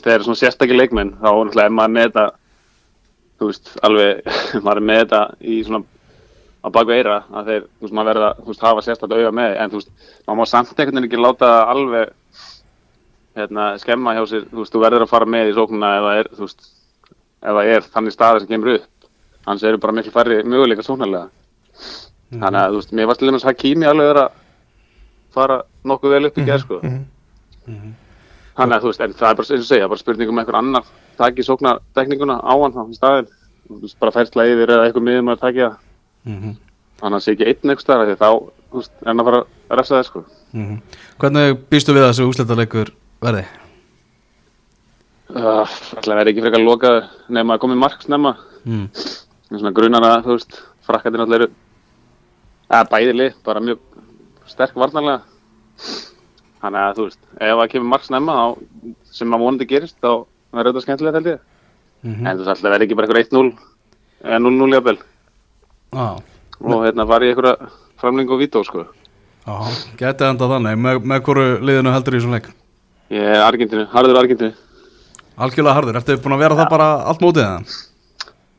[0.03, 2.25] þegar svona sérstakir leikmenn, þá er maður með þetta,
[3.39, 4.31] þú veist, alveg,
[4.65, 5.83] maður er með þetta í svona,
[6.61, 9.55] á baku eira, að þeir, þú veist, maður verða, þú veist, hafa sérstaklega auga með,
[9.59, 9.93] en þú veist,
[10.25, 12.15] maður má samt einhvern veginn ekki láta alveg,
[13.37, 16.19] hérna, skemma hjá sér, þú veist, þú verður að fara með í sóknuna ef það
[16.21, 16.69] er, þú veist,
[17.41, 19.09] ef það er þannig staði sem kemur upp,
[19.47, 21.27] hans eru bara miklu færri möguleika sóknarlega.
[22.31, 24.39] Þannig að, þú veist, mér varst dæmis Hakimi alveg að
[25.35, 26.81] fara nokkuð vel upp í gerð, sko.
[26.83, 27.93] Mhm.
[28.57, 30.59] Þannig að þú veist, en það er bara eins og segja, bara spurning um einhver
[30.59, 30.83] annar
[31.17, 33.31] taki sóknar tekníkuna á hann þá í staðinn,
[33.67, 35.77] þú veist, bara færsla yfir eða eitthvað miðum að taki það,
[36.25, 36.55] mm
[37.01, 38.29] þannig að það sé ekki einn einhver staðar því þá,
[38.71, 40.23] þú veist, er hann að fara að refsa það sko.
[41.21, 42.91] Hvernig býstu við að þessu úsletaleikur
[43.21, 43.45] verði?
[45.31, 45.63] Uh,
[46.01, 48.89] Það verði ekki frekar lokaður nema að komið mark snemma, Mm.
[49.49, 51.47] svona grunar að, þú veist, frakkatir náttúrulega eru,
[52.69, 53.79] eða bæði lið, bara mjög
[54.51, 55.21] sterk varnarlega,
[56.61, 60.11] þannig að, þú veist, ef það kemur mark snemma þá, sem að vonandi gerist, þá
[60.53, 61.39] verður þetta skemmtilegt held ég,
[62.03, 63.57] Mm en þú veist, það verði ekki bara eitthvað 1-0,
[64.23, 64.97] eða 0-0 jafnvel.
[65.93, 66.15] ah,
[66.61, 68.85] og hérna var ég einhverja framlengu og vító sko.
[69.47, 72.49] ah, Gæti enda þannig, með, með hverju liðinu heldur í þessum leik?
[73.11, 74.53] Ég er Argentinu, harður Argentinu.
[75.41, 77.75] Algjörlega harður, ertu búin að vera það bara allt mótið það?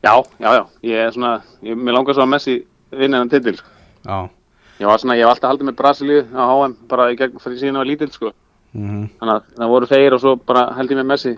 [0.03, 0.13] Já,
[0.43, 2.55] já, já, ég er svona, ég, mér langar svo að Messi
[2.93, 3.55] vinna þennan titil.
[4.03, 4.17] Já
[4.81, 7.59] Ég var svona, ég hef alltaf haldið með Brasilíu á HM bara í gegn fyrir
[7.61, 8.31] síðan að lítill sko.
[8.73, 11.33] mm Þannig að það voru þeir og svo bara held ég með Messi.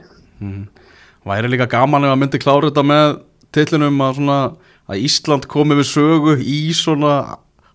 [1.26, 3.18] Væri líka gaman ef að myndi klára þetta með
[3.56, 4.40] titlinum að, svona,
[4.88, 7.14] að Ísland komi við sögu í svona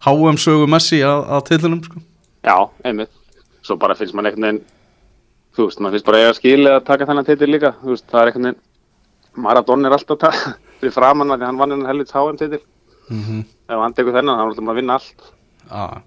[0.06, 2.02] HM sögu Messi að, að titlinum sko.
[2.44, 3.12] Já, einmitt.
[3.62, 4.62] Svo bara finnst veginn,
[5.56, 7.72] þú veist, maður finnst bara eiga skilið að taka þennan titil líka.
[7.82, 8.60] Þú veist, það er einhvern veginn,
[9.46, 12.62] Maradona er alltaf að taka fyrir framann að því hann vann hennan helvits HM titil.
[13.10, 15.28] mm Ef hann tekur þennan, hann er alltaf að vinna allt.
[15.70, 15.98] ah,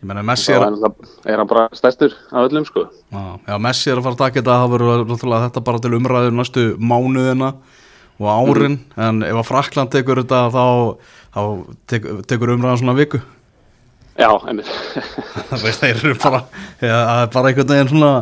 [0.00, 2.82] Ég meina Messi er, er hann, er hann bara stærstur af öllum sko.
[3.12, 6.34] ah, já, Messi er að fara að taka þetta það náttúrulega þetta bara til umræður
[6.36, 7.48] næstu mánuðina
[8.20, 10.64] og árin en ef að Frakland tekur þetta þá,
[11.34, 11.40] þá
[11.90, 13.20] tek, tekur umræðan svona viku
[14.14, 14.68] Já, einmitt
[15.50, 16.42] Það eru bara,
[16.84, 18.12] ja, það er bara einhvern veginn svona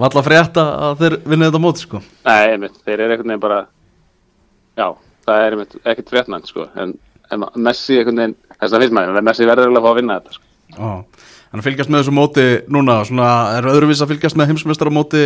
[0.00, 2.00] valla frétta að þeir vinna þetta mót, sko.
[2.26, 3.60] Nei, einmitt, þeir eru einhvern veginn bara
[4.74, 4.88] Já,
[5.26, 6.66] það er einmitt ekkert fréttnænt sko.
[6.74, 6.96] en,
[7.30, 10.18] en Messi einhvern veginn þess að finnst maður, Messi verður eiginlega að fá að vinna
[10.18, 10.44] þetta sko.
[11.54, 15.24] En að fylgjast með þessu móti núna, svona, er öðruvís að fylgjast með heimsmeistaramóti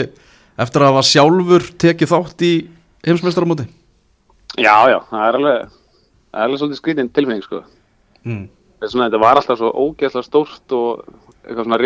[0.60, 2.52] eftir að hafa sjálfur tekið þátt í
[3.06, 3.64] heimsmeistaramóti?
[4.58, 5.58] Já, já, það er alveg
[6.28, 7.62] það er alveg svolítið skrítin tilfinning sko.
[8.28, 8.44] Mm.
[8.84, 11.06] Svona, þetta var alltaf svo ógeðslega stórt og
[11.46, 11.80] eitthvað svona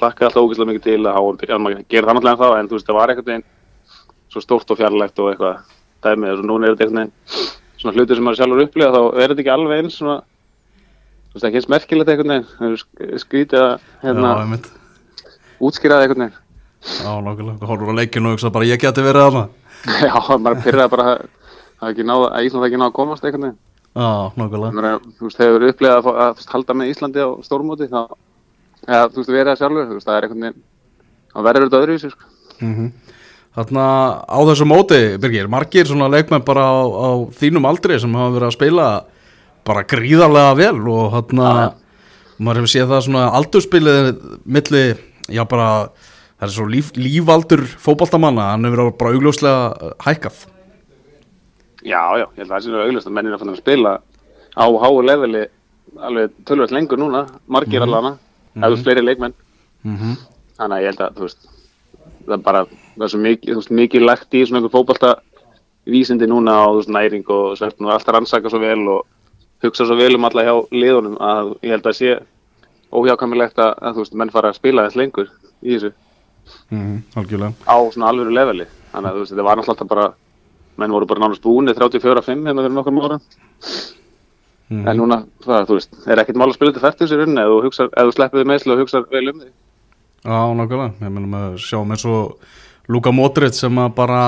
[0.00, 2.76] hlakkaði alltaf ógeðslega mikið til að hafa byrjað maður gerir það náttúrulega þá en þú
[2.78, 3.46] veist, það var einhvern veginn
[4.32, 5.62] svo stórt og fjarlægt og eitthvað
[6.06, 7.46] dæmi og svo núna er þetta einhvern veginn
[7.78, 11.46] svona hlutir sem maður sjálfur upplifa þá er þetta ekki alveg eins svona þú veist,
[11.48, 13.72] ekki eins merkilegt það er sk- skrítið að
[14.02, 14.68] hérna, Já, einmitt.
[15.68, 16.44] útskýra það einhvern veginn
[16.88, 19.40] Já, nákvæmlega, horfur á leikinu og hugsa bara ég geti verið þarna.
[20.06, 21.24] Já, maður pyrraði bara að
[21.80, 23.56] það ekki náða, að ekki að komast veginn
[23.98, 24.08] Já,
[24.38, 24.92] nákvæmlega.
[25.18, 28.00] Þú veist, hefur upplegað að, að halda með Íslandi á stórmóti þá,
[28.86, 30.64] eða þú veist, verið það sjálfur, þú veist, það er einhvern veginn,
[31.32, 32.34] þá verður þetta öðruvísi, sko.
[32.62, 32.90] Mm
[33.58, 33.84] Þarna
[34.22, 38.46] á þessu móti, Birgir, margir svona leikmenn bara á, á þínum aldri sem hafa verið
[38.46, 38.84] að spila
[39.66, 41.48] bara gríðarlega vel og þarna
[42.38, 44.10] maður hefur séð það svona aldurspilið
[44.46, 44.84] milli,
[45.34, 45.70] já bara
[46.38, 50.38] það er svo líf, lífaldur fótboltamanna, hann hefur bara augljóslega hækkað.
[51.82, 53.98] Já, já, ég held að það nú auglust að mennin er fann að spila
[54.54, 55.44] á háu leveli
[55.98, 58.16] alveg tölvöld lengur núna, margir mm allavega,
[58.58, 59.38] eða þú veist, fleiri leikmenn.
[59.84, 60.16] Mm
[60.58, 61.44] Þannig að ég held að, veist,
[62.26, 62.64] það er bara,
[62.96, 65.12] það er svo mikið, veist, mikið lagt í svona einhver fótbolta
[65.86, 69.06] vísindi núna þú veist, næring og svefn og alltaf rannsaka svo vel og
[69.62, 72.18] hugsa svo vel um alla hjá liðunum að ég held að sé
[72.90, 75.30] óhjákamilegt að, að, menn fara að spila þess lengur
[75.62, 75.92] í þessu
[76.70, 77.52] -hmm, algjörlega.
[77.66, 78.66] á svona alvöru leveli.
[78.92, 80.06] Þannig að, þetta var náttúrulega bara,
[80.76, 83.20] menn voru bara nánast búinir 34-5 hérna fyrir nokkur ára.
[84.68, 87.40] Mm En núna, það, þú veist, er ekkert mál að spila til færtus í rauninni
[87.40, 89.52] ef þú, þú sleppið meðslu og hugsar vel um þig.
[90.28, 92.58] Já, nákvæmlega, ég meðlum að sjáum eins og
[92.92, 94.20] Luka Modric sem að bara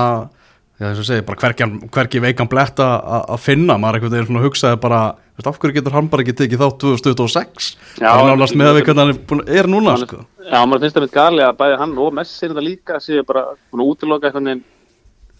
[0.81, 4.31] já, þess að segja, bara hverki, hverki veikan bletta að að finna, maður einhvern veginn
[4.31, 5.03] svona hugsaði bara,
[5.37, 8.71] veist, af hverju getur hann bara ekki tekið þátt 2026, Já, það er nálast með
[8.71, 10.25] að við hvernig hann er, er núna, sko.
[10.47, 13.27] Já, maður finnst það mitt gali að bæði hann og Messi er þetta líka séu
[13.29, 14.47] bara að útiloka eitthvað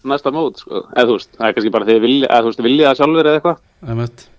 [0.09, 0.81] næsta mót, sko.
[0.95, 3.61] Eða þú veist, það er kannski bara þegar vilja, vilja það sjálfur eða eitthvað.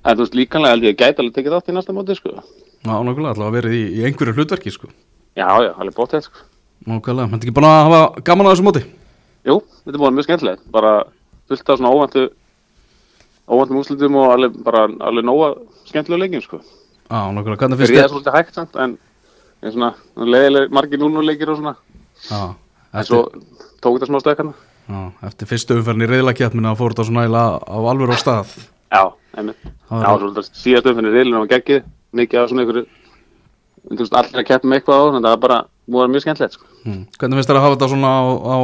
[0.03, 2.35] En þú veist, líkanlega held ég að gæti alveg tekið þátt í næsta móti, sko.
[2.83, 4.89] Já, nákvæmlega, alltaf að verið í, í einhverju hlutverki, sko
[5.39, 6.41] Já, já, alveg bóttið, sko.
[6.91, 8.83] Nákvæmlega, þetta ekki bara að hafa gaman að þessu móti
[9.47, 10.65] Jú, þetta er búin mjög skemmtilegt.
[10.75, 10.91] Bara
[11.51, 12.25] fullt af svona óvæntu,
[13.51, 15.53] óvæntum úslitum og alveg, bara alveg nóga
[15.89, 16.61] skemmtilega leikjum, sko.
[17.07, 18.13] Já, nákvæmlega, hvernig finnst ég er þér?
[18.17, 18.99] svolítið hægt samt, en
[19.63, 21.75] en svona, leiðileg, margir 0-0 leikir og svona.
[22.27, 22.43] Já,
[22.93, 23.23] En eftir, svo
[23.83, 24.51] tók þetta.
[24.89, 28.55] Já, eftir fyrstu umferðin í reyðlakjapminu að fór þetta svona eiginlega á alveg á stað
[28.93, 29.57] Já, einmitt.
[29.89, 32.63] Það var- síðast umfinnir reilinu og geggið, mikið af svona
[34.39, 36.65] að keppa með eitthvað á, að það var bara, vera mjög skemmtilegt, sko.
[36.85, 37.07] Hmm.
[37.19, 38.23] Hvernig finnst þér að hafa þetta svona á,
[38.53, 38.57] á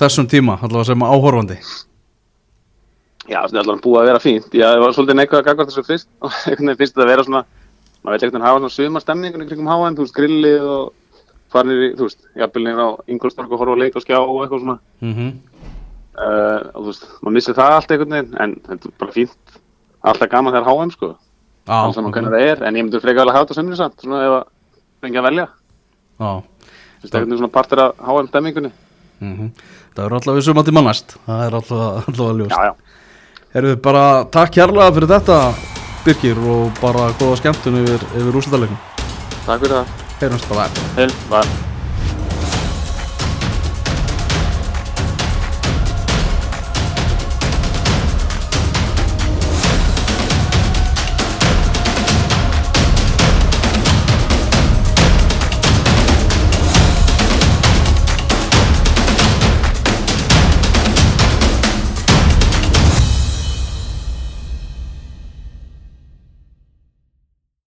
[0.00, 1.58] þessum tíma, allavega sem áhorfandi?
[3.28, 4.48] Já, þetta er allavega búið að vera fínt.
[4.56, 7.12] Já, það var svolítið neikvæð að gagva þessu fyrst, og einhvern veginn finnst þetta að
[7.12, 7.44] vera svona,
[8.02, 9.00] maður veit ekkert að hafa svona suma
[11.52, 14.62] farinir í, þú veist, jafnvel niður á og horfa á leik og skjá og eitthvað
[14.64, 14.78] svona.
[15.00, 15.32] Mm -hmm.
[16.12, 19.60] Uh, og þú veist, maður missir það allt einhvern veginn, en þetta er bara fínt,
[20.04, 21.16] alltaf gaman þegar háan, sko.
[21.66, 24.24] Alls saman hvernig það er, en ég myndi frekar alveg hafa þetta sömurinn samt, svona
[24.26, 24.44] ef að
[25.00, 25.46] fengi að velja.
[26.18, 28.72] Já, Þú veist, einhvern veginn svona partur af háan stemmingunni.
[29.20, 29.50] mm
[29.92, 32.52] það er allavega suma tíma næst, það er allavega, allavega ljós.
[32.52, 32.74] Já, já.
[33.52, 35.40] Herðu, bara takk kærlega fyrir þetta,
[36.04, 38.80] Birgir, og bara góða skemmtun yfir, yfir úrslutaleikum.
[39.44, 40.11] Takk fyrir það.
[40.22, 40.82] Heyrumst það.
[40.94, 41.71] Heil, var.